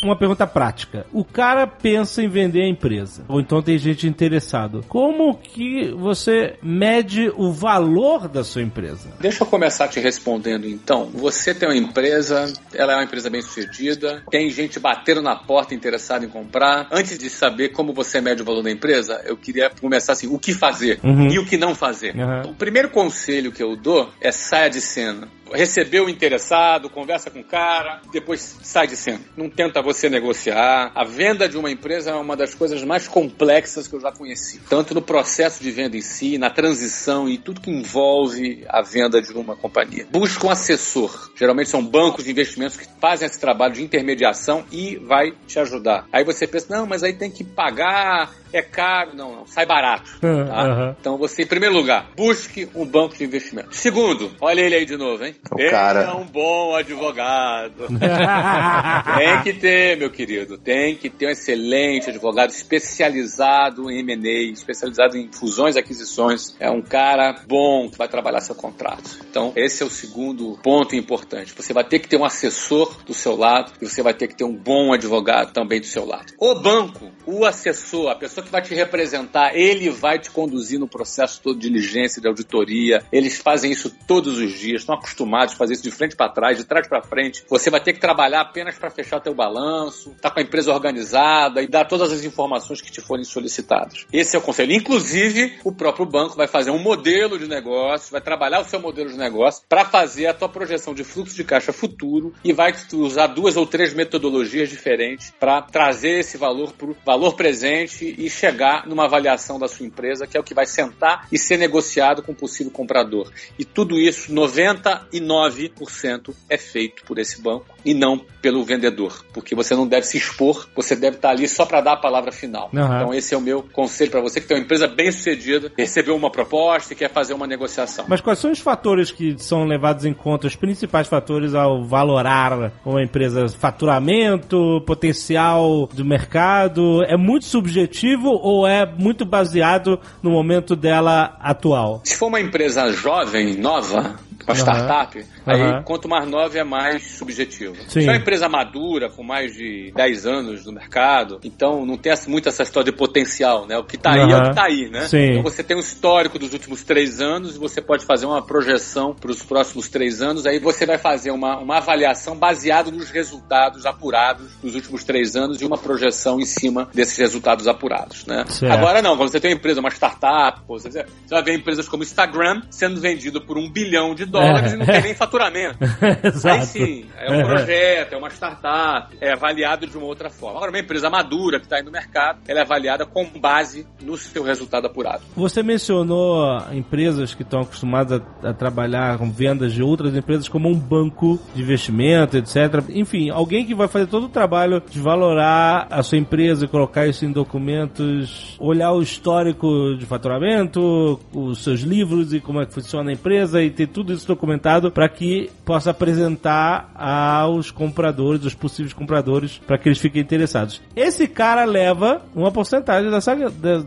uma 0.07 0.17
pergunta 0.17 0.45
prática. 0.45 1.05
O 1.11 1.23
cara 1.23 1.65
pensa 1.67 2.21
em 2.21 2.27
vender 2.27 2.63
a 2.63 2.67
empresa, 2.67 3.23
ou 3.27 3.39
então 3.39 3.61
tem 3.61 3.77
gente 3.77 4.07
interessado. 4.07 4.83
Como 4.87 5.35
que 5.37 5.91
você 5.91 6.55
mede 6.61 7.31
o 7.35 7.51
valor 7.51 8.27
da 8.27 8.43
sua 8.43 8.61
empresa? 8.61 9.09
Deixa 9.19 9.43
eu 9.43 9.47
começar 9.47 9.87
te 9.87 9.99
respondendo 9.99 10.67
então. 10.67 11.09
Você 11.13 11.53
tem 11.53 11.67
uma 11.67 11.77
empresa, 11.77 12.51
ela 12.73 12.93
é 12.93 12.95
uma 12.95 13.03
empresa 13.03 13.29
bem 13.29 13.41
sucedida, 13.41 14.23
tem 14.29 14.49
gente 14.49 14.79
batendo 14.79 15.21
na 15.21 15.35
porta 15.35 15.73
interessada 15.73 16.25
em 16.25 16.29
comprar. 16.29 16.87
Antes 16.91 17.17
de 17.17 17.29
saber 17.29 17.69
como 17.69 17.93
você 17.93 18.21
mede 18.21 18.41
o 18.41 18.45
valor 18.45 18.63
da 18.63 18.71
empresa, 18.71 19.21
eu 19.25 19.37
queria 19.37 19.69
começar 19.69 20.13
assim, 20.13 20.27
o 20.27 20.39
que 20.39 20.53
fazer 20.53 20.99
uhum. 21.03 21.27
e 21.29 21.39
o 21.39 21.45
que 21.45 21.57
não 21.57 21.75
fazer. 21.75 22.15
Uhum. 22.15 22.51
O 22.51 22.55
primeiro 22.55 22.89
conselho 22.89 23.51
que 23.51 23.63
eu 23.63 23.75
dou 23.75 24.09
é 24.21 24.31
saia 24.31 24.69
de 24.69 24.81
cena 24.81 25.27
recebeu 25.51 26.05
o 26.05 26.09
interessado, 26.09 26.89
conversa 26.89 27.29
com 27.29 27.39
o 27.39 27.43
cara, 27.43 28.01
depois 28.11 28.57
sai 28.63 28.87
de 28.87 28.95
cena. 28.95 29.21
Não 29.35 29.49
tenta 29.49 29.81
você 29.81 30.09
negociar. 30.09 30.91
A 30.95 31.03
venda 31.03 31.47
de 31.47 31.57
uma 31.57 31.71
empresa 31.71 32.11
é 32.11 32.15
uma 32.15 32.35
das 32.35 32.53
coisas 32.53 32.83
mais 32.83 33.07
complexas 33.07 33.87
que 33.87 33.95
eu 33.95 34.01
já 34.01 34.11
conheci. 34.11 34.59
Tanto 34.69 34.93
no 34.93 35.01
processo 35.01 35.61
de 35.61 35.71
venda 35.71 35.97
em 35.97 36.01
si, 36.01 36.37
na 36.37 36.49
transição 36.49 37.27
e 37.27 37.37
tudo 37.37 37.61
que 37.61 37.71
envolve 37.71 38.65
a 38.67 38.81
venda 38.81 39.21
de 39.21 39.31
uma 39.33 39.55
companhia. 39.55 40.07
Busca 40.11 40.47
um 40.47 40.49
assessor. 40.49 41.31
Geralmente 41.35 41.69
são 41.69 41.83
bancos 41.85 42.23
de 42.23 42.31
investimentos 42.31 42.77
que 42.77 42.87
fazem 42.99 43.27
esse 43.27 43.39
trabalho 43.39 43.73
de 43.73 43.83
intermediação 43.83 44.65
e 44.71 44.97
vai 44.97 45.31
te 45.47 45.59
ajudar. 45.59 46.07
Aí 46.11 46.23
você 46.23 46.47
pensa, 46.47 46.67
não, 46.69 46.85
mas 46.85 47.03
aí 47.03 47.13
tem 47.13 47.29
que 47.29 47.43
pagar 47.43 48.42
é 48.53 48.61
caro. 48.61 49.15
Não, 49.15 49.35
não, 49.35 49.47
sai 49.47 49.65
barato. 49.65 50.11
Tá? 50.43 50.63
Uhum. 50.63 50.95
Então 50.99 51.17
você, 51.17 51.43
em 51.43 51.47
primeiro 51.47 51.73
lugar, 51.73 52.11
busque 52.15 52.67
um 52.75 52.85
banco 52.85 53.15
de 53.15 53.23
investimento. 53.23 53.75
Segundo, 53.75 54.31
olha 54.41 54.61
ele 54.61 54.75
aí 54.75 54.85
de 54.85 54.97
novo, 54.97 55.23
hein? 55.23 55.35
O 55.51 55.59
ele 55.59 55.69
cara. 55.69 56.01
é 56.01 56.11
um 56.11 56.25
bom 56.25 56.75
advogado. 56.75 57.87
tem 59.17 59.41
que 59.41 59.53
ter, 59.53 59.97
meu 59.97 60.09
querido, 60.09 60.57
tem 60.57 60.95
que 60.95 61.09
ter 61.09 61.27
um 61.27 61.29
excelente 61.29 62.09
advogado 62.09 62.49
especializado 62.49 63.89
em 63.89 63.99
M&A, 63.99 64.51
especializado 64.51 65.17
em 65.17 65.31
fusões 65.31 65.75
e 65.75 65.79
aquisições. 65.79 66.55
É 66.59 66.69
um 66.69 66.81
cara 66.81 67.41
bom 67.47 67.89
que 67.89 67.97
vai 67.97 68.07
trabalhar 68.07 68.41
seu 68.41 68.55
contrato. 68.55 69.19
Então, 69.29 69.53
esse 69.55 69.81
é 69.83 69.85
o 69.85 69.89
segundo 69.89 70.57
ponto 70.61 70.95
importante. 70.95 71.53
Você 71.55 71.73
vai 71.73 71.83
ter 71.83 71.99
que 71.99 72.07
ter 72.07 72.17
um 72.17 72.25
assessor 72.25 73.03
do 73.05 73.13
seu 73.13 73.35
lado 73.35 73.71
e 73.81 73.87
você 73.87 74.01
vai 74.01 74.13
ter 74.13 74.27
que 74.27 74.35
ter 74.35 74.43
um 74.43 74.55
bom 74.55 74.93
advogado 74.93 75.53
também 75.53 75.79
do 75.79 75.85
seu 75.85 76.05
lado. 76.05 76.33
O 76.37 76.55
banco, 76.55 77.11
o 77.25 77.45
assessor, 77.45 78.09
a 78.09 78.15
pessoa 78.15 78.42
que 78.43 78.51
vai 78.51 78.61
te 78.61 78.73
representar, 78.73 79.55
ele 79.55 79.89
vai 79.89 80.19
te 80.19 80.29
conduzir 80.31 80.79
no 80.79 80.87
processo 80.87 81.41
todo 81.41 81.59
de 81.59 81.69
diligência, 81.73 82.21
de 82.21 82.27
auditoria. 82.27 83.03
Eles 83.11 83.37
fazem 83.37 83.71
isso 83.71 83.89
todos 84.07 84.37
os 84.37 84.51
dias, 84.51 84.81
estão 84.81 84.95
acostumados 84.95 85.53
a 85.53 85.57
fazer 85.57 85.73
isso 85.73 85.83
de 85.83 85.91
frente 85.91 86.15
para 86.15 86.29
trás, 86.29 86.57
de 86.57 86.63
trás 86.63 86.87
para 86.87 87.01
frente. 87.01 87.43
Você 87.49 87.69
vai 87.69 87.81
ter 87.81 87.93
que 87.93 87.99
trabalhar 87.99 88.41
apenas 88.41 88.77
para 88.77 88.89
fechar 88.89 89.19
teu 89.19 89.33
balanço, 89.33 90.15
tá 90.21 90.29
com 90.29 90.39
a 90.39 90.43
empresa 90.43 90.71
organizada 90.71 91.61
e 91.61 91.67
dar 91.67 91.85
todas 91.85 92.11
as 92.11 92.23
informações 92.23 92.81
que 92.81 92.91
te 92.91 93.01
forem 93.01 93.23
solicitadas. 93.23 94.05
Esse 94.11 94.35
é 94.35 94.39
o 94.39 94.41
conselho. 94.41 94.73
Inclusive, 94.73 95.59
o 95.63 95.71
próprio 95.71 96.05
banco 96.05 96.35
vai 96.35 96.47
fazer 96.47 96.71
um 96.71 96.79
modelo 96.79 97.39
de 97.39 97.47
negócio, 97.47 98.11
vai 98.11 98.21
trabalhar 98.21 98.61
o 98.61 98.65
seu 98.65 98.79
modelo 98.79 99.09
de 99.09 99.17
negócio 99.17 99.63
para 99.67 99.85
fazer 99.85 100.27
a 100.27 100.33
tua 100.33 100.49
projeção 100.49 100.93
de 100.93 101.03
fluxo 101.03 101.35
de 101.35 101.43
caixa 101.43 101.73
futuro 101.73 102.33
e 102.43 102.53
vai 102.53 102.73
usar 102.93 103.27
duas 103.27 103.55
ou 103.55 103.65
três 103.65 103.93
metodologias 103.93 104.69
diferentes 104.69 105.33
para 105.39 105.61
trazer 105.61 106.19
esse 106.19 106.37
valor 106.37 106.73
para 106.73 106.87
o 106.87 106.95
valor 107.05 107.35
presente 107.35 108.15
e 108.17 108.29
chegar 108.33 108.87
numa 108.87 109.05
avaliação 109.05 109.59
da 109.59 109.67
sua 109.67 109.85
empresa, 109.85 110.27
que 110.27 110.35
é 110.35 110.39
o 110.39 110.43
que 110.43 110.53
vai 110.53 110.65
sentar 110.65 111.27
e 111.31 111.37
ser 111.37 111.57
negociado 111.57 112.23
com 112.23 112.31
o 112.31 112.35
possível 112.35 112.71
comprador. 112.71 113.31
E 113.57 113.63
tudo 113.63 113.99
isso, 113.99 114.33
99% 114.33 116.33
é 116.49 116.57
feito 116.57 117.03
por 117.03 117.19
esse 117.19 117.41
banco 117.41 117.72
e 117.85 117.93
não 117.93 118.19
pelo 118.41 118.63
vendedor, 118.63 119.23
porque 119.33 119.55
você 119.55 119.73
não 119.73 119.87
deve 119.87 120.05
se 120.05 120.17
expor, 120.17 120.67
você 120.75 120.95
deve 120.95 121.15
estar 121.15 121.29
ali 121.29 121.47
só 121.47 121.65
para 121.65 121.79
dar 121.79 121.93
a 121.93 121.97
palavra 121.97 122.31
final. 122.31 122.69
Uhum. 122.73 122.83
Então 122.83 123.13
esse 123.13 123.33
é 123.33 123.37
o 123.37 123.41
meu 123.41 123.63
conselho 123.71 124.11
para 124.11 124.19
você 124.19 124.41
que 124.41 124.47
tem 124.47 124.57
uma 124.57 124.63
empresa 124.63 124.85
bem 124.85 125.11
sucedida, 125.11 125.71
recebeu 125.77 126.15
uma 126.15 126.29
proposta 126.29 126.93
e 126.93 126.95
quer 126.95 127.09
fazer 127.09 127.33
uma 127.33 127.47
negociação. 127.47 128.05
Mas 128.07 128.19
quais 128.19 128.39
são 128.39 128.51
os 128.51 128.59
fatores 128.59 129.11
que 129.11 129.35
são 129.37 129.63
levados 129.63 130.03
em 130.03 130.13
conta, 130.13 130.47
os 130.47 130.55
principais 130.55 131.07
fatores 131.07 131.55
ao 131.55 131.85
valorar 131.85 132.73
uma 132.85 133.01
empresa? 133.01 133.47
Faturamento, 133.47 134.81
potencial 134.85 135.87
do 135.93 136.03
mercado, 136.03 137.01
é 137.03 137.15
muito 137.15 137.45
subjetivo 137.45 138.27
ou 138.29 138.67
é 138.67 138.85
muito 138.85 139.25
baseado 139.25 139.99
no 140.21 140.31
momento 140.31 140.75
dela 140.75 141.37
atual? 141.39 142.01
Se 142.03 142.15
for 142.15 142.27
uma 142.27 142.41
empresa 142.41 142.91
jovem, 142.91 143.55
nova, 143.55 144.19
uma 144.45 144.49
uhum. 144.49 144.55
startup, 144.55 145.25
uhum. 145.45 145.77
aí 145.77 145.83
quanto 145.83 146.07
mais 146.07 146.27
nova 146.27 146.57
é 146.57 146.63
mais 146.63 147.17
subjetivo. 147.17 147.75
Sim. 147.87 148.01
Se 148.01 148.07
é 148.07 148.11
uma 148.11 148.17
empresa 148.17 148.47
madura, 148.47 149.09
com 149.09 149.23
mais 149.23 149.53
de 149.53 149.91
10 149.95 150.25
anos 150.25 150.65
no 150.65 150.71
mercado, 150.71 151.39
então 151.43 151.85
não 151.85 151.97
tem 151.97 152.13
muito 152.27 152.47
essa 152.47 152.63
história 152.63 152.91
de 152.91 152.97
potencial, 152.97 153.65
né? 153.65 153.77
O 153.77 153.83
que 153.83 153.97
tá 153.97 154.11
uhum. 154.11 154.25
aí 154.25 154.31
é 154.31 154.37
o 154.37 154.43
que 154.43 154.55
tá 154.55 154.63
aí, 154.65 154.89
né? 154.89 155.07
Sim. 155.07 155.31
Então 155.31 155.43
você 155.43 155.63
tem 155.63 155.75
um 155.75 155.79
histórico 155.79 156.37
dos 156.37 156.53
últimos 156.53 156.83
três 156.83 157.19
anos 157.19 157.55
e 157.55 157.59
você 157.59 157.81
pode 157.81 158.05
fazer 158.05 158.25
uma 158.25 158.41
projeção 158.41 159.13
para 159.13 159.31
os 159.31 159.41
próximos 159.43 159.89
três 159.89 160.21
anos, 160.21 160.45
aí 160.45 160.59
você 160.59 160.85
vai 160.85 160.97
fazer 160.97 161.31
uma, 161.31 161.57
uma 161.57 161.77
avaliação 161.77 162.35
baseada 162.37 162.91
nos 162.91 163.09
resultados 163.09 163.85
apurados 163.85 164.51
dos 164.61 164.75
últimos 164.75 165.03
três 165.03 165.35
anos 165.35 165.61
e 165.61 165.65
uma 165.65 165.77
projeção 165.77 166.39
em 166.39 166.45
cima 166.45 166.87
desses 166.93 167.17
resultados 167.17 167.67
apurados, 167.67 168.25
né? 168.25 168.45
Certo. 168.47 168.71
Agora 168.71 169.01
não, 169.01 169.17
quando 169.17 169.29
você 169.29 169.39
tem 169.39 169.51
uma 169.51 169.57
empresa, 169.57 169.79
uma 169.79 169.89
startup, 169.89 170.61
você 170.67 171.05
vai 171.29 171.43
ver 171.43 171.55
empresas 171.55 171.87
como 171.87 172.03
Instagram 172.03 172.61
sendo 172.69 172.99
vendido 172.99 173.41
por 173.41 173.57
um 173.57 173.69
bilhão 173.69 174.13
de 174.15 174.25
dólares 174.25 174.73
é. 174.73 174.75
e 174.75 174.77
não 174.77 174.85
tem 174.85 175.01
nem 175.01 175.15
faturamento. 175.15 175.32
Exato. 176.23 176.61
Aí 176.61 176.65
sim, 176.65 177.05
é 177.17 177.31
um 177.31 177.43
projeto, 177.43 178.13
é 178.13 178.17
uma 178.17 178.29
startup, 178.29 179.15
é 179.21 179.31
avaliado 179.31 179.87
de 179.87 179.97
uma 179.97 180.05
outra 180.05 180.29
forma. 180.29 180.57
Agora, 180.57 180.71
uma 180.71 180.79
empresa 180.79 181.09
madura 181.09 181.59
que 181.59 181.65
está 181.65 181.77
aí 181.77 181.83
no 181.83 181.91
mercado, 181.91 182.39
ela 182.47 182.59
é 182.59 182.63
avaliada 182.63 183.05
com 183.05 183.25
base 183.25 183.87
no 184.01 184.17
seu 184.17 184.43
resultado 184.43 184.87
apurado. 184.87 185.23
Você 185.35 185.63
mencionou 185.63 186.61
empresas 186.71 187.33
que 187.33 187.43
estão 187.43 187.61
acostumadas 187.61 188.21
a, 188.43 188.49
a 188.49 188.53
trabalhar 188.53 189.17
com 189.17 189.31
vendas 189.31 189.73
de 189.73 189.81
outras 189.81 190.15
empresas 190.15 190.47
como 190.47 190.69
um 190.69 190.77
banco 190.77 191.39
de 191.55 191.61
investimento, 191.61 192.37
etc. 192.37 192.83
Enfim, 192.89 193.29
alguém 193.29 193.65
que 193.65 193.73
vai 193.73 193.87
fazer 193.87 194.07
todo 194.07 194.25
o 194.25 194.29
trabalho 194.29 194.81
de 194.89 194.99
valorar 194.99 195.87
a 195.89 196.03
sua 196.03 196.17
empresa 196.17 196.67
colocar 196.67 197.07
isso 197.07 197.25
em 197.25 197.31
documentos, 197.31 198.57
olhar 198.59 198.91
o 198.91 199.01
histórico 199.01 199.95
de 199.95 200.05
faturamento, 200.05 201.19
os 201.33 201.63
seus 201.63 201.81
livros 201.81 202.33
e 202.33 202.39
como 202.39 202.61
é 202.61 202.65
que 202.65 202.73
funciona 202.73 203.11
a 203.11 203.13
empresa 203.13 203.61
e 203.61 203.69
ter 203.69 203.87
tudo 203.87 204.11
isso 204.11 204.27
documentado 204.27 204.91
para 204.91 205.07
que 205.07 205.22
que 205.23 205.49
possa 205.63 205.91
apresentar 205.91 206.91
aos 206.93 207.71
compradores, 207.71 208.43
os 208.43 208.53
possíveis 208.53 208.91
compradores, 208.91 209.57
para 209.65 209.77
que 209.77 209.87
eles 209.87 209.97
fiquem 209.97 210.21
interessados. 210.21 210.81
Esse 210.93 211.29
cara 211.29 211.63
leva 211.63 212.21
uma 212.35 212.51
porcentagem 212.51 213.09
dessa, 213.09 213.33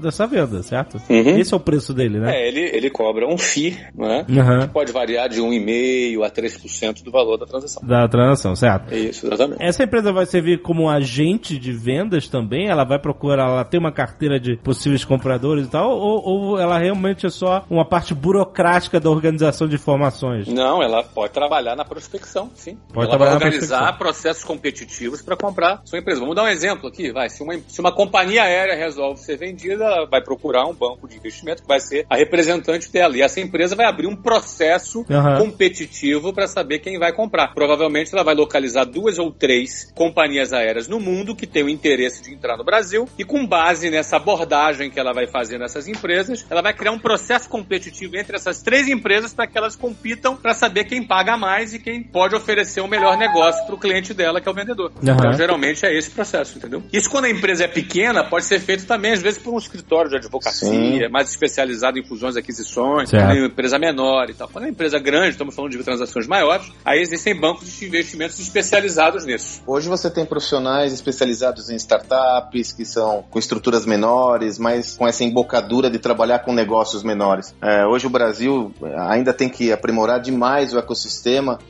dessa 0.01 0.27
venda, 0.27 0.63
certo? 0.63 0.97
Uhum. 1.11 1.39
Esse 1.39 1.53
é 1.53 1.57
o 1.57 1.61
preço 1.61 1.93
dele, 1.93 2.19
né? 2.19 2.35
É, 2.35 2.49
ele, 2.49 2.61
ele 2.75 2.89
cobra 2.89 3.29
um 3.29 3.37
FII, 3.37 3.77
né? 3.95 4.25
Uhum. 4.27 4.61
Que 4.61 4.69
pode 4.69 4.93
variar 4.93 5.29
de 5.29 5.43
1,5% 5.43 6.25
a 6.25 6.31
3% 6.31 7.03
do 7.03 7.11
valor 7.11 7.37
da 7.37 7.45
transação. 7.45 7.87
Da 7.87 8.09
transação, 8.09 8.57
certo? 8.57 8.95
Isso, 8.95 9.27
exatamente. 9.27 9.63
Essa 9.63 9.85
empresa 9.85 10.11
vai 10.15 10.25
servir 10.25 10.63
como 10.63 10.89
agente 10.89 11.59
de 11.59 11.71
vendas 11.71 12.29
também? 12.29 12.69
Ela 12.69 12.85
vai 12.85 12.99
procurar, 12.99 13.51
ela 13.51 13.65
tem 13.65 13.79
uma 13.79 13.93
carteira 13.93 14.41
de 14.41 14.57
possíveis 14.57 15.05
compradores 15.05 15.67
e 15.67 15.71
tal? 15.71 15.91
Ou, 15.91 16.25
ou 16.25 16.59
ela 16.59 16.79
realmente 16.79 17.27
é 17.27 17.31
só 17.31 17.63
uma 17.69 17.85
parte 17.85 18.15
burocrática 18.15 18.99
da 18.99 19.11
organização 19.11 19.69
de 19.69 19.75
informações? 19.75 20.49
Não, 20.49 20.83
ela 20.83 21.03
pode 21.03 21.26
trabalhar 21.29 21.77
na 21.77 21.85
prospecção, 21.85 22.51
sim. 22.55 22.79
Pode 22.93 23.09
ela 23.09 23.19
vai 23.19 23.35
organizar 23.35 23.97
processos 23.99 24.45
competitivos 24.45 25.23
para 25.23 25.37
comprar 25.37 25.83
sua 25.85 25.99
empresa. 25.99 26.21
Vamos 26.21 26.37
dar 26.37 26.45
um 26.45 26.49
exemplo 26.49 26.89
aqui, 26.89 27.11
vai. 27.13 27.29
Se 27.29 27.43
uma, 27.43 27.55
se 27.67 27.81
uma 27.81 27.93
companhia 27.93 28.43
aérea 28.43 28.77
resolve 28.77 29.21
ser 29.21 29.37
vendida, 29.37 29.85
ela 29.85 30.07
vai 30.07 30.23
procurar 30.23 30.67
um 30.67 30.75
banco 30.75 31.09
de 31.09 31.17
investimento 31.17 31.63
que 31.63 31.69
vai 31.69 31.81
ser 31.81 32.07
a 32.09 32.17
representante 32.17 32.91
dela. 32.91 33.17
E 33.17 33.23
essa 33.23 33.41
empresa 33.41 33.75
vai 33.75 33.87
abrir 33.87 34.07
um 34.07 34.17
processo 34.17 35.05
uhum. 35.09 35.39
competitivo 35.39 36.33
para 36.33 36.47
saber 36.47 36.79
quem 36.79 36.99
vai 36.99 37.13
comprar. 37.13 37.55
Provavelmente 37.55 38.13
ela 38.13 38.23
vai 38.23 38.35
localizar 38.35 38.85
duas 38.85 39.19
ou 39.19 39.31
três 39.31 39.93
companhias 39.95 40.53
aéreas 40.53 40.89
no 40.89 41.01
mundo 41.01 41.35
que 41.35 41.47
têm 41.47 41.65
o 41.65 41.69
interesse 41.69 42.23
de 42.23 42.33
entrar 42.33 42.57
no 42.57 42.65
Brasil 42.65 43.09
e 43.19 43.25
com 43.25 43.47
base 43.47 43.91
nessa 43.91 44.17
abordagem 44.17 44.91
que 44.91 44.99
ela 44.99 45.13
vai 45.13 45.27
fazer 45.27 45.59
nessas 45.59 45.89
empresas, 45.89 46.47
ela 46.49 46.63
vai 46.63 46.73
criar 46.73 46.93
um 46.93 46.99
processo 46.99 47.49
competitivo 47.49 48.17
entre 48.17 48.37
essas 48.37 48.63
três 48.63 48.89
empresas 48.89 49.33
para 49.33 49.47
que 49.47 49.57
elas 49.57 49.77
compitam 49.77 50.37
para 50.37 50.55
saber 50.55 50.85
quem 50.85 51.07
paga 51.07 51.16
mais 51.37 51.73
e 51.73 51.79
quem 51.79 52.03
pode 52.03 52.35
oferecer 52.35 52.81
o 52.81 52.89
melhor 52.89 53.17
negócio 53.17 53.65
para 53.65 53.75
o 53.75 53.79
cliente 53.79 54.13
dela, 54.13 54.41
que 54.41 54.49
é 54.49 54.51
o 54.51 54.55
vendedor. 54.55 54.91
Uhum. 55.03 55.13
Então, 55.13 55.33
geralmente 55.33 55.87
é 55.87 55.97
esse 55.97 56.11
processo, 56.11 56.59
entendeu? 56.59 56.83
Isso 56.93 57.09
quando 57.09 57.27
a 57.27 57.31
empresa 57.31 57.65
é 57.65 57.69
pequena, 57.69 58.25
pode 58.25 58.45
ser 58.45 58.61
feito 58.61 58.87
também, 58.87 59.13
às 59.13 59.23
vezes, 59.23 59.39
por 59.39 59.55
um 59.55 59.59
escritório 59.59 60.11
de 60.11 60.17
advocacia, 60.17 60.69
Sim. 60.69 61.09
mais 61.09 61.31
especializado 61.31 61.99
em 61.99 62.05
fusões 62.05 62.37
e 62.37 62.39
aquisições, 62.39 63.11
certo. 63.11 63.25
uma 63.25 63.47
empresa 63.47 63.79
menor 63.79 64.29
e 64.29 64.35
tal. 64.35 64.49
Quando 64.49 64.65
é 64.65 64.67
uma 64.69 64.73
empresa 64.73 64.99
grande, 64.99 65.31
estamos 65.31 65.55
falando 65.55 65.73
de 65.73 65.83
transações 65.83 66.27
maiores, 66.27 66.71
aí 66.85 67.01
existem 67.01 67.35
bancos 67.35 67.71
de 67.71 67.87
investimentos 67.87 68.39
especializados 68.39 69.25
nisso. 69.25 69.63
Hoje 69.67 69.89
você 69.89 70.11
tem 70.11 70.25
profissionais 70.25 70.93
especializados 70.93 71.71
em 71.71 71.77
startups, 71.77 72.73
que 72.73 72.85
são 72.85 73.25
com 73.31 73.39
estruturas 73.39 73.87
menores, 73.87 74.59
mas 74.59 74.97
com 74.97 75.07
essa 75.07 75.25
embocadura 75.25 75.91
de 75.91 75.99
trabalhar 75.99 76.41
com 76.41 76.53
negócios 76.53 77.03
menores. 77.03 77.55
É, 77.63 77.87
hoje 77.87 78.07
o 78.07 78.11
Brasil 78.11 78.73
ainda 79.09 79.33
tem 79.33 79.49
que 79.49 79.73
aprimorar 79.73 80.21
demais 80.21 80.75
o 80.75 80.79
ecossistema, 80.79 81.06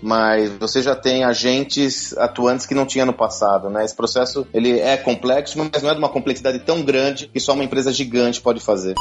mas 0.02 0.50
você 0.58 0.82
já 0.82 0.94
tem 0.94 1.24
agentes 1.24 2.16
atuantes 2.16 2.66
que 2.66 2.74
não 2.74 2.86
tinha 2.86 3.04
no 3.04 3.12
passado, 3.12 3.68
né? 3.68 3.84
Esse 3.84 3.94
processo 3.94 4.46
ele 4.52 4.78
é 4.78 4.96
complexo, 4.96 5.58
mas 5.58 5.82
não 5.82 5.90
é 5.90 5.92
de 5.92 5.98
uma 5.98 6.08
complexidade 6.08 6.58
tão 6.60 6.82
grande 6.82 7.28
que 7.28 7.40
só 7.40 7.52
uma 7.52 7.64
empresa 7.64 7.92
gigante 7.92 8.40
pode 8.40 8.60
fazer. 8.60 8.94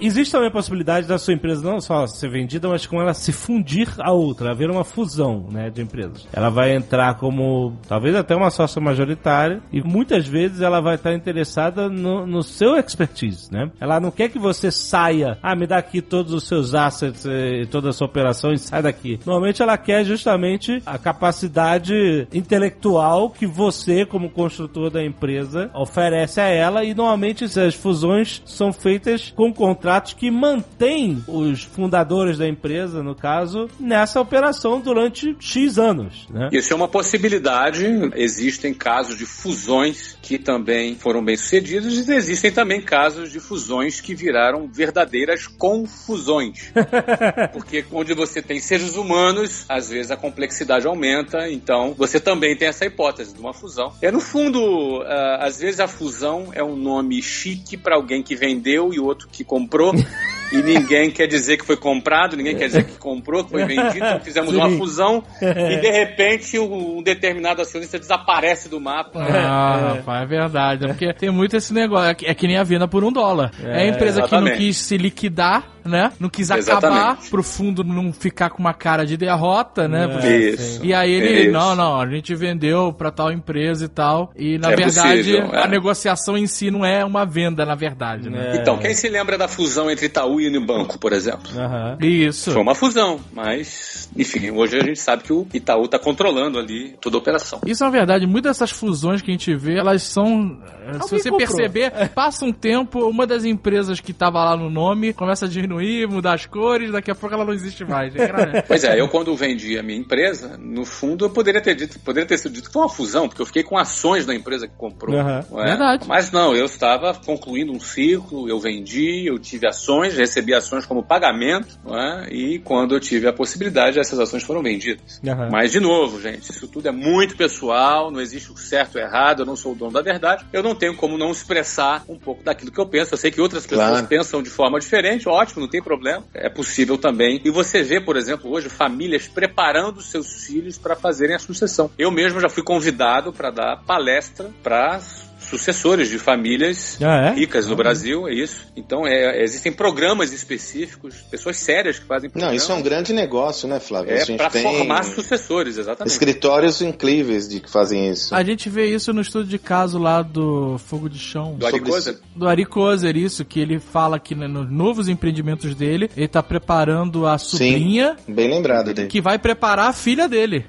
Existe 0.00 0.30
também 0.30 0.48
a 0.48 0.52
possibilidade 0.52 1.08
da 1.08 1.18
sua 1.18 1.34
empresa 1.34 1.68
não 1.68 1.80
só 1.80 2.06
ser 2.06 2.30
vendida, 2.30 2.68
mas 2.68 2.86
com 2.86 3.00
ela 3.00 3.12
se 3.12 3.32
fundir 3.32 3.88
a 3.98 4.12
outra, 4.12 4.52
haver 4.52 4.70
uma 4.70 4.84
fusão 4.84 5.46
né, 5.50 5.70
de 5.70 5.82
empresas. 5.82 6.26
Ela 6.32 6.50
vai 6.50 6.74
entrar 6.74 7.14
como 7.14 7.76
talvez 7.88 8.14
até 8.14 8.36
uma 8.36 8.50
sócia 8.50 8.80
majoritária 8.80 9.60
e 9.72 9.82
muitas 9.82 10.26
vezes 10.26 10.60
ela 10.60 10.80
vai 10.80 10.94
estar 10.94 11.12
interessada 11.12 11.88
no, 11.88 12.26
no 12.26 12.42
seu 12.44 12.76
expertise. 12.76 13.52
Né? 13.52 13.70
Ela 13.80 13.98
não 13.98 14.12
quer 14.12 14.28
que 14.28 14.38
você 14.38 14.70
saia, 14.70 15.36
ah, 15.42 15.56
me 15.56 15.66
dá 15.66 15.78
aqui 15.78 16.00
todos 16.00 16.32
os 16.32 16.46
seus 16.46 16.74
assets 16.74 17.24
e 17.24 17.66
toda 17.66 17.90
a 17.90 17.92
sua 17.92 18.06
operação 18.06 18.52
e 18.52 18.58
sai 18.58 18.82
daqui. 18.82 19.18
Normalmente 19.26 19.62
ela 19.62 19.76
quer 19.76 20.04
justamente 20.04 20.80
a 20.86 20.96
capacidade 20.96 22.28
intelectual 22.32 23.30
que 23.30 23.46
você, 23.46 24.06
como 24.06 24.30
construtor 24.30 24.90
da 24.90 25.04
empresa, 25.04 25.70
oferece 25.74 26.40
a 26.40 26.46
ela 26.46 26.84
e 26.84 26.94
normalmente 26.94 27.44
as 27.44 27.74
fusões 27.74 28.40
são 28.44 28.72
feitas 28.72 29.32
com 29.34 29.52
contratos 29.52 29.87
contratos 29.88 30.12
que 30.12 30.30
mantém 30.30 31.24
os 31.26 31.62
fundadores 31.62 32.36
da 32.36 32.46
empresa, 32.46 33.02
no 33.02 33.14
caso, 33.14 33.70
nessa 33.80 34.20
operação 34.20 34.80
durante 34.80 35.34
X 35.40 35.78
anos. 35.78 36.28
Né? 36.28 36.50
Isso 36.52 36.74
é 36.74 36.76
uma 36.76 36.88
possibilidade. 36.88 37.86
Existem 38.14 38.74
casos 38.74 39.16
de 39.16 39.24
fusões 39.24 40.18
que 40.20 40.38
também 40.38 40.94
foram 40.94 41.24
bem 41.24 41.38
sucedidos 41.38 42.06
e 42.06 42.12
existem 42.12 42.52
também 42.52 42.82
casos 42.82 43.32
de 43.32 43.40
fusões 43.40 43.98
que 43.98 44.14
viraram 44.14 44.68
verdadeiras 44.70 45.46
confusões. 45.46 46.70
Porque 47.54 47.82
onde 47.90 48.12
você 48.12 48.42
tem 48.42 48.60
seres 48.60 48.94
humanos, 48.94 49.64
às 49.70 49.88
vezes 49.88 50.10
a 50.10 50.18
complexidade 50.18 50.86
aumenta, 50.86 51.50
então 51.50 51.94
você 51.96 52.20
também 52.20 52.54
tem 52.54 52.68
essa 52.68 52.84
hipótese 52.84 53.32
de 53.32 53.40
uma 53.40 53.54
fusão. 53.54 53.94
É 54.02 54.10
no 54.10 54.20
fundo, 54.20 54.98
uh, 54.98 55.04
às 55.40 55.60
vezes 55.60 55.80
a 55.80 55.88
fusão 55.88 56.50
é 56.52 56.62
um 56.62 56.76
nome 56.76 57.22
chique 57.22 57.78
para 57.78 57.96
alguém 57.96 58.22
que 58.22 58.36
vendeu 58.36 58.92
e 58.92 59.00
outro 59.00 59.28
que 59.32 59.42
comprou 59.42 59.77
comprou 59.78 59.92
e 60.52 60.62
ninguém 60.62 61.10
quer 61.10 61.26
dizer 61.26 61.56
que 61.56 61.64
foi 61.64 61.76
comprado, 61.76 62.36
ninguém 62.36 62.56
quer 62.56 62.66
dizer 62.66 62.84
que 62.84 62.96
comprou, 62.96 63.44
que 63.44 63.50
foi 63.50 63.64
vendido. 63.64 63.98
Então 63.98 64.20
fizemos 64.20 64.50
Sim. 64.50 64.56
uma 64.56 64.70
fusão 64.70 65.22
e 65.40 65.76
de 65.76 65.90
repente 65.90 66.58
um 66.58 67.02
determinado 67.02 67.62
acionista 67.62 67.98
desaparece 67.98 68.68
do 68.68 68.80
mapa. 68.80 69.20
Ah, 69.20 69.92
é. 69.94 69.98
rapaz, 69.98 70.22
é 70.22 70.26
verdade. 70.26 70.86
Porque 70.86 71.12
tem 71.12 71.30
muito 71.30 71.56
esse 71.56 71.72
negócio. 71.72 72.16
É 72.24 72.34
que 72.34 72.46
nem 72.46 72.56
a 72.56 72.64
venda 72.64 72.88
por 72.88 73.04
um 73.04 73.12
dólar. 73.12 73.50
É, 73.62 73.70
é 73.70 73.82
a 73.82 73.86
empresa 73.88 74.20
exatamente. 74.20 74.52
que 74.52 74.58
não 74.58 74.66
quis 74.66 74.76
se 74.76 74.96
liquidar 74.96 75.78
né? 75.88 76.12
Não 76.20 76.28
quis 76.28 76.50
Exatamente. 76.50 77.00
acabar 77.00 77.18
pro 77.30 77.42
fundo 77.42 77.82
não 77.82 78.12
ficar 78.12 78.50
com 78.50 78.58
uma 78.58 78.74
cara 78.74 79.04
de 79.04 79.16
derrota, 79.16 79.88
né? 79.88 80.06
Porque... 80.06 80.28
Isso. 80.28 80.84
E 80.84 80.94
aí 80.94 81.10
ele, 81.10 81.42
Isso. 81.44 81.52
não, 81.52 81.74
não, 81.74 82.00
a 82.00 82.06
gente 82.06 82.34
vendeu 82.34 82.92
pra 82.92 83.10
tal 83.10 83.32
empresa 83.32 83.86
e 83.86 83.88
tal. 83.88 84.30
E 84.36 84.58
na 84.58 84.72
é 84.72 84.76
verdade, 84.76 85.18
possível, 85.18 85.50
a 85.52 85.64
é. 85.64 85.68
negociação 85.68 86.36
em 86.36 86.46
si 86.46 86.70
não 86.70 86.84
é 86.84 87.04
uma 87.04 87.24
venda, 87.24 87.64
na 87.64 87.74
verdade, 87.74 88.28
né? 88.28 88.52
É. 88.52 88.56
Então, 88.60 88.78
quem 88.78 88.94
se 88.94 89.08
lembra 89.08 89.38
da 89.38 89.48
fusão 89.48 89.90
entre 89.90 90.06
Itaú 90.06 90.37
e 90.40 90.46
Unibanco, 90.46 90.98
por 90.98 91.12
exemplo? 91.12 91.50
Uhum. 91.54 92.06
Isso. 92.06 92.52
Foi 92.52 92.62
uma 92.62 92.74
fusão, 92.74 93.20
mas, 93.32 94.08
enfim, 94.16 94.50
hoje 94.50 94.76
a 94.76 94.84
gente 94.84 95.00
sabe 95.00 95.22
que 95.22 95.32
o 95.32 95.46
Itaú 95.52 95.88
tá 95.88 95.98
controlando 95.98 96.58
ali 96.58 96.96
toda 97.00 97.16
a 97.16 97.20
operação. 97.20 97.60
Isso, 97.66 97.84
na 97.84 97.90
verdade, 97.90 98.26
muitas 98.26 98.58
dessas 98.58 98.70
fusões 98.70 99.22
que 99.22 99.30
a 99.30 99.32
gente 99.32 99.54
vê, 99.54 99.78
elas 99.78 100.02
são. 100.02 100.58
Alguém 100.86 101.00
se 101.02 101.10
você 101.10 101.30
comprou. 101.30 101.38
perceber, 101.38 101.92
passa 102.14 102.44
um 102.44 102.52
tempo, 102.52 103.06
uma 103.08 103.26
das 103.26 103.44
empresas 103.44 104.00
que 104.00 104.12
tava 104.12 104.42
lá 104.42 104.56
no 104.56 104.70
nome 104.70 105.12
começa 105.12 105.46
a 105.46 105.48
diminuir 105.48 106.08
mudar 106.08 106.34
as 106.34 106.46
cores, 106.46 106.90
daqui 106.90 107.10
a 107.10 107.14
pouco 107.14 107.34
ela 107.34 107.44
não 107.44 107.52
existe 107.52 107.84
mais. 107.84 108.12
pois 108.66 108.84
é, 108.84 109.00
eu 109.00 109.08
quando 109.08 109.34
vendi 109.36 109.78
a 109.78 109.82
minha 109.82 109.98
empresa, 109.98 110.56
no 110.58 110.84
fundo 110.84 111.24
eu 111.24 111.30
poderia 111.30 111.60
ter 111.60 111.74
dito, 111.74 111.98
poderia 112.00 112.26
ter 112.26 112.38
sido 112.38 112.52
dito 112.52 112.68
que 112.68 112.72
foi 112.72 112.82
uma 112.82 112.88
fusão, 112.88 113.28
porque 113.28 113.42
eu 113.42 113.46
fiquei 113.46 113.62
com 113.62 113.76
ações 113.76 114.26
da 114.26 114.34
empresa 114.34 114.66
que 114.66 114.74
comprou. 114.76 115.14
Uhum. 115.14 115.60
É? 115.60 115.64
Verdade. 115.64 116.06
Mas 116.08 116.30
não, 116.30 116.54
eu 116.54 116.64
estava 116.64 117.14
concluindo 117.14 117.72
um 117.72 117.80
ciclo, 117.80 118.48
eu 118.48 118.58
vendi, 118.58 119.26
eu 119.26 119.38
tive 119.38 119.66
ações, 119.66 120.14
recebi 120.28 120.54
ações 120.54 120.84
como 120.84 121.02
pagamento, 121.02 121.78
é? 121.88 122.32
e 122.32 122.58
quando 122.58 122.94
eu 122.94 123.00
tive 123.00 123.26
a 123.26 123.32
possibilidade, 123.32 123.98
essas 123.98 124.18
ações 124.18 124.42
foram 124.42 124.62
vendidas. 124.62 125.20
Uhum. 125.24 125.50
Mas, 125.50 125.72
de 125.72 125.80
novo, 125.80 126.20
gente, 126.20 126.50
isso 126.50 126.68
tudo 126.68 126.88
é 126.88 126.92
muito 126.92 127.36
pessoal, 127.36 128.10
não 128.10 128.20
existe 128.20 128.52
o 128.52 128.56
certo 128.56 128.96
ou 128.96 129.00
errado, 129.00 129.42
eu 129.42 129.46
não 129.46 129.56
sou 129.56 129.72
o 129.72 129.74
dono 129.74 129.92
da 129.92 130.02
verdade, 130.02 130.44
eu 130.52 130.62
não 130.62 130.74
tenho 130.74 130.94
como 130.94 131.16
não 131.16 131.30
expressar 131.30 132.04
um 132.08 132.18
pouco 132.18 132.44
daquilo 132.44 132.70
que 132.70 132.78
eu 132.78 132.86
penso. 132.86 133.14
Eu 133.14 133.18
sei 133.18 133.30
que 133.30 133.40
outras 133.40 133.66
pessoas 133.66 133.90
claro. 133.90 134.06
pensam 134.06 134.42
de 134.42 134.50
forma 134.50 134.78
diferente, 134.78 135.28
ótimo, 135.28 135.62
não 135.62 135.68
tem 135.68 135.82
problema, 135.82 136.24
é 136.34 136.48
possível 136.48 136.98
também. 136.98 137.40
E 137.44 137.50
você 137.50 137.82
vê, 137.82 138.00
por 138.00 138.16
exemplo, 138.16 138.50
hoje 138.50 138.68
famílias 138.68 139.26
preparando 139.26 140.02
seus 140.02 140.44
filhos 140.44 140.76
para 140.76 140.94
fazerem 140.94 141.34
a 141.34 141.38
sucessão. 141.38 141.90
Eu 141.98 142.10
mesmo 142.10 142.40
já 142.40 142.48
fui 142.48 142.62
convidado 142.62 143.32
para 143.32 143.50
dar 143.50 143.82
palestra 143.86 144.50
para 144.62 145.00
sucessores 145.48 146.08
de 146.08 146.18
famílias 146.18 146.98
ah, 147.02 147.28
é? 147.28 147.34
ricas 147.34 147.66
no 147.66 147.74
ah, 147.74 147.76
Brasil, 147.76 148.28
é 148.28 148.34
isso. 148.34 148.66
Então, 148.76 149.06
é, 149.06 149.42
existem 149.42 149.72
programas 149.72 150.32
específicos, 150.32 151.16
pessoas 151.30 151.56
sérias 151.56 151.98
que 151.98 152.06
fazem 152.06 152.30
programas. 152.30 152.54
Não, 152.54 152.56
isso 152.56 152.70
é 152.72 152.74
um 152.74 152.82
grande 152.82 153.12
negócio, 153.12 153.68
né, 153.68 153.80
Flávio? 153.80 154.12
É, 154.12 154.36
para 154.36 154.50
formar 154.50 155.02
sucessores, 155.04 155.78
exatamente. 155.78 156.12
Escritórios 156.12 156.80
incríveis 156.82 157.48
de 157.48 157.60
que 157.60 157.70
fazem 157.70 158.10
isso. 158.10 158.34
A 158.34 158.42
gente 158.42 158.68
vê 158.68 158.86
isso 158.86 159.12
no 159.12 159.20
estudo 159.20 159.46
de 159.46 159.58
caso 159.58 159.98
lá 159.98 160.22
do 160.22 160.78
Fogo 160.78 161.08
de 161.08 161.18
Chão. 161.18 161.54
Do 161.54 161.66
Ari 161.66 161.80
Kozer? 161.80 162.18
Do 162.34 162.48
Ari 162.48 162.64
Kozer, 162.64 163.16
isso, 163.16 163.44
que 163.44 163.60
ele 163.60 163.78
fala 163.78 164.18
que 164.18 164.34
né, 164.34 164.46
nos 164.46 164.70
novos 164.70 165.08
empreendimentos 165.08 165.74
dele, 165.74 166.10
ele 166.16 166.28
tá 166.28 166.42
preparando 166.42 167.26
a 167.26 167.38
sobrinha. 167.38 168.16
Sim, 168.26 168.34
bem 168.34 168.50
lembrado 168.50 168.92
dele. 168.92 169.08
Que 169.08 169.20
vai 169.20 169.38
preparar 169.38 169.88
a 169.88 169.92
filha 169.92 170.28
dele. 170.28 170.66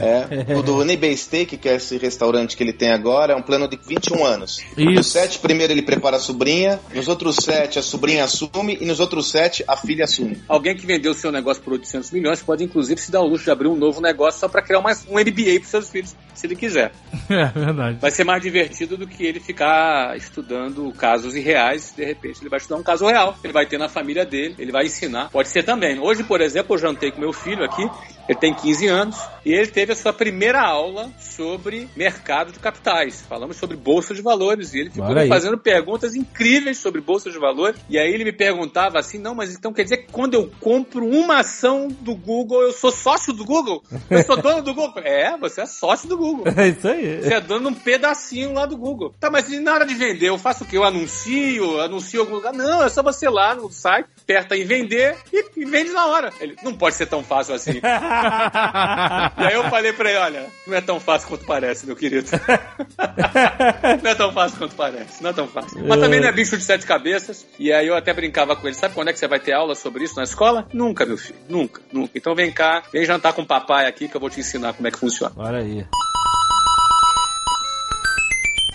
É. 0.00 0.52
é. 0.52 0.56
O 0.56 0.62
do 0.62 0.76
Honey 0.76 1.16
Steak, 1.16 1.56
que 1.56 1.68
é 1.68 1.76
esse 1.76 1.96
restaurante 1.96 2.56
que 2.56 2.62
ele 2.62 2.72
tem 2.72 2.90
agora, 2.90 3.32
é 3.32 3.36
um 3.36 3.42
plano 3.42 3.68
de 3.68 3.76
20 3.76 4.09
21 4.10 4.24
anos. 4.24 4.64
Isso. 4.76 4.90
Nos 4.90 5.06
sete, 5.06 5.38
primeiro 5.38 5.72
ele 5.72 5.82
prepara 5.82 6.16
a 6.16 6.20
sobrinha, 6.20 6.80
nos 6.94 7.08
outros 7.08 7.36
sete 7.36 7.78
a 7.78 7.82
sobrinha 7.82 8.24
assume 8.24 8.76
e 8.80 8.84
nos 8.84 9.00
outros 9.00 9.30
sete 9.30 9.64
a 9.66 9.76
filha 9.76 10.04
assume. 10.04 10.38
Alguém 10.48 10.76
que 10.76 10.86
vendeu 10.86 11.14
seu 11.14 11.30
negócio 11.30 11.62
por 11.62 11.74
800 11.74 12.10
milhões 12.10 12.42
pode 12.42 12.64
inclusive 12.64 13.00
se 13.00 13.10
dar 13.10 13.20
o 13.20 13.26
luxo 13.26 13.44
de 13.44 13.50
abrir 13.50 13.68
um 13.68 13.76
novo 13.76 14.00
negócio 14.00 14.40
só 14.40 14.48
para 14.48 14.62
criar 14.62 14.80
uma, 14.80 14.90
um 15.08 15.18
MBA 15.18 15.60
para 15.60 15.68
seus 15.68 15.88
filhos 15.88 16.14
se 16.34 16.46
ele 16.46 16.56
quiser. 16.56 16.92
É 17.30 17.46
verdade. 17.46 17.98
Vai 18.00 18.10
ser 18.10 18.24
mais 18.24 18.42
divertido 18.42 18.96
do 18.96 19.06
que 19.06 19.24
ele 19.24 19.38
ficar 19.38 20.16
estudando 20.16 20.92
casos 20.92 21.36
irreais. 21.36 21.94
De 21.96 22.04
repente, 22.04 22.40
ele 22.42 22.50
vai 22.50 22.58
estudar 22.58 22.78
um 22.78 22.82
caso 22.82 23.06
real. 23.06 23.36
Ele 23.42 23.52
vai 23.52 23.66
ter 23.66 23.78
na 23.78 23.88
família 23.88 24.26
dele, 24.26 24.56
ele 24.58 24.72
vai 24.72 24.86
ensinar. 24.86 25.30
Pode 25.30 25.48
ser 25.48 25.62
também. 25.62 26.00
Hoje, 26.00 26.24
por 26.24 26.40
exemplo, 26.40 26.74
eu 26.74 26.78
jantei 26.78 27.12
com 27.12 27.20
meu 27.20 27.32
filho 27.32 27.64
aqui. 27.64 27.88
Ele 28.28 28.38
tem 28.38 28.54
15 28.54 28.86
anos 28.86 29.16
e 29.44 29.52
ele 29.52 29.66
teve 29.66 29.92
a 29.92 29.96
sua 29.96 30.12
primeira 30.12 30.60
aula 30.60 31.10
sobre 31.18 31.88
mercado 31.96 32.52
de 32.52 32.58
capitais. 32.58 33.24
Falamos 33.28 33.56
sobre 33.56 33.76
bolsa 33.76 33.99
de 34.14 34.22
valores 34.22 34.74
e 34.74 34.80
ele 34.80 34.90
ficou 34.90 35.14
me 35.14 35.28
fazendo 35.28 35.58
perguntas 35.58 36.14
incríveis 36.14 36.78
sobre 36.78 37.00
bolsa 37.00 37.30
de 37.30 37.38
valores. 37.38 37.80
E 37.88 37.98
aí 37.98 38.12
ele 38.12 38.24
me 38.24 38.32
perguntava 38.32 38.98
assim: 38.98 39.18
não, 39.18 39.34
mas 39.34 39.54
então 39.54 39.72
quer 39.72 39.84
dizer 39.84 39.98
que 39.98 40.12
quando 40.12 40.34
eu 40.34 40.50
compro 40.60 41.06
uma 41.06 41.40
ação 41.40 41.88
do 41.88 42.14
Google, 42.14 42.62
eu 42.62 42.72
sou 42.72 42.90
sócio 42.90 43.32
do 43.32 43.44
Google? 43.44 43.82
Eu 44.08 44.22
sou 44.24 44.36
dono 44.36 44.62
do 44.62 44.74
Google? 44.74 45.02
é, 45.04 45.36
você 45.36 45.62
é 45.62 45.66
sócio 45.66 46.08
do 46.08 46.16
Google. 46.16 46.44
É 46.60 46.68
isso 46.68 46.88
aí. 46.88 47.22
Você 47.22 47.34
é 47.34 47.40
dono 47.40 47.70
de 47.70 47.76
um 47.76 47.80
pedacinho 47.80 48.52
lá 48.52 48.66
do 48.66 48.76
Google. 48.76 49.14
Tá, 49.18 49.30
mas 49.30 49.48
na 49.60 49.72
hora 49.72 49.86
de 49.86 49.94
vender, 49.94 50.28
eu 50.28 50.36
faço 50.36 50.64
o 50.64 50.66
quê? 50.66 50.76
Eu 50.76 50.84
anuncio? 50.84 51.80
Anuncio 51.80 52.20
algum 52.20 52.34
lugar? 52.34 52.52
Não, 52.52 52.82
é 52.82 52.88
só 52.88 53.02
você 53.02 53.28
lá 53.30 53.54
no 53.54 53.70
site, 53.70 54.08
aperta 54.22 54.56
em 54.56 54.64
vender 54.64 55.16
e, 55.32 55.44
e 55.56 55.64
vende 55.64 55.90
na 55.90 56.06
hora. 56.06 56.32
Ele, 56.38 56.56
não 56.62 56.74
pode 56.74 56.96
ser 56.96 57.06
tão 57.06 57.22
fácil 57.22 57.54
assim. 57.54 57.80
e 57.82 59.44
aí 59.44 59.54
eu 59.54 59.64
falei 59.70 59.92
pra 59.92 60.10
ele, 60.10 60.18
olha, 60.18 60.46
não 60.66 60.76
é 60.76 60.80
tão 60.80 61.00
fácil 61.00 61.28
quanto 61.28 61.46
parece, 61.46 61.86
meu 61.86 61.96
querido. 61.96 62.28
não 64.02 64.10
é 64.10 64.14
tão 64.14 64.32
fácil 64.32 64.58
quanto 64.58 64.74
parece, 64.74 65.22
não 65.22 65.30
é 65.30 65.32
tão 65.32 65.48
fácil. 65.48 65.86
Mas 65.86 66.00
também 66.00 66.20
não 66.20 66.28
é 66.28 66.32
bicho 66.32 66.56
de 66.56 66.62
sete 66.62 66.86
cabeças. 66.86 67.46
E 67.58 67.72
aí 67.72 67.86
eu 67.86 67.96
até 67.96 68.12
brincava 68.12 68.54
com 68.56 68.66
ele, 68.66 68.76
sabe 68.76 68.94
quando 68.94 69.08
é 69.08 69.12
que 69.12 69.18
você 69.18 69.28
vai 69.28 69.40
ter 69.40 69.52
aula 69.52 69.74
sobre 69.74 70.04
isso 70.04 70.16
na 70.16 70.22
escola? 70.22 70.66
Nunca, 70.72 71.04
meu 71.06 71.18
filho, 71.18 71.38
nunca, 71.48 71.80
nunca. 71.92 72.12
Então 72.14 72.34
vem 72.34 72.52
cá, 72.52 72.82
vem 72.92 73.04
jantar 73.04 73.32
com 73.32 73.42
o 73.42 73.46
papai 73.46 73.86
aqui 73.86 74.08
que 74.08 74.16
eu 74.16 74.20
vou 74.20 74.30
te 74.30 74.40
ensinar 74.40 74.72
como 74.72 74.88
é 74.88 74.90
que 74.90 74.98
funciona. 74.98 75.32
Olha 75.36 75.58
aí 75.58 75.86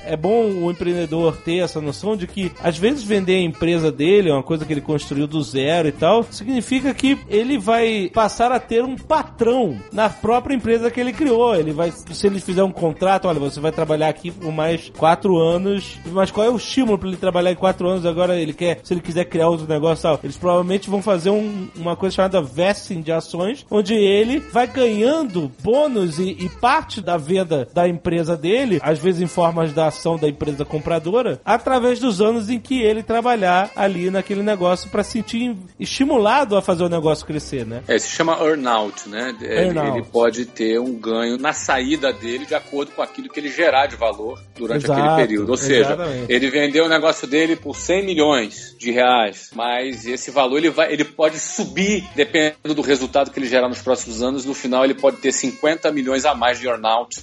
é 0.05 0.15
bom 0.15 0.45
o 0.45 0.71
empreendedor 0.71 1.37
ter 1.37 1.57
essa 1.57 1.81
noção 1.81 2.15
de 2.15 2.27
que, 2.27 2.51
às 2.63 2.77
vezes, 2.77 3.03
vender 3.03 3.35
a 3.35 3.41
empresa 3.41 3.91
dele, 3.91 4.31
uma 4.31 4.43
coisa 4.43 4.65
que 4.65 4.73
ele 4.73 4.81
construiu 4.81 5.27
do 5.27 5.41
zero 5.41 5.87
e 5.87 5.91
tal, 5.91 6.23
significa 6.23 6.93
que 6.93 7.17
ele 7.27 7.57
vai 7.57 8.09
passar 8.13 8.51
a 8.51 8.59
ter 8.59 8.83
um 8.83 8.95
patrão 8.95 9.77
na 9.91 10.09
própria 10.09 10.55
empresa 10.55 10.91
que 10.91 10.99
ele 10.99 11.13
criou. 11.13 11.55
Ele 11.55 11.71
vai, 11.71 11.91
se 11.91 12.27
ele 12.27 12.39
fizer 12.39 12.63
um 12.63 12.71
contrato, 12.71 13.27
olha, 13.27 13.39
você 13.39 13.59
vai 13.59 13.71
trabalhar 13.71 14.09
aqui 14.09 14.31
por 14.31 14.51
mais 14.51 14.91
quatro 14.97 15.37
anos, 15.37 15.97
mas 16.11 16.31
qual 16.31 16.45
é 16.45 16.49
o 16.49 16.57
estímulo 16.57 16.97
para 16.97 17.09
ele 17.09 17.17
trabalhar 17.17 17.51
em 17.51 17.55
quatro 17.55 17.87
anos? 17.87 18.05
Agora 18.05 18.39
ele 18.39 18.53
quer, 18.53 18.79
se 18.83 18.93
ele 18.93 19.01
quiser 19.01 19.25
criar 19.25 19.49
outro 19.49 19.67
negócio 19.67 20.03
tal, 20.03 20.19
eles 20.23 20.37
provavelmente 20.37 20.89
vão 20.89 21.01
fazer 21.01 21.29
um, 21.29 21.67
uma 21.75 21.95
coisa 21.95 22.15
chamada 22.15 22.41
vesting 22.41 23.01
de 23.01 23.11
ações, 23.11 23.65
onde 23.69 23.93
ele 23.93 24.39
vai 24.39 24.67
ganhando 24.67 25.51
bônus 25.63 26.19
e, 26.19 26.31
e 26.39 26.49
parte 26.49 27.01
da 27.01 27.17
venda 27.17 27.67
da 27.73 27.87
empresa 27.87 28.37
dele, 28.37 28.79
às 28.81 28.99
vezes 28.99 29.21
em 29.21 29.27
formas 29.27 29.73
da 29.73 29.89
ação 29.95 30.17
da 30.17 30.27
empresa 30.27 30.65
compradora 30.65 31.39
através 31.45 31.99
dos 31.99 32.21
anos 32.21 32.49
em 32.49 32.59
que 32.59 32.81
ele 32.81 33.01
trabalhar 33.01 33.71
ali 33.75 34.11
naquele 34.11 34.43
negócio 34.43 34.89
para 34.89 35.03
sentir 35.03 35.55
estimulado 35.79 36.57
a 36.57 36.61
fazer 36.61 36.83
o 36.83 36.89
negócio 36.89 37.25
crescer, 37.25 37.65
né? 37.65 37.81
É, 37.87 37.97
se 37.97 38.09
chama 38.09 38.37
earnout, 38.41 39.07
né? 39.07 39.35
Earn 39.41 39.79
ele, 39.79 39.97
ele, 39.97 40.03
pode 40.03 40.45
ter 40.45 40.79
um 40.79 40.93
ganho 40.93 41.37
na 41.37 41.53
saída 41.53 42.11
dele 42.11 42.45
de 42.45 42.53
acordo 42.53 42.91
com 42.91 43.01
aquilo 43.01 43.29
que 43.29 43.39
ele 43.39 43.49
gerar 43.49 43.87
de 43.87 43.95
valor 43.95 44.39
durante 44.55 44.85
Exato, 44.85 45.01
aquele 45.01 45.15
período. 45.15 45.49
Ou 45.49 45.57
seja, 45.57 45.93
exatamente. 45.93 46.31
ele 46.31 46.49
vendeu 46.49 46.85
o 46.85 46.89
negócio 46.89 47.27
dele 47.27 47.55
por 47.55 47.75
100 47.75 48.05
milhões 48.05 48.75
de 48.77 48.91
reais, 48.91 49.49
mas 49.55 50.05
esse 50.05 50.29
valor 50.31 50.57
ele, 50.57 50.69
vai, 50.69 50.91
ele 50.91 51.05
pode 51.05 51.39
subir 51.39 52.03
dependendo 52.15 52.73
do 52.75 52.81
resultado 52.81 53.31
que 53.31 53.39
ele 53.39 53.47
gerar 53.47 53.69
nos 53.69 53.81
próximos 53.81 54.21
anos. 54.21 54.45
No 54.45 54.53
final, 54.53 54.83
ele 54.83 54.93
pode 54.93 55.17
ter 55.17 55.31
50 55.31 55.91
milhões 55.91 56.25
a 56.25 56.35
mais 56.35 56.59
de 56.59 56.67
earnout 56.67 57.21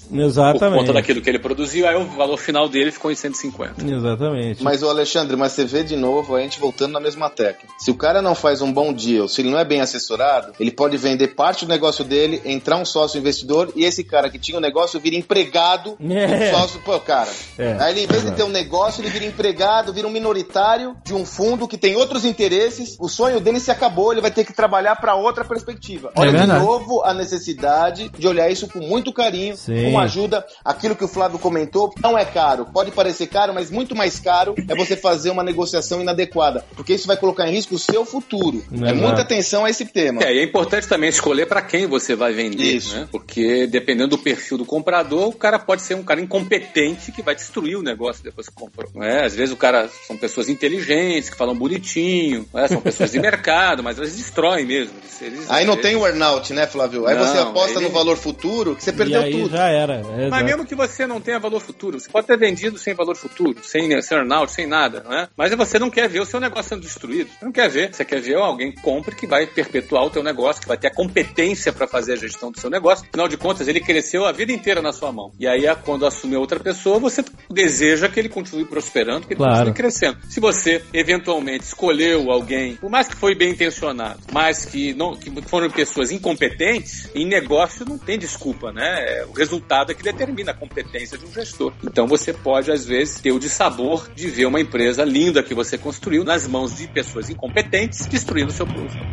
por 0.58 0.70
conta 0.70 0.92
daquilo 0.92 1.20
que 1.20 1.28
ele 1.28 1.38
produziu. 1.38 1.86
Aí 1.86 1.96
o 1.96 2.04
valor 2.04 2.36
final 2.36 2.61
dele 2.68 2.90
ficou 2.90 3.10
em 3.10 3.14
150. 3.14 3.84
Exatamente. 3.84 4.62
Mas 4.62 4.82
o 4.82 4.88
Alexandre, 4.88 5.36
mas 5.36 5.52
você 5.52 5.64
vê 5.64 5.82
de 5.82 5.96
novo 5.96 6.34
a 6.36 6.40
gente 6.40 6.58
voltando 6.58 6.92
na 6.92 7.00
mesma 7.00 7.28
tecla. 7.30 7.68
Se 7.78 7.90
o 7.90 7.94
cara 7.94 8.22
não 8.22 8.34
faz 8.34 8.62
um 8.62 8.72
bom 8.72 8.92
deal, 8.92 9.28
se 9.28 9.40
ele 9.40 9.50
não 9.50 9.58
é 9.58 9.64
bem 9.64 9.80
assessorado, 9.80 10.52
ele 10.58 10.70
pode 10.70 10.96
vender 10.96 11.28
parte 11.28 11.64
do 11.64 11.68
negócio 11.68 12.04
dele, 12.04 12.40
entrar 12.44 12.76
um 12.76 12.84
sócio 12.84 13.18
investidor 13.18 13.72
e 13.74 13.84
esse 13.84 14.04
cara 14.04 14.30
que 14.30 14.38
tinha 14.38 14.56
o 14.56 14.58
um 14.62 14.62
negócio 14.62 15.00
vira 15.00 15.16
empregado 15.16 15.96
é. 16.00 16.50
do 16.50 16.56
sócio. 16.56 16.80
Pô, 16.80 16.98
cara. 17.00 17.30
É. 17.58 17.76
Aí 17.80 17.92
ele, 17.92 18.04
em 18.04 18.06
vez 18.06 18.24
de 18.24 18.32
ter 18.32 18.44
um 18.44 18.48
negócio, 18.48 19.02
ele 19.02 19.10
vira 19.10 19.24
empregado, 19.24 19.92
vira 19.92 20.06
um 20.06 20.10
minoritário 20.10 20.96
de 21.04 21.14
um 21.14 21.24
fundo 21.24 21.66
que 21.66 21.76
tem 21.76 21.96
outros 21.96 22.24
interesses. 22.24 22.96
O 23.00 23.08
sonho 23.08 23.40
dele 23.40 23.60
se 23.60 23.70
acabou, 23.70 24.12
ele 24.12 24.20
vai 24.20 24.30
ter 24.30 24.44
que 24.44 24.52
trabalhar 24.52 24.96
para 24.96 25.14
outra 25.14 25.44
perspectiva. 25.44 26.12
É 26.14 26.20
Olha 26.20 26.36
é 26.36 26.40
de 26.40 26.46
novo 26.46 27.02
a 27.04 27.12
necessidade 27.12 28.08
de 28.08 28.28
olhar 28.28 28.50
isso 28.50 28.68
com 28.68 28.78
muito 28.78 29.12
carinho, 29.12 29.56
Sim. 29.56 29.90
com 29.90 29.98
ajuda. 29.98 30.44
Aquilo 30.64 30.96
que 30.96 31.04
o 31.04 31.08
Flávio 31.08 31.38
comentou, 31.38 31.92
não 32.02 32.16
é 32.16 32.24
caro. 32.24 32.51
Pode 32.72 32.90
parecer 32.90 33.26
caro, 33.26 33.54
mas 33.54 33.70
muito 33.70 33.94
mais 33.94 34.18
caro 34.18 34.54
é 34.68 34.74
você 34.74 34.96
fazer 34.96 35.30
uma 35.30 35.42
negociação 35.42 36.00
inadequada, 36.00 36.64
porque 36.76 36.94
isso 36.94 37.06
vai 37.06 37.16
colocar 37.16 37.48
em 37.48 37.52
risco 37.52 37.74
o 37.74 37.78
seu 37.78 38.04
futuro. 38.04 38.62
É, 38.84 38.90
é 38.90 38.92
muita 38.92 39.22
atenção 39.22 39.64
a 39.64 39.70
esse 39.70 39.84
tema. 39.86 40.22
É, 40.22 40.34
e 40.34 40.38
é 40.38 40.44
importante 40.44 40.86
também 40.86 41.08
escolher 41.08 41.46
para 41.46 41.62
quem 41.62 41.86
você 41.86 42.14
vai 42.14 42.32
vender, 42.32 42.76
isso. 42.76 42.94
né? 42.94 43.08
Porque 43.10 43.66
dependendo 43.66 44.10
do 44.10 44.18
perfil 44.18 44.58
do 44.58 44.64
comprador, 44.64 45.28
o 45.28 45.32
cara 45.32 45.58
pode 45.58 45.82
ser 45.82 45.94
um 45.94 46.02
cara 46.02 46.20
incompetente 46.20 47.10
que 47.12 47.22
vai 47.22 47.34
destruir 47.34 47.76
o 47.76 47.82
negócio 47.82 48.22
depois 48.22 48.48
que 48.48 48.54
comprou. 48.54 48.90
Né? 48.94 49.24
Às 49.24 49.34
vezes 49.34 49.52
o 49.52 49.56
cara 49.56 49.88
são 50.06 50.16
pessoas 50.16 50.48
inteligentes, 50.48 51.30
que 51.30 51.36
falam 51.36 51.54
bonitinho, 51.54 52.46
né? 52.52 52.68
são 52.68 52.80
pessoas 52.80 53.10
de 53.10 53.18
mercado, 53.20 53.82
mas 53.82 53.98
eles 53.98 54.16
destroem 54.16 54.66
mesmo. 54.66 54.94
Eles, 55.20 55.50
aí 55.50 55.64
não 55.64 55.74
eles... 55.74 55.86
tem 55.86 55.96
o 55.96 56.06
earnout, 56.06 56.52
né, 56.52 56.66
Flávio? 56.66 57.06
Aí 57.06 57.14
não, 57.16 57.24
você 57.24 57.38
aposta 57.38 57.80
no 57.80 57.90
valor 57.90 58.16
futuro 58.16 58.74
que 58.74 58.82
você 58.82 58.92
perdeu 58.92 59.30
tudo. 59.30 59.56
Já 59.56 59.68
era. 59.68 59.94
É, 59.94 60.28
mas 60.28 60.44
mesmo 60.44 60.64
que 60.64 60.74
você 60.74 61.06
não 61.06 61.20
tenha 61.20 61.38
valor 61.38 61.60
futuro, 61.60 62.00
você 62.00 62.08
pode 62.08 62.26
ter 62.26 62.36
vendido 62.42 62.76
sem 62.76 62.92
valor 62.92 63.16
futuro, 63.16 63.58
sem, 63.62 64.02
sem 64.02 64.18
earnout, 64.18 64.50
sem 64.50 64.66
nada, 64.66 65.04
não 65.04 65.16
é? 65.16 65.28
Mas 65.36 65.54
você 65.54 65.78
não 65.78 65.88
quer 65.88 66.08
ver 66.08 66.20
o 66.20 66.26
seu 66.26 66.40
negócio 66.40 66.70
sendo 66.70 66.82
destruído. 66.82 67.30
Você 67.30 67.44
não 67.44 67.52
quer 67.52 67.68
ver. 67.70 67.94
Você 67.94 68.04
quer 68.04 68.20
ver 68.20 68.34
alguém 68.34 68.72
que 68.72 68.82
compre 68.82 69.14
que 69.14 69.28
vai 69.28 69.46
perpetuar 69.46 70.04
o 70.04 70.10
teu 70.10 70.24
negócio, 70.24 70.60
que 70.60 70.66
vai 70.66 70.76
ter 70.76 70.88
a 70.88 70.94
competência 70.94 71.72
para 71.72 71.86
fazer 71.86 72.14
a 72.14 72.16
gestão 72.16 72.50
do 72.50 72.58
seu 72.58 72.68
negócio. 72.68 73.06
Afinal 73.06 73.28
de 73.28 73.36
contas, 73.36 73.68
ele 73.68 73.80
cresceu 73.80 74.26
a 74.26 74.32
vida 74.32 74.50
inteira 74.50 74.82
na 74.82 74.92
sua 74.92 75.12
mão. 75.12 75.32
E 75.38 75.46
aí, 75.46 75.62
quando 75.84 76.04
assume 76.04 76.36
outra 76.36 76.58
pessoa, 76.58 76.98
você 76.98 77.24
deseja 77.48 78.08
que 78.08 78.18
ele 78.18 78.28
continue 78.28 78.64
prosperando, 78.64 79.26
que 79.26 79.34
ele 79.34 79.38
claro. 79.38 79.54
continue 79.54 79.74
crescendo. 79.74 80.18
Se 80.28 80.40
você, 80.40 80.82
eventualmente, 80.92 81.64
escolheu 81.64 82.30
alguém, 82.30 82.74
por 82.76 82.90
mais 82.90 83.06
que 83.06 83.14
foi 83.14 83.36
bem 83.36 83.50
intencionado, 83.50 84.20
mas 84.32 84.64
que, 84.64 84.92
não, 84.94 85.14
que 85.16 85.30
foram 85.42 85.70
pessoas 85.70 86.10
incompetentes, 86.10 87.08
em 87.14 87.24
negócio 87.26 87.86
não 87.86 87.98
tem 87.98 88.18
desculpa, 88.18 88.72
né? 88.72 89.04
É 89.06 89.26
o 89.26 89.32
resultado 89.32 89.92
é 89.92 89.94
que 89.94 90.02
determina 90.02 90.50
a 90.50 90.54
competência 90.54 91.16
de 91.16 91.24
um 91.24 91.32
gestor. 91.32 91.72
Então 91.84 92.06
você 92.06 92.31
pode, 92.32 92.70
às 92.70 92.84
vezes, 92.84 93.20
ter 93.20 93.32
o 93.32 93.38
dissabor 93.38 94.08
de 94.14 94.28
ver 94.28 94.46
uma 94.46 94.60
empresa 94.60 95.04
linda 95.04 95.42
que 95.42 95.54
você 95.54 95.78
construiu 95.78 96.24
nas 96.24 96.46
mãos 96.46 96.76
de 96.76 96.88
pessoas 96.88 97.30
incompetentes 97.30 98.06
destruindo 98.06 98.52
seu, 98.52 98.66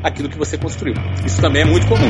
aquilo 0.03 0.29
que 0.29 0.37
você 0.37 0.57
construiu. 0.57 0.95
Isso 1.25 1.41
também 1.41 1.61
é 1.61 1.65
muito 1.65 1.87
comum. 1.87 2.09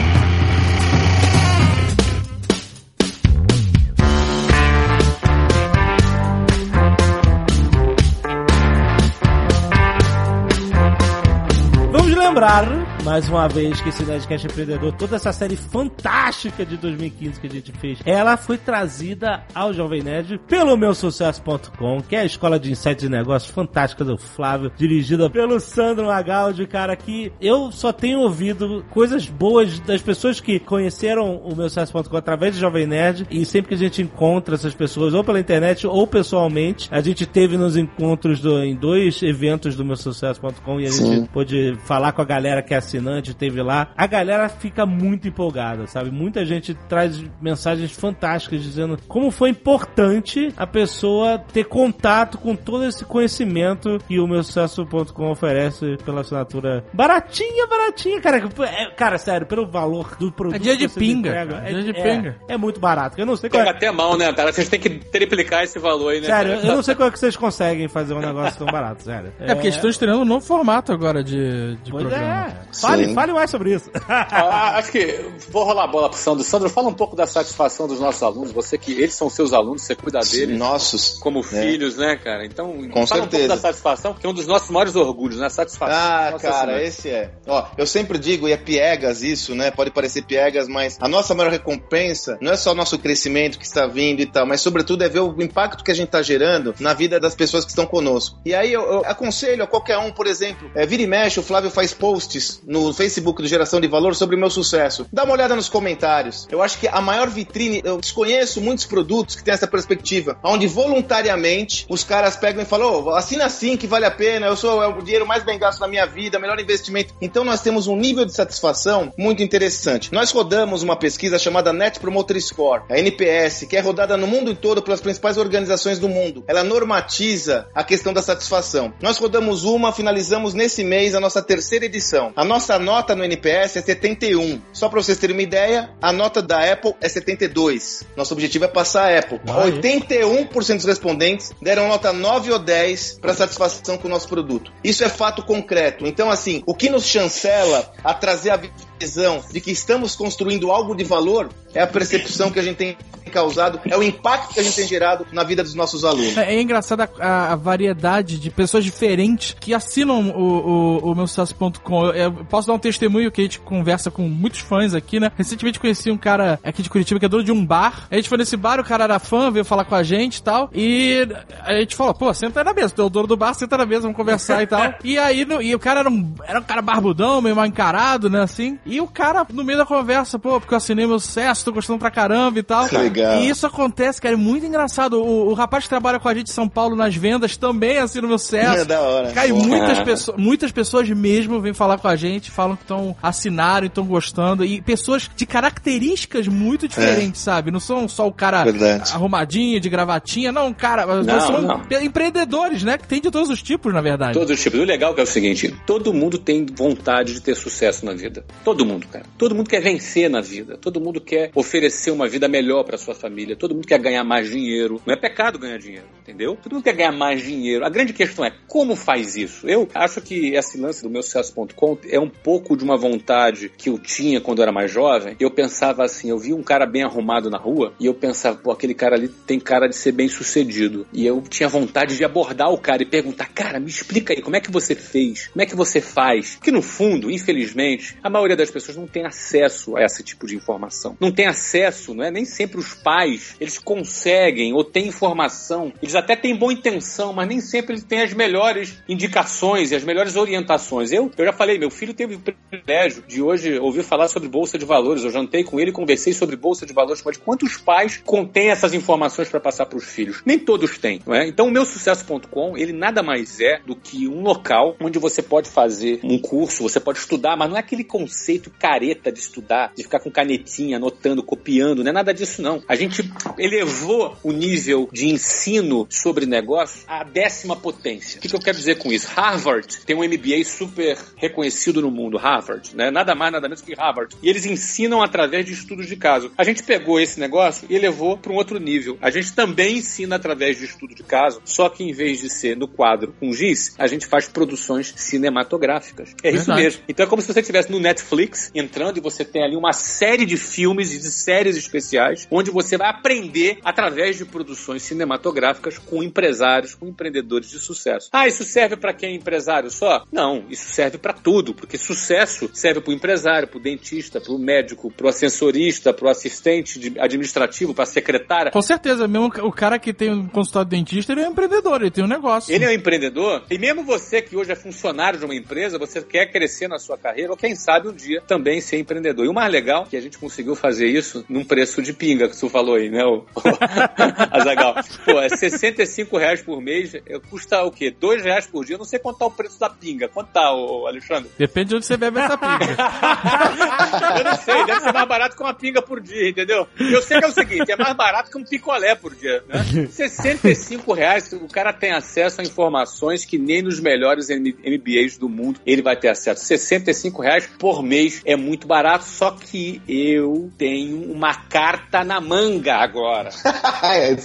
Vamos 11.92 12.16
lembrar 12.16 12.79
mais 13.04 13.30
uma 13.30 13.48
vez 13.48 13.80
que 13.82 13.90
esse 13.90 14.04
Nerdcast 14.04 14.48
Empreendedor, 14.48 14.92
toda 14.94 15.16
essa 15.16 15.32
série 15.32 15.56
fantástica 15.56 16.66
de 16.66 16.76
2015 16.78 17.40
que 17.40 17.48
a 17.48 17.50
gente 17.50 17.72
fez, 17.74 18.00
ela 18.06 18.36
foi 18.36 18.58
trazida 18.58 19.44
ao 19.54 19.74
Jovem 19.74 20.04
Nerd 20.04 20.40
pelo 20.48 20.76
meu 20.76 20.94
sucesso.com, 20.94 22.02
que 22.02 22.16
é 22.16 22.22
a 22.22 22.26
escola 22.26 22.60
de 22.60 22.72
insights 22.72 23.04
de 23.04 23.10
negócios 23.10 23.52
fantástica 23.52 24.04
do 24.04 24.18
Flávio, 24.18 24.72
dirigida 24.76 25.30
pelo 25.30 25.60
Sandro 25.60 26.08
Magaldi, 26.08 26.68
cara, 26.68 26.96
que 26.96 27.32
eu 27.40 27.72
só 27.72 27.94
tenho 27.94 28.20
ouvido 28.20 28.84
coisas 28.90 29.28
boas 29.28 29.80
das 29.80 30.02
pessoas 30.02 30.40
que 30.40 30.60
conheceram 30.60 31.38
o 31.38 31.56
meu 31.56 31.70
sucesso.com 31.70 32.18
através 32.18 32.56
de 32.56 32.62
Jovem 32.62 32.86
Nerd 32.86 33.26
e 33.32 33.46
sempre 33.46 33.70
que 33.70 33.76
a 33.76 33.78
gente 33.78 34.02
encontra 34.02 34.56
essas 34.56 34.74
pessoas, 34.74 35.14
ou 35.14 35.24
pela 35.24 35.40
internet 35.40 35.88
ou 35.88 36.06
pessoalmente, 36.06 36.90
a 36.92 37.02
gente 37.02 37.26
teve 37.26 37.58
nos 37.58 37.78
encontros 37.78 38.40
do, 38.40 38.62
em 38.64 38.76
dois 38.76 39.22
eventos 39.24 39.76
do 39.76 39.86
meu 39.86 39.96
sucesso.com 39.96 40.80
e 40.80 40.86
a 40.86 40.92
Sim. 40.92 41.06
gente 41.06 41.30
pôde 41.30 41.78
falar 41.86 42.12
com 42.12 42.22
a 42.22 42.26
galera 42.26 42.62
que 42.62 42.74
é 42.74 42.89
assinante 42.90 43.34
teve 43.34 43.62
lá, 43.62 43.90
a 43.96 44.08
galera 44.08 44.50
fica 44.50 44.86
muito 44.86 45.28
empolgada, 45.28 45.86
sabe? 45.88 46.10
Muita 46.10 46.44
gente 46.44 46.74
traz 46.74 47.24
mensagens 47.42 47.92
fantásticas 47.92 48.62
dizendo 48.64 48.98
como 49.08 49.30
foi 49.30 49.50
importante 49.50 50.52
a 50.58 50.66
pessoa 50.66 51.38
ter 51.38 51.66
contato 51.66 52.38
com 52.38 52.56
todo 52.56 52.86
esse 52.86 53.06
conhecimento 53.06 54.00
que 54.08 54.20
o 54.20 54.28
meu 54.28 54.44
sucesso.com 54.44 55.30
oferece 55.30 55.98
pela 56.04 56.22
assinatura 56.22 56.84
baratinha, 56.94 57.68
baratinha, 57.68 58.20
cara. 58.20 58.38
É, 58.38 58.92
cara, 58.92 59.18
sério, 59.18 59.46
pelo 59.46 59.68
valor 59.68 60.16
do 60.18 60.32
produto. 60.32 60.56
É 60.56 60.60
dia 60.60 60.76
de 60.76 60.90
pinga. 60.90 61.30
Entrega, 61.30 61.64
é, 61.66 61.74
dia 61.74 61.94
de 61.94 62.00
é, 62.00 62.04
pinga. 62.04 62.36
É, 62.48 62.58
muito 62.58 62.80
barato. 62.80 63.20
Eu 63.20 63.26
não 63.26 63.36
sei 63.36 63.50
qual 63.50 63.64
Pega 63.64 63.76
é... 63.76 63.78
até 63.78 63.92
mal, 63.92 64.18
né, 64.18 64.32
cara? 64.34 64.52
Vocês 64.52 64.70
têm 64.70 64.80
que 64.80 64.90
triplicar 64.90 65.64
esse 65.64 65.78
valor 65.78 66.10
aí, 66.10 66.22
né? 66.22 66.28
Sério, 66.28 66.54
eu 66.54 66.76
não 66.76 66.84
sei 66.84 66.96
como 66.96 67.08
é 67.08 67.12
que 67.12 67.20
vocês 67.20 67.36
conseguem 67.36 67.88
fazer 67.88 68.14
um 68.14 68.20
negócio 68.20 68.58
tão 68.58 68.68
barato, 68.68 69.04
sério. 69.04 69.32
É, 69.40 69.54
porque 69.54 69.68
estão 69.68 69.90
estreando 69.90 70.22
um 70.22 70.26
novo 70.26 70.46
formato 70.46 70.92
agora 70.92 71.24
de, 71.24 71.76
de 71.84 71.92
pois 71.92 72.04
programa. 72.04 72.48
É. 72.48 72.74
Fale, 72.82 73.14
fale 73.14 73.34
mais 73.34 73.50
sobre 73.50 73.74
isso. 73.74 73.90
ah, 74.08 74.78
acho 74.78 74.92
que 74.92 75.20
vou 75.50 75.64
rolar 75.64 75.84
a 75.84 75.88
bola 75.88 76.10
pro 76.10 76.18
Sandro. 76.18 76.44
Sandro, 76.44 76.70
fala 76.70 76.88
um 76.90 76.94
pouco 76.94 77.16
da 77.16 77.28
satisfação 77.28 77.88
dos 77.88 78.00
nossos 78.00 78.22
alunos. 78.24 78.52
Você 78.52 78.78
que 78.78 78.92
eles 78.94 79.14
são 79.14 79.30
seus 79.30 79.54
alunos, 79.54 79.84
você 79.84 79.96
cuida 79.96 80.20
deles. 80.20 80.58
Nossos. 80.58 81.18
Como 81.20 81.40
é. 81.40 81.44
filhos, 81.44 81.98
né, 81.98 82.16
cara? 82.16 82.46
Então, 82.46 82.68
Com 82.90 83.06
fala 83.06 83.22
certeza. 83.22 83.26
um 83.26 83.30
pouco 83.30 83.48
da 83.48 83.58
satisfação, 83.58 84.14
que 84.14 84.26
é 84.26 84.30
um 84.30 84.34
dos 84.34 84.48
nossos 84.48 84.70
maiores 84.70 84.96
orgulhos, 84.96 85.40
né? 85.40 85.50
Satisfação. 85.50 85.96
Ah, 85.96 86.38
cara, 86.40 86.84
esse 86.84 87.10
é. 87.10 87.32
Ó, 87.48 87.66
eu 87.78 87.86
sempre 87.86 88.18
digo, 88.18 88.48
e 88.48 88.52
é 88.52 88.58
piegas 88.58 89.24
isso, 89.24 89.56
né? 89.56 89.72
Pode 89.72 89.92
parecer 89.92 90.24
piegas, 90.24 90.68
mas 90.68 90.98
a 91.02 91.08
nossa 91.08 91.34
maior 91.34 91.52
recompensa 91.52 92.38
não 92.42 92.52
é 92.52 92.58
só 92.58 92.72
o 92.72 92.76
nosso 92.76 92.98
crescimento 93.00 93.58
que 93.58 93.66
está 93.66 93.88
vindo 93.88 94.22
e 94.22 94.26
tal, 94.26 94.46
mas 94.46 94.62
sobretudo 94.62 95.04
é 95.04 95.10
ver 95.10 95.20
o 95.20 95.42
impacto 95.42 95.84
que 95.84 95.92
a 95.92 95.94
gente 95.94 96.08
está 96.08 96.22
gerando 96.22 96.74
na 96.80 96.94
vida 96.94 97.20
das 97.20 97.36
pessoas 97.36 97.64
que 97.66 97.72
estão 97.72 97.86
conosco. 97.86 98.40
E 98.46 98.54
aí 98.54 98.72
eu, 98.72 98.82
eu 98.82 99.06
aconselho 99.06 99.64
a 99.64 99.68
qualquer 99.68 99.98
um, 99.98 100.12
por 100.12 100.28
exemplo, 100.28 100.70
é, 100.76 100.86
vira 100.86 101.04
e 101.04 101.08
mexe, 101.08 101.40
o 101.40 101.44
Flávio 101.44 101.70
faz 101.70 101.94
posts 101.94 102.62
no 102.70 102.94
Facebook 102.94 103.42
do 103.42 103.48
Geração 103.48 103.82
de 103.82 103.88
Valor 103.88 104.16
sobre 104.16 104.36
o 104.36 104.40
meu 104.40 104.52
sucesso. 104.52 105.08
Dá 105.12 105.24
uma 105.24 105.34
olhada 105.34 105.56
nos 105.56 105.68
comentários. 105.68 106.48
Eu 106.52 106.62
acho 106.62 106.78
que 106.78 106.88
a 106.88 107.02
maior 107.02 107.28
vitrine, 107.28 107.82
eu 107.84 107.98
desconheço 107.98 108.62
muitos 108.62 108.86
produtos 108.86 109.36
que 109.36 109.44
têm 109.44 109.56
essa 109.56 109.68
perspectiva, 109.68 110.38
onde 110.44 110.68
voluntariamente 110.68 111.88
os 111.90 112.04
caras 112.04 112.36
pegam 112.36 112.62
e 112.62 112.66
falam, 112.66 113.06
oh, 113.06 113.10
assina 113.16 113.46
assim 113.46 113.76
que 113.76 113.88
vale 113.88 114.06
a 114.06 114.12
pena, 114.12 114.46
eu 114.46 114.56
sou 114.56 114.84
é 114.84 114.88
o 114.88 115.02
dinheiro 115.02 115.26
mais 115.26 115.44
bem 115.44 115.58
gasto 115.58 115.80
na 115.80 115.88
minha 115.88 116.06
vida, 116.06 116.38
melhor 116.38 116.60
investimento. 116.60 117.16
Então 117.20 117.44
nós 117.44 117.62
temos 117.62 117.88
um 117.88 117.96
nível 117.96 118.24
de 118.24 118.34
satisfação 118.34 119.12
muito 119.18 119.42
interessante. 119.42 120.14
Nós 120.14 120.32
rodamos 120.32 120.84
uma 120.84 120.96
pesquisa 120.96 121.40
chamada 121.40 121.74
Net 121.74 122.00
Promoter 122.00 122.40
Score, 122.40 122.84
a 122.88 123.00
NPS, 123.00 123.66
que 123.68 123.78
é 123.78 123.80
rodada 123.80 124.16
no 124.16 124.28
mundo 124.28 124.54
todo 124.54 124.84
pelas 124.84 125.02
principais 125.02 125.38
organizações 125.38 125.98
do 125.98 126.08
mundo. 126.08 126.44
Ela 126.48 126.64
normatiza 126.64 127.68
a 127.74 127.84
questão 127.84 128.14
da 128.14 128.22
satisfação. 128.22 128.94
Nós 129.02 129.18
rodamos 129.18 129.64
uma, 129.64 129.92
finalizamos 129.92 130.54
nesse 130.54 130.84
mês 130.84 131.16
a 131.16 131.20
nossa 131.20 131.42
terceira 131.42 131.86
edição. 131.86 132.32
A 132.36 132.46
nossa 132.46 132.59
nota 132.80 133.16
no 133.16 133.24
NPS 133.24 133.78
é 133.78 133.82
71. 133.82 134.62
Só 134.74 134.90
para 134.90 135.02
vocês 135.02 135.18
terem 135.18 135.36
uma 135.36 135.42
ideia, 135.42 135.90
a 136.02 136.12
nota 136.12 136.42
da 136.42 136.72
Apple 136.72 136.94
é 137.02 137.08
72. 137.08 138.06
Nosso 138.16 138.34
objetivo 138.34 138.66
é 138.66 138.68
passar 138.68 139.12
a 139.12 139.20
Apple. 139.20 139.40
81% 139.40 140.76
dos 140.76 140.86
respondentes 140.86 141.52
deram 141.62 141.88
nota 141.88 142.12
9 142.12 142.52
ou 142.52 142.60
10 142.60 143.20
para 143.22 143.34
satisfação 143.34 143.98
com 143.98 144.08
o 144.08 144.12
nosso 144.12 144.28
produto. 144.28 144.72
Isso 144.84 145.04
é 145.04 145.10
fato 145.10 145.44
concreto. 145.44 146.06
Então, 146.06 146.30
assim, 146.30 146.64
o 146.66 146.74
que 146.74 146.90
nos 146.90 147.06
chancela 147.06 147.92
a 148.04 148.14
trazer 148.14 148.52
a 148.52 148.62
visão 149.00 149.44
de 149.52 149.62
que 149.62 149.72
estamos 149.72 150.16
construindo 150.16 150.72
algo 150.72 150.96
de 150.96 151.04
valor 151.04 151.50
é 151.74 151.82
a 151.82 151.88
percepção 151.88 152.52
que 152.52 152.60
a 152.60 152.64
gente 152.64 152.78
tem 152.78 152.98
causado, 153.30 153.80
é 153.86 153.98
o 153.98 154.04
impacto 154.04 154.54
que 154.54 154.60
a 154.60 154.64
gente 154.64 154.76
tem 154.76 154.88
gerado 154.88 155.26
na 155.32 155.44
vida 155.44 155.64
dos 155.64 155.76
nossos 155.76 156.04
alunos. 156.04 156.38
É, 156.38 156.56
é 156.56 156.62
engraçada 156.62 157.10
a, 157.20 157.54
a, 157.54 157.56
variedade 157.56 158.40
de 158.40 158.50
pessoas 158.50 158.84
diferentes 158.84 159.56
que 159.60 159.74
assinam 159.74 160.30
o, 160.32 161.02
o, 161.02 161.12
o 161.12 161.16
meu 161.16 161.28
sucesso.com. 161.28 162.08
Eu, 162.08 162.14
eu, 162.14 162.32
posso 162.46 162.68
dar 162.68 162.74
um 162.74 162.80
testemunho 162.80 163.32
que 163.32 163.42
a 163.42 163.44
gente 163.44 163.60
conversa 163.60 164.10
com 164.10 164.24
muitos 164.24 164.60
fãs 164.60 164.94
aqui, 164.94 165.20
né? 165.20 165.32
Recentemente 165.36 165.80
conheci 165.80 166.12
um 166.12 166.18
cara 166.18 166.60
aqui 166.64 166.82
de 166.82 166.90
Curitiba 166.90 167.20
que 167.20 167.26
é 167.26 167.30
dono 167.30 167.44
de 167.44 167.52
um 167.52 167.66
bar. 167.66 168.08
A 168.10 168.16
gente 168.16 168.30
foi 168.30 168.38
nesse 168.38 168.58
bar, 168.58 168.80
o 168.80 168.84
cara 168.84 169.04
era 169.04 169.20
fã, 169.20 169.52
veio 169.52 169.66
falar 169.66 169.86
com 169.86 169.96
a 169.96 170.04
gente 170.04 170.38
e 170.38 170.44
tal. 170.44 170.70
E 170.74 171.28
a 171.64 171.74
gente 171.74 171.96
falou, 171.96 172.14
pô, 172.14 172.34
senta 172.34 172.60
aí 172.60 172.66
na 172.66 172.74
mesa. 172.74 172.94
Tu 172.94 173.02
é 173.02 173.06
o 173.06 173.10
dono 173.10 173.28
do 173.28 173.38
bar, 173.38 173.54
senta 173.54 173.78
na 173.78 173.86
mesa, 173.86 174.02
vamos 174.02 174.18
conversar 174.18 174.64
e 174.64 174.68
tal. 174.68 174.80
E 175.04 175.18
aí, 175.18 175.46
no, 175.46 175.62
e 175.62 175.74
o 175.74 175.80
cara 175.80 176.02
era 176.02 176.10
um, 176.10 176.34
era 176.44 176.60
um 176.60 176.64
cara 176.64 176.82
barbudão, 176.82 177.42
meio 177.42 177.56
mal 177.56 177.66
encarado, 177.66 178.30
né, 178.30 178.42
assim. 178.42 178.78
E 178.86 179.00
o 179.02 179.08
cara, 179.08 179.46
no 179.52 179.64
meio 179.64 179.78
da 179.78 179.86
conversa, 179.86 180.38
pô, 180.38 180.60
porque 180.60 180.74
eu 180.74 180.78
assinei 180.78 181.08
meu 181.08 181.20
sucesso, 181.20 181.66
tô 181.66 181.72
gostando 181.72 182.00
pra 182.00 182.12
caramba 182.12 182.60
e 182.60 182.64
tal. 182.64 182.86
Legal. 182.92 183.19
E 183.22 183.50
isso 183.50 183.66
acontece, 183.66 184.22
cara, 184.22 184.34
é 184.34 184.38
muito 184.38 184.66
engraçado. 184.66 185.22
O, 185.22 185.50
o, 185.50 185.54
rapaz 185.54 185.84
que 185.84 185.90
trabalha 185.90 186.20
com 186.20 186.28
a 186.28 186.34
gente 186.34 186.50
em 186.50 186.54
São 186.54 186.68
Paulo 186.68 186.96
nas 186.96 187.16
vendas 187.16 187.58
também 187.58 187.98
assina 187.98 188.26
o 188.26 188.30
meu 188.30 188.38
sucesso. 188.38 188.82
É 188.82 188.86
da 188.86 189.02
hora. 189.02 189.32
Cara, 189.32 189.48
e 189.48 189.54
muitas, 189.54 190.00
pessoas, 190.00 190.38
muitas 190.38 190.72
pessoas 190.72 191.10
mesmo 191.10 191.60
vêm 191.60 191.74
falar 191.74 191.98
com 191.98 192.08
a 192.08 192.16
gente, 192.16 192.52
falam 192.52 192.76
que 192.76 192.84
estão 192.84 193.16
assinaram 193.22 193.86
e 193.86 193.88
estão 193.88 194.06
gostando. 194.06 194.64
E 194.64 194.82
pessoas 194.82 195.30
de 195.36 195.46
características 195.46 196.48
muito 196.48 196.88
diferentes, 196.88 197.42
é. 197.42 197.46
sabe? 197.46 197.72
Não 197.72 197.80
são 197.80 198.08
só 198.08 198.28
o 198.28 198.32
cara 198.32 198.64
Verdade. 198.64 199.12
arrumadinho, 199.14 199.80
de 199.80 199.90
gravatinha, 199.90 200.52
não, 200.52 200.74
cara. 200.74 201.06
Não, 201.06 201.42
são 201.42 201.62
não. 201.62 201.82
empreendedores, 202.02 202.84
né? 202.84 202.98
Que 202.98 203.08
tem 203.08 203.22
de 203.22 203.32
todos 203.32 203.50
os 203.50 203.62
tipos, 203.62 203.94
na 203.94 204.02
verdade. 204.02 204.34
Todos 204.34 204.52
os 204.52 204.62
tipos. 204.62 204.80
O 204.80 204.84
legal 204.84 205.14
é 205.18 205.22
o 205.22 205.26
seguinte: 205.26 205.74
todo 205.86 206.14
mundo 206.14 206.38
tem 206.38 206.66
vontade 206.66 207.34
de 207.34 207.42
ter 207.42 207.56
sucesso 207.56 208.06
na 208.06 208.14
vida. 208.14 208.44
Todo 208.64 208.86
mundo, 208.86 209.08
cara. 209.08 209.26
Todo 209.38 209.56
mundo 209.56 209.70
quer 209.70 209.82
vencer 209.82 210.30
na 210.30 210.42
vida. 210.42 210.78
Todo 210.78 211.00
mundo 211.00 211.20
quer 211.20 211.52
oferecer 211.56 212.12
uma 212.12 212.28
vida 212.28 212.48
melhor 212.48 212.84
para 212.84 212.98
sua 212.98 213.09
família. 213.14 213.56
Todo 213.56 213.76
mundo 213.76 213.88
quer 213.88 214.00
ganhar 214.00 214.24
mais 214.24 214.50
dinheiro. 214.50 215.02
Não 215.06 215.14
é 215.14 215.18
pecado 215.18 215.60
ganhar 215.60 215.78
dinheiro, 215.78 216.06
entendeu? 216.22 216.58
Todo 216.62 216.74
mundo 216.74 216.84
quer 216.84 216.96
ganhar 216.96 217.12
mais 217.12 217.42
dinheiro. 217.42 217.86
A 217.86 217.90
grande 217.90 218.14
questão 218.14 218.46
é 218.46 218.52
como 218.68 218.96
faz 218.96 219.36
isso. 219.36 219.68
Eu 219.68 219.88
acho 219.94 220.22
que 220.22 220.56
esse 220.56 220.80
lance 220.80 221.04
do 221.04 221.10
meu 221.10 221.22
sucesso.com 221.24 221.98
é 222.08 222.20
um 222.20 222.30
pouco 222.30 222.76
de 222.76 222.84
uma 222.84 222.98
vontade 222.98 223.70
que 223.78 223.90
eu 223.90 223.98
tinha 223.98 224.42
quando 224.42 224.60
eu 224.60 224.64
era 224.64 224.72
mais 224.72 224.92
jovem. 224.92 225.36
Eu 225.40 225.52
pensava 225.52 226.04
assim, 226.04 226.30
eu 226.30 226.38
vi 226.38 226.54
um 226.54 226.64
cara 226.64 226.86
bem 226.86 227.04
arrumado 227.04 227.50
na 227.50 227.58
rua 227.58 227.94
e 228.00 228.06
eu 228.06 228.14
pensava, 228.14 228.58
pô, 228.58 228.72
aquele 228.72 228.94
cara 228.94 229.16
ali 229.16 229.28
tem 229.28 229.60
cara 229.60 229.88
de 229.88 229.96
ser 229.96 230.12
bem 230.12 230.28
sucedido. 230.28 231.06
E 231.14 231.26
eu 231.26 231.42
tinha 231.42 231.70
vontade 231.70 232.16
de 232.18 232.24
abordar 232.24 232.72
o 232.72 232.78
cara 232.78 233.04
e 233.04 233.06
perguntar, 233.06 233.48
cara, 233.48 233.80
me 233.80 233.90
explica 233.90 234.34
aí, 234.34 234.42
como 234.42 234.56
é 234.56 234.62
que 234.62 234.72
você 234.72 234.96
fez? 234.96 235.48
Como 235.48 235.62
é 235.62 235.66
que 235.66 235.76
você 235.76 236.02
faz? 236.02 236.58
Que 236.62 236.72
no 236.72 236.82
fundo, 236.82 237.32
infelizmente, 237.32 238.18
a 238.24 238.30
maioria 238.30 238.56
das 238.56 238.72
pessoas 238.72 238.98
não 238.98 239.08
tem 239.08 239.26
acesso 239.26 239.96
a 239.98 240.04
esse 240.04 240.24
tipo 240.24 240.48
de 240.48 240.56
informação. 240.56 241.18
Não 241.20 241.32
tem 241.32 241.48
acesso, 241.48 242.14
não 242.14 242.24
é? 242.24 242.32
Nem 242.32 242.46
sempre 242.46 242.80
os 242.80 242.94
pais, 243.04 243.56
eles 243.60 243.78
conseguem 243.78 244.74
ou 244.74 244.84
têm 244.84 245.08
informação. 245.08 245.92
Eles 246.02 246.16
até 246.16 246.36
têm 246.36 246.56
boa 246.56 246.74
intenção, 246.74 247.34
mas 247.34 247.48
nem 247.48 247.62
sempre 247.62 247.94
eles 247.94 248.04
têm 248.04 248.22
as 248.22 248.34
melhores 248.34 249.02
indicações 249.08 249.92
e 249.92 249.96
as 249.96 250.04
melhores 250.04 250.36
orientações. 250.36 251.12
Eu, 251.12 251.32
eu 251.38 251.46
já 251.46 251.54
falei, 251.54 251.78
meu 251.78 251.90
filho 251.90 252.14
teve 252.14 252.36
o 252.36 252.40
privilégio 252.40 253.24
de 253.28 253.42
hoje 253.42 253.78
ouvir 253.80 254.04
falar 254.04 254.28
sobre 254.28 254.50
bolsa 254.50 254.78
de 254.78 254.86
valores. 254.86 255.24
Eu 255.24 255.32
jantei 255.32 255.64
com 255.64 255.80
ele 255.80 255.92
conversei 255.92 256.34
sobre 256.34 256.56
bolsa 256.56 256.86
de 256.86 256.94
valores. 256.94 257.22
Mas 257.24 257.38
quantos 257.38 257.78
pais 257.78 258.22
contêm 258.26 258.70
essas 258.70 258.94
informações 258.94 259.50
para 259.50 259.60
passar 259.60 259.86
para 259.86 259.98
os 259.98 260.06
filhos? 260.06 260.42
Nem 260.46 260.58
todos 260.58 260.98
têm, 260.98 261.22
não 261.26 261.36
é? 261.36 261.48
Então, 261.48 261.68
o 261.68 261.72
meu 261.72 261.86
sucesso.com, 261.86 262.78
ele 262.78 262.94
nada 262.94 263.22
mais 263.22 263.60
é 263.60 263.80
do 263.86 263.96
que 263.96 264.28
um 264.28 264.42
local 264.42 264.96
onde 265.00 265.20
você 265.20 265.42
pode 265.42 265.70
fazer 265.70 266.20
um 266.24 266.40
curso, 266.40 266.84
você 266.84 267.00
pode 267.00 267.20
estudar, 267.20 267.56
mas 267.56 267.70
não 267.70 267.78
é 267.78 267.80
aquele 267.80 268.04
conceito 268.04 268.72
careta 268.72 269.32
de 269.32 269.40
estudar, 269.40 269.92
de 269.96 270.04
ficar 270.04 270.20
com 270.20 270.32
canetinha, 270.32 270.98
anotando, 270.98 271.44
copiando, 271.44 272.04
não 272.04 272.10
é 272.10 272.14
nada 272.14 272.34
disso 272.34 272.62
não. 272.62 272.82
A 272.90 272.96
gente 272.96 273.32
elevou 273.56 274.36
o 274.42 274.52
nível 274.52 275.08
de 275.14 275.28
ensino 275.28 276.08
sobre 276.10 276.48
negócio 276.48 277.04
à 277.08 277.24
décima 277.24 277.76
potência. 277.76 278.40
O 278.40 278.42
que, 278.42 278.50
que 278.50 278.56
eu 278.56 278.60
quero 278.60 278.76
dizer 278.76 278.98
com 278.98 279.14
isso? 279.14 279.28
Harvard 279.28 280.00
tem 280.08 280.16
um 280.16 280.24
MBA 280.24 280.66
super 280.66 281.16
reconhecido 281.36 282.02
no 282.02 282.10
mundo, 282.10 282.36
Harvard, 282.36 282.96
né? 282.96 283.12
Nada 283.12 283.36
mais, 283.36 283.52
nada 283.52 283.68
menos 283.68 283.84
que 283.84 283.94
Harvard. 283.94 284.36
E 284.42 284.50
eles 284.50 284.66
ensinam 284.66 285.22
através 285.22 285.68
de 285.68 285.74
estudos 285.74 286.08
de 286.08 286.16
caso. 286.16 286.52
A 286.58 286.64
gente 286.64 286.82
pegou 286.82 287.20
esse 287.20 287.40
negócio 287.40 287.86
e 287.88 287.96
elevou 287.96 288.36
para 288.36 288.52
um 288.52 288.56
outro 288.56 288.80
nível. 288.80 289.20
A 289.22 289.30
gente 289.30 289.54
também 289.54 289.98
ensina 289.98 290.38
através 290.38 290.80
de 290.80 290.86
estudo 290.86 291.14
de 291.14 291.22
caso, 291.22 291.62
só 291.64 291.90
que 291.90 292.04
em 292.04 292.12
vez 292.12 292.42
de 292.42 292.50
ser 292.50 292.76
no 292.76 292.88
quadro 292.88 293.36
com 293.40 293.54
giz, 293.54 293.94
a 294.00 294.08
gente 294.08 294.26
faz 294.26 294.50
produções 294.50 295.14
cinematográficas. 295.16 296.34
É 296.44 296.50
isso 296.50 296.74
mesmo. 296.74 297.04
Então 297.08 297.24
é 297.24 297.30
como 297.30 297.40
se 297.40 297.54
você 297.54 297.60
estivesse 297.60 297.92
no 297.92 298.00
Netflix, 298.00 298.72
entrando 298.74 299.18
e 299.18 299.22
você 299.22 299.46
tem 299.46 299.64
ali 299.64 299.76
uma 299.76 299.94
série 299.94 300.44
de 300.44 300.58
filmes 300.58 301.14
e 301.14 301.20
de 301.20 301.30
séries 301.30 301.78
especiais, 301.78 302.48
onde 302.50 302.69
você 302.70 302.98
vai 302.98 303.10
aprender 303.10 303.80
através 303.84 304.38
de 304.38 304.46
produções 304.46 305.04
cinematográficas 305.04 305.98
com 305.98 306.24
empresários, 306.24 306.96
com 306.96 307.08
empreendedores 307.08 307.70
de 307.70 307.80
sucesso. 307.80 308.30
Ah, 308.32 308.48
isso 308.48 308.64
serve 308.64 308.96
para 308.96 309.14
quem 309.14 309.32
é 309.32 309.36
empresário 309.36 309.90
só? 309.90 310.24
Não, 310.32 310.66
isso 310.70 310.90
serve 310.90 311.18
para 311.18 311.34
tudo, 311.34 311.74
porque 311.74 311.98
sucesso 311.98 312.70
serve 312.74 313.02
para 313.02 313.12
o 313.12 313.14
empresário, 313.14 313.68
para 313.68 313.78
o 313.78 313.82
dentista, 313.82 314.40
para 314.40 314.54
o 314.54 314.60
médico, 314.60 315.12
para 315.12 315.26
o 315.26 315.30
ascensorista, 315.30 316.14
para 316.14 316.28
o 316.28 316.30
assistente 316.30 317.14
administrativo, 317.20 317.94
para 317.94 318.04
a 318.04 318.08
secretária. 318.08 318.72
Com 318.72 318.82
certeza, 318.82 319.28
mesmo 319.28 319.48
o 319.48 319.72
cara 319.72 320.00
que 320.00 320.14
tem 320.14 320.32
um 320.32 320.48
consultório 320.48 320.90
de 320.90 320.96
dentista, 320.96 321.32
ele 321.32 321.42
é 321.42 321.48
um 321.48 321.52
empreendedor, 321.52 322.02
ele 322.02 322.12
tem 322.12 322.24
um 322.24 322.28
negócio. 322.28 322.74
Ele 322.74 322.86
é 322.86 322.90
um 322.90 322.94
empreendedor, 322.94 323.64
e 323.70 323.78
mesmo 323.78 324.04
você 324.04 324.42
que 324.42 324.56
hoje 324.56 324.72
é 324.72 324.76
funcionário 324.76 325.40
de 325.40 325.46
uma 325.46 325.56
empresa, 325.56 325.98
você 325.98 326.22
quer 326.22 326.52
crescer 326.52 326.88
na 326.88 327.00
sua 327.00 327.18
carreira, 327.18 327.52
ou 327.52 327.58
quem 327.58 327.76
sabe 327.76 328.08
um 328.08 328.14
dia 328.14 328.42
também 328.42 328.82
ser 328.82 328.98
empreendedor. 328.98 329.46
E 329.46 329.50
o 329.50 329.54
mais 329.54 329.72
legal 329.72 330.04
é 330.04 330.10
que 330.10 330.18
a 330.18 330.22
gente 330.22 330.38
conseguiu 330.38 330.76
fazer 330.76 331.08
isso 331.08 331.46
num 331.50 331.64
preço 331.64 332.02
de 332.02 332.14
pinga, 332.14 332.48
tu 332.60 332.70
falou 332.70 332.96
aí, 332.96 333.10
né, 333.10 333.24
o, 333.26 333.46
Azagal? 334.52 334.96
Pô, 335.26 335.40
é 335.40 335.50
65 335.50 336.38
reais 336.38 336.62
por 336.62 336.82
mês, 336.82 337.16
é, 337.16 337.22
custa 337.50 337.84
o 337.84 337.92
quê? 337.92 338.12
2 338.12 338.44
reais 338.44 338.68
por 338.68 338.86
dia? 338.86 338.96
Eu 338.96 339.00
não 339.00 339.06
sei 339.06 339.20
quanto 339.20 339.40
tá 339.40 339.46
o 339.46 339.52
preço 339.52 339.80
da 339.80 339.90
pinga. 339.90 340.28
Quanto 340.28 340.50
tá, 340.50 340.74
ô, 340.74 341.08
Alexandre? 341.08 341.50
Depende 341.58 341.90
de 341.90 341.96
onde 341.96 342.06
você 342.06 342.18
bebe 342.18 342.40
essa 342.40 342.58
pinga. 342.58 342.80
Eu 344.40 344.44
não 344.44 344.56
sei, 344.58 344.86
deve 344.86 345.02
ser 345.02 345.14
mais 345.14 345.28
barato 345.28 345.56
que 345.56 345.64
uma 345.64 345.74
pinga 345.74 346.02
por 346.02 346.20
dia, 346.20 346.50
entendeu? 346.50 346.88
Eu 347.00 347.22
sei 347.22 347.40
que 347.40 347.46
é 347.46 347.48
o 347.48 347.52
seguinte, 347.52 347.92
é 347.92 347.96
mais 347.96 348.16
barato 348.16 348.52
que 348.52 348.58
um 348.58 348.64
picolé 348.64 349.16
por 349.16 349.34
dia, 349.36 349.64
né? 349.68 350.08
65 350.10 351.14
reais, 351.14 351.52
o 351.54 351.68
cara 351.68 351.94
tem 351.94 352.12
acesso 352.12 352.62
a 352.62 352.64
informações 352.64 353.46
que 353.46 353.58
nem 353.58 353.82
nos 353.82 354.00
melhores 354.00 354.50
MBAs 354.50 355.38
do 355.38 355.50
mundo 355.50 355.80
ele 355.86 356.02
vai 356.02 356.16
ter 356.16 356.30
acesso. 356.30 356.66
65 356.66 357.42
reais 357.42 357.70
por 357.78 358.04
mês 358.04 358.42
é 358.46 358.56
muito 358.56 358.88
barato, 358.88 359.26
só 359.26 359.52
que 359.52 360.02
eu 360.08 360.72
tenho 360.78 361.32
uma 361.32 361.54
carta 361.54 362.24
na 362.24 362.40
manga 362.50 362.96
agora. 362.96 363.50
É, 364.02 364.36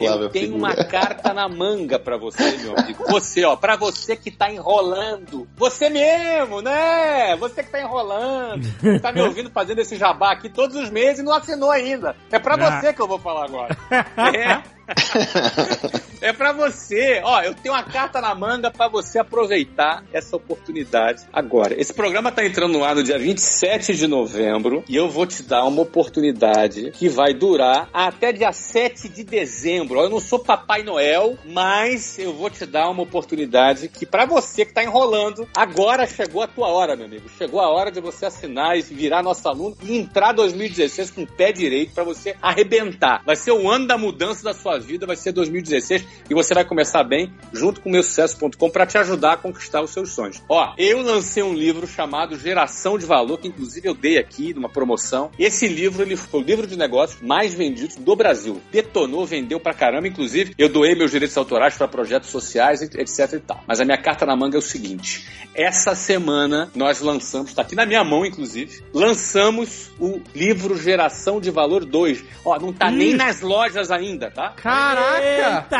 Eu 0.00 0.28
tenho 0.28 0.56
uma 0.56 0.74
carta 0.74 1.32
na 1.32 1.48
manga 1.48 1.98
para 1.98 2.18
você, 2.18 2.58
meu 2.58 2.76
amigo. 2.76 3.04
Você, 3.08 3.44
ó, 3.44 3.56
para 3.56 3.76
você 3.76 4.14
que 4.14 4.30
tá 4.30 4.52
enrolando. 4.52 5.48
Você 5.56 5.88
mesmo, 5.88 6.60
né? 6.60 7.34
Você 7.36 7.62
que 7.62 7.70
tá 7.70 7.80
enrolando. 7.80 8.66
Tá 9.00 9.10
me 9.10 9.22
ouvindo 9.22 9.50
fazendo 9.50 9.78
esse 9.78 9.96
jabá 9.96 10.32
aqui 10.32 10.50
todos 10.50 10.76
os 10.76 10.90
meses 10.90 11.20
e 11.20 11.22
não 11.22 11.32
assinou 11.32 11.70
ainda. 11.70 12.14
É 12.30 12.38
para 12.38 12.54
ah. 12.54 12.80
você 12.80 12.92
que 12.92 13.00
eu 13.00 13.08
vou 13.08 13.18
falar 13.18 13.44
agora. 13.46 13.76
É. 13.90 14.62
é 16.20 16.32
para 16.32 16.52
você. 16.52 17.20
Ó, 17.24 17.40
eu 17.42 17.54
tenho 17.54 17.74
uma 17.74 17.82
carta 17.82 18.20
na 18.20 18.34
manga 18.34 18.70
para 18.70 18.88
você 18.88 19.18
aproveitar 19.18 20.04
essa 20.12 20.36
oportunidade 20.36 21.22
agora. 21.32 21.80
Esse 21.80 21.92
programa 21.92 22.32
tá 22.32 22.44
entrando 22.44 22.72
no 22.72 22.84
ar 22.84 22.94
no 22.94 23.02
dia 23.02 23.18
27 23.18 23.94
de 23.94 24.06
novembro 24.06 24.84
e 24.88 24.96
eu 24.96 25.08
vou 25.08 25.26
te 25.26 25.42
dar 25.42 25.64
uma 25.64 25.82
oportunidade 25.82 26.90
que 26.92 27.08
vai 27.08 27.32
durar 27.32 27.88
até 27.92 28.32
dia 28.32 28.52
7 28.52 29.08
de 29.08 29.24
dezembro. 29.24 29.98
Ó, 29.98 30.04
eu 30.04 30.10
não 30.10 30.20
sou 30.20 30.38
Papai 30.38 30.82
Noel, 30.82 31.38
mas 31.44 32.18
eu 32.18 32.32
vou 32.32 32.50
te 32.50 32.66
dar 32.66 32.88
uma 32.90 33.02
oportunidade 33.02 33.88
que 33.88 34.04
para 34.04 34.26
você 34.26 34.64
que 34.64 34.72
tá 34.72 34.82
enrolando, 34.82 35.48
agora 35.54 36.06
chegou 36.06 36.42
a 36.42 36.46
tua 36.46 36.68
hora, 36.68 36.96
meu 36.96 37.06
amigo. 37.06 37.28
Chegou 37.38 37.60
a 37.60 37.68
hora 37.68 37.90
de 37.90 38.00
você 38.00 38.26
assinar 38.26 38.76
e 38.76 38.82
virar 38.82 39.22
nosso 39.22 39.48
aluno 39.48 39.76
e 39.82 39.96
entrar 39.96 40.32
2016 40.32 41.10
com 41.10 41.22
o 41.22 41.26
pé 41.26 41.52
direito 41.52 41.92
para 41.92 42.04
você 42.04 42.36
arrebentar. 42.42 43.22
Vai 43.24 43.36
ser 43.36 43.52
o 43.52 43.70
ano 43.70 43.86
da 43.86 43.96
mudança 43.96 44.42
da 44.42 44.54
sua 44.54 44.79
vida 44.80 45.06
vai 45.06 45.16
ser 45.16 45.32
2016 45.32 46.04
e 46.28 46.34
você 46.34 46.54
vai 46.54 46.64
começar 46.64 47.04
bem 47.04 47.32
junto 47.52 47.80
com 47.80 47.88
o 47.88 47.92
meu 47.92 48.02
sucesso.com 48.02 48.70
para 48.70 48.86
te 48.86 48.98
ajudar 48.98 49.34
a 49.34 49.36
conquistar 49.36 49.82
os 49.82 49.90
seus 49.90 50.10
sonhos. 50.12 50.42
Ó, 50.48 50.74
eu 50.76 51.02
lancei 51.02 51.42
um 51.42 51.54
livro 51.54 51.86
chamado 51.86 52.38
Geração 52.38 52.98
de 52.98 53.06
Valor, 53.06 53.38
que 53.38 53.48
inclusive 53.48 53.88
eu 53.88 53.94
dei 53.94 54.18
aqui 54.18 54.54
numa 54.54 54.68
promoção. 54.68 55.30
Esse 55.38 55.68
livro, 55.68 56.02
ele 56.02 56.16
foi 56.16 56.40
o 56.40 56.42
livro 56.42 56.66
de 56.66 56.76
negócios 56.76 57.20
mais 57.20 57.54
vendido 57.54 58.00
do 58.00 58.16
Brasil. 58.16 58.60
Detonou, 58.72 59.26
vendeu 59.26 59.60
pra 59.60 59.74
caramba, 59.74 60.08
inclusive 60.08 60.54
eu 60.58 60.68
doei 60.68 60.94
meus 60.94 61.10
direitos 61.10 61.36
autorais 61.36 61.76
para 61.76 61.88
projetos 61.88 62.30
sociais, 62.30 62.82
etc 62.82 63.32
e 63.34 63.40
tal. 63.40 63.62
Mas 63.66 63.80
a 63.80 63.84
minha 63.84 63.98
carta 63.98 64.24
na 64.24 64.36
manga 64.36 64.56
é 64.56 64.58
o 64.58 64.62
seguinte: 64.62 65.26
essa 65.54 65.94
semana 65.94 66.70
nós 66.74 67.00
lançamos, 67.00 67.52
tá 67.52 67.62
aqui 67.62 67.74
na 67.74 67.86
minha 67.86 68.04
mão 68.04 68.24
inclusive, 68.24 68.82
lançamos 68.92 69.90
o 69.98 70.20
livro 70.34 70.76
Geração 70.76 71.40
de 71.40 71.50
Valor 71.50 71.84
2. 71.84 72.24
Ó, 72.44 72.58
não 72.58 72.72
tá 72.72 72.90
Ih. 72.90 72.96
nem 72.96 73.14
nas 73.14 73.40
lojas 73.40 73.90
ainda, 73.90 74.30
tá? 74.30 74.54
Caraca! 74.70 75.20
Eita! 75.20 75.76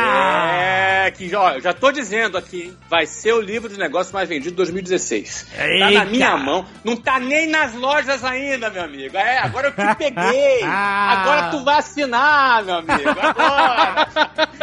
É, 0.53 1.11
que 1.12 1.32
ó, 1.34 1.59
já 1.61 1.72
tô 1.72 1.93
dizendo 1.93 2.36
aqui, 2.36 2.62
hein? 2.62 2.76
Vai 2.88 3.07
ser 3.07 3.32
o 3.32 3.41
livro 3.41 3.68
de 3.68 3.78
negócio 3.78 4.12
mais 4.12 4.28
vendido 4.28 4.51
de 4.51 4.57
2016. 4.57 5.47
Eita. 5.59 5.84
Tá 5.84 5.91
na 5.91 6.05
minha 6.05 6.36
mão, 6.36 6.66
não 6.82 6.97
tá 6.97 7.20
nem 7.20 7.47
nas 7.47 7.72
lojas 7.74 8.24
ainda, 8.24 8.68
meu 8.68 8.82
amigo. 8.82 9.16
É, 9.16 9.38
agora 9.38 9.68
eu 9.68 9.72
te 9.72 9.95
peguei. 9.97 10.62
agora 10.66 11.51
tu 11.51 11.64
vai 11.64 11.78
assinar, 11.78 12.64
meu 12.64 12.74
amigo. 12.76 13.11
Agora. 13.11 14.09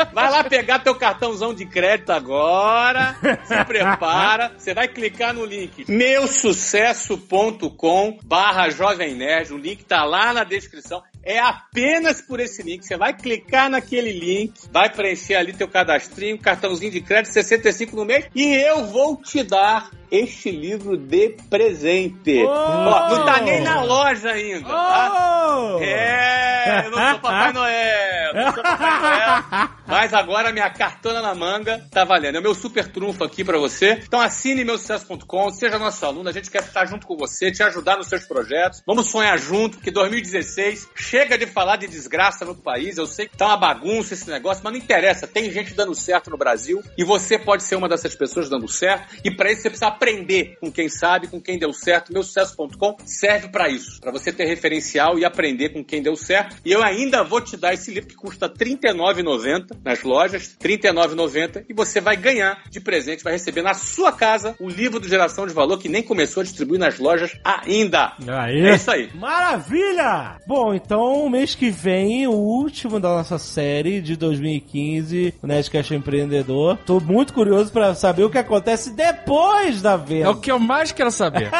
Vai 0.13 0.31
lá 0.31 0.43
pegar 0.43 0.79
teu 0.79 0.95
cartãozão 0.95 1.53
de 1.53 1.65
crédito 1.65 2.11
agora. 2.11 3.15
Se 3.45 3.63
prepara. 3.65 4.51
Você 4.57 4.73
vai 4.73 4.87
clicar 4.87 5.31
no 5.33 5.45
link 5.45 5.85
meusucesso.com 5.87 8.17
barra 8.23 8.69
Jovem 8.69 9.13
Nerd. 9.15 9.53
O 9.53 9.57
link 9.57 9.85
tá 9.85 10.03
lá 10.03 10.33
na 10.33 10.43
descrição. 10.43 11.03
É 11.29 11.39
apenas 11.39 12.21
por 12.21 12.39
esse 12.39 12.63
link. 12.63 12.87
Você 12.87 12.95
vai 12.95 13.13
clicar 13.13 13.69
naquele 13.69 14.13
link, 14.13 14.53
vai 14.71 14.89
preencher 14.89 15.35
ali 15.35 15.51
teu 15.51 15.67
cadastrinho, 15.67 16.39
cartãozinho 16.39 16.89
de 16.89 17.01
crédito, 17.01 17.33
65 17.33 17.97
no 17.97 18.05
mês, 18.05 18.29
e 18.33 18.55
eu 18.55 18.85
vou 18.85 19.17
te 19.17 19.43
dar 19.43 19.91
este 20.11 20.51
livro 20.51 20.97
de 20.97 21.35
presente. 21.49 22.43
Oh! 22.43 22.49
Ó, 22.49 23.09
não 23.09 23.25
tá 23.25 23.41
nem 23.41 23.61
na 23.61 23.81
loja 23.83 24.31
ainda, 24.31 24.67
tá? 24.67 25.47
oh! 25.49 25.79
É, 25.81 26.85
eu 26.85 26.91
não 26.91 27.11
sou 27.11 27.19
Papai 27.19 27.53
Noel, 27.53 28.33
não 28.33 28.53
sou 28.53 28.63
Papai 28.63 28.99
Noel. 28.99 29.69
Mas 29.87 30.13
agora 30.13 30.51
minha 30.51 30.69
cartona 30.69 31.21
na 31.21 31.33
manga 31.33 31.85
tá 31.89 32.03
valendo. 32.03 32.35
É 32.35 32.39
o 32.39 32.43
meu 32.43 32.53
super 32.53 32.87
trunfo 32.91 33.23
aqui 33.23 33.43
para 33.43 33.57
você. 33.57 34.01
Então 34.05 34.19
assine 34.19 34.65
meu 34.65 34.77
sucesso.com, 34.77 35.49
seja 35.51 35.79
nosso 35.79 36.05
aluno, 36.05 36.27
a 36.29 36.33
gente 36.33 36.51
quer 36.51 36.61
estar 36.61 36.85
junto 36.85 37.07
com 37.07 37.15
você, 37.15 37.51
te 37.51 37.63
ajudar 37.63 37.97
nos 37.97 38.07
seus 38.07 38.25
projetos. 38.25 38.83
Vamos 38.85 39.09
sonhar 39.09 39.37
junto, 39.37 39.79
que 39.79 39.89
2016 39.89 40.89
chega 40.95 41.37
de 41.37 41.45
falar 41.45 41.77
de 41.77 41.87
desgraça 41.87 42.43
no 42.43 42.53
país. 42.53 42.97
Eu 42.97 43.07
sei 43.07 43.27
que 43.27 43.37
tá 43.37 43.47
uma 43.47 43.57
bagunça 43.57 44.13
esse 44.13 44.29
negócio, 44.29 44.61
mas 44.63 44.73
não 44.73 44.79
interessa. 44.79 45.25
Tem 45.25 45.49
gente 45.51 45.73
dando 45.73 45.95
certo 45.95 46.29
no 46.29 46.37
Brasil 46.37 46.83
e 46.97 47.03
você 47.03 47.39
pode 47.39 47.63
ser 47.63 47.75
uma 47.75 47.87
dessas 47.87 48.15
pessoas 48.15 48.49
dando 48.49 48.67
certo. 48.67 49.15
E 49.23 49.31
para 49.31 49.51
isso 49.51 49.61
você 49.61 49.69
precisa 49.69 49.87
aprender 49.97 50.57
com 50.61 50.71
quem 50.71 50.87
sabe, 50.87 51.27
com 51.27 51.41
quem 51.41 51.57
deu 51.57 51.73
certo. 51.73 52.13
Meu 52.13 52.23
sucesso.com 52.23 52.97
serve 53.03 53.49
para 53.49 53.67
isso, 53.67 53.99
para 53.99 54.11
você 54.11 54.31
ter 54.31 54.45
referencial 54.45 55.17
e 55.17 55.25
aprender 55.25 55.69
com 55.69 55.83
quem 55.83 56.01
deu 56.01 56.15
certo. 56.15 56.55
E 56.63 56.71
eu 56.71 56.83
ainda 56.83 57.23
vou 57.23 57.41
te 57.41 57.57
dar 57.57 57.73
esse 57.73 57.91
livro 57.91 58.07
que 58.07 58.15
custa 58.15 58.47
R$ 58.47 58.53
39,90 58.53 59.77
nas 59.83 60.03
lojas, 60.03 60.55
R$ 60.61 60.77
39,90 60.77 61.65
e 61.67 61.73
você 61.73 61.99
vai 61.99 62.15
ganhar 62.15 62.63
de 62.69 62.79
presente, 62.79 63.23
vai 63.23 63.33
receber 63.33 63.63
na 63.63 63.73
sua 63.73 64.11
casa 64.11 64.55
o 64.59 64.69
livro 64.69 64.99
do 64.99 65.09
Geração 65.09 65.47
de 65.47 65.53
Valor 65.53 65.79
que 65.79 65.89
nem 65.89 66.03
começou 66.03 66.41
a 66.41 66.43
distribuir 66.43 66.79
nas 66.79 66.99
lojas 66.99 67.37
ainda. 67.43 68.13
É 68.27 68.75
isso 68.75 68.91
aí. 68.91 69.09
Maravilha! 69.15 70.37
Bom, 70.45 70.73
então 70.73 71.29
mês 71.29 71.55
que 71.55 71.69
vem, 71.69 72.27
o 72.27 72.33
último 72.33 72.99
da 72.99 73.09
nossa 73.09 73.37
série 73.37 74.01
de 74.01 74.15
2015, 74.15 75.33
o 75.41 75.47
Nerdcast 75.47 75.93
Empreendedor. 75.93 76.77
Tô 76.85 76.99
muito 76.99 77.33
curioso 77.33 77.71
para 77.71 77.95
saber 77.95 78.23
o 78.23 78.29
que 78.29 78.37
acontece 78.37 78.95
depois 78.95 79.81
da 79.87 79.95
venda. 79.95 80.25
É 80.25 80.29
o 80.29 80.35
que 80.35 80.51
eu 80.51 80.59
mais 80.59 80.91
quero 80.91 81.09
saber. 81.09 81.49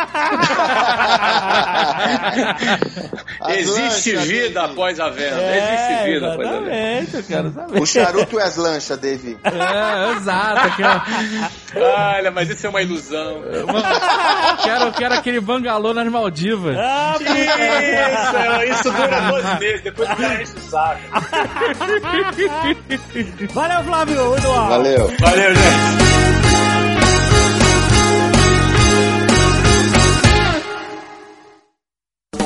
Existe 3.50 4.16
vida 4.18 4.66
após 4.66 5.00
a 5.00 5.08
venda. 5.10 5.42
É, 5.42 5.58
Existe 5.58 6.04
vida 6.12 6.34
após 6.34 6.50
a 6.50 6.60
venda. 6.60 7.18
Eu 7.18 7.24
quero 7.24 7.54
saber. 7.54 7.82
O 7.82 7.86
charuto 7.86 8.38
e 8.38 8.42
as 8.42 8.58
lanchas, 8.58 8.98
David. 8.98 9.38
É, 9.46 10.12
exato. 10.18 10.68
Aqui, 10.68 10.84
Olha, 11.80 12.32
mas 12.32 12.50
isso 12.50 12.66
é 12.66 12.70
uma 12.70 12.82
ilusão. 12.82 13.42
quero, 14.64 14.92
quero 14.92 15.14
aquele 15.14 15.40
bangalô 15.40 15.94
nas 15.94 16.08
Maldivas. 16.12 16.76
Ah, 16.78 17.16
isso, 18.66 18.74
isso 18.74 18.92
dura 18.92 19.22
12 19.22 19.60
meses, 19.60 19.82
depois 19.84 20.10
o 20.10 20.16
cara 20.16 20.42
enche 20.42 20.54
o 20.54 20.60
saco. 20.62 21.00
Valeu, 23.54 23.84
Flávio. 23.84 24.36
Valeu. 24.42 25.14
Valeu, 25.20 25.56
gente. 25.56 26.47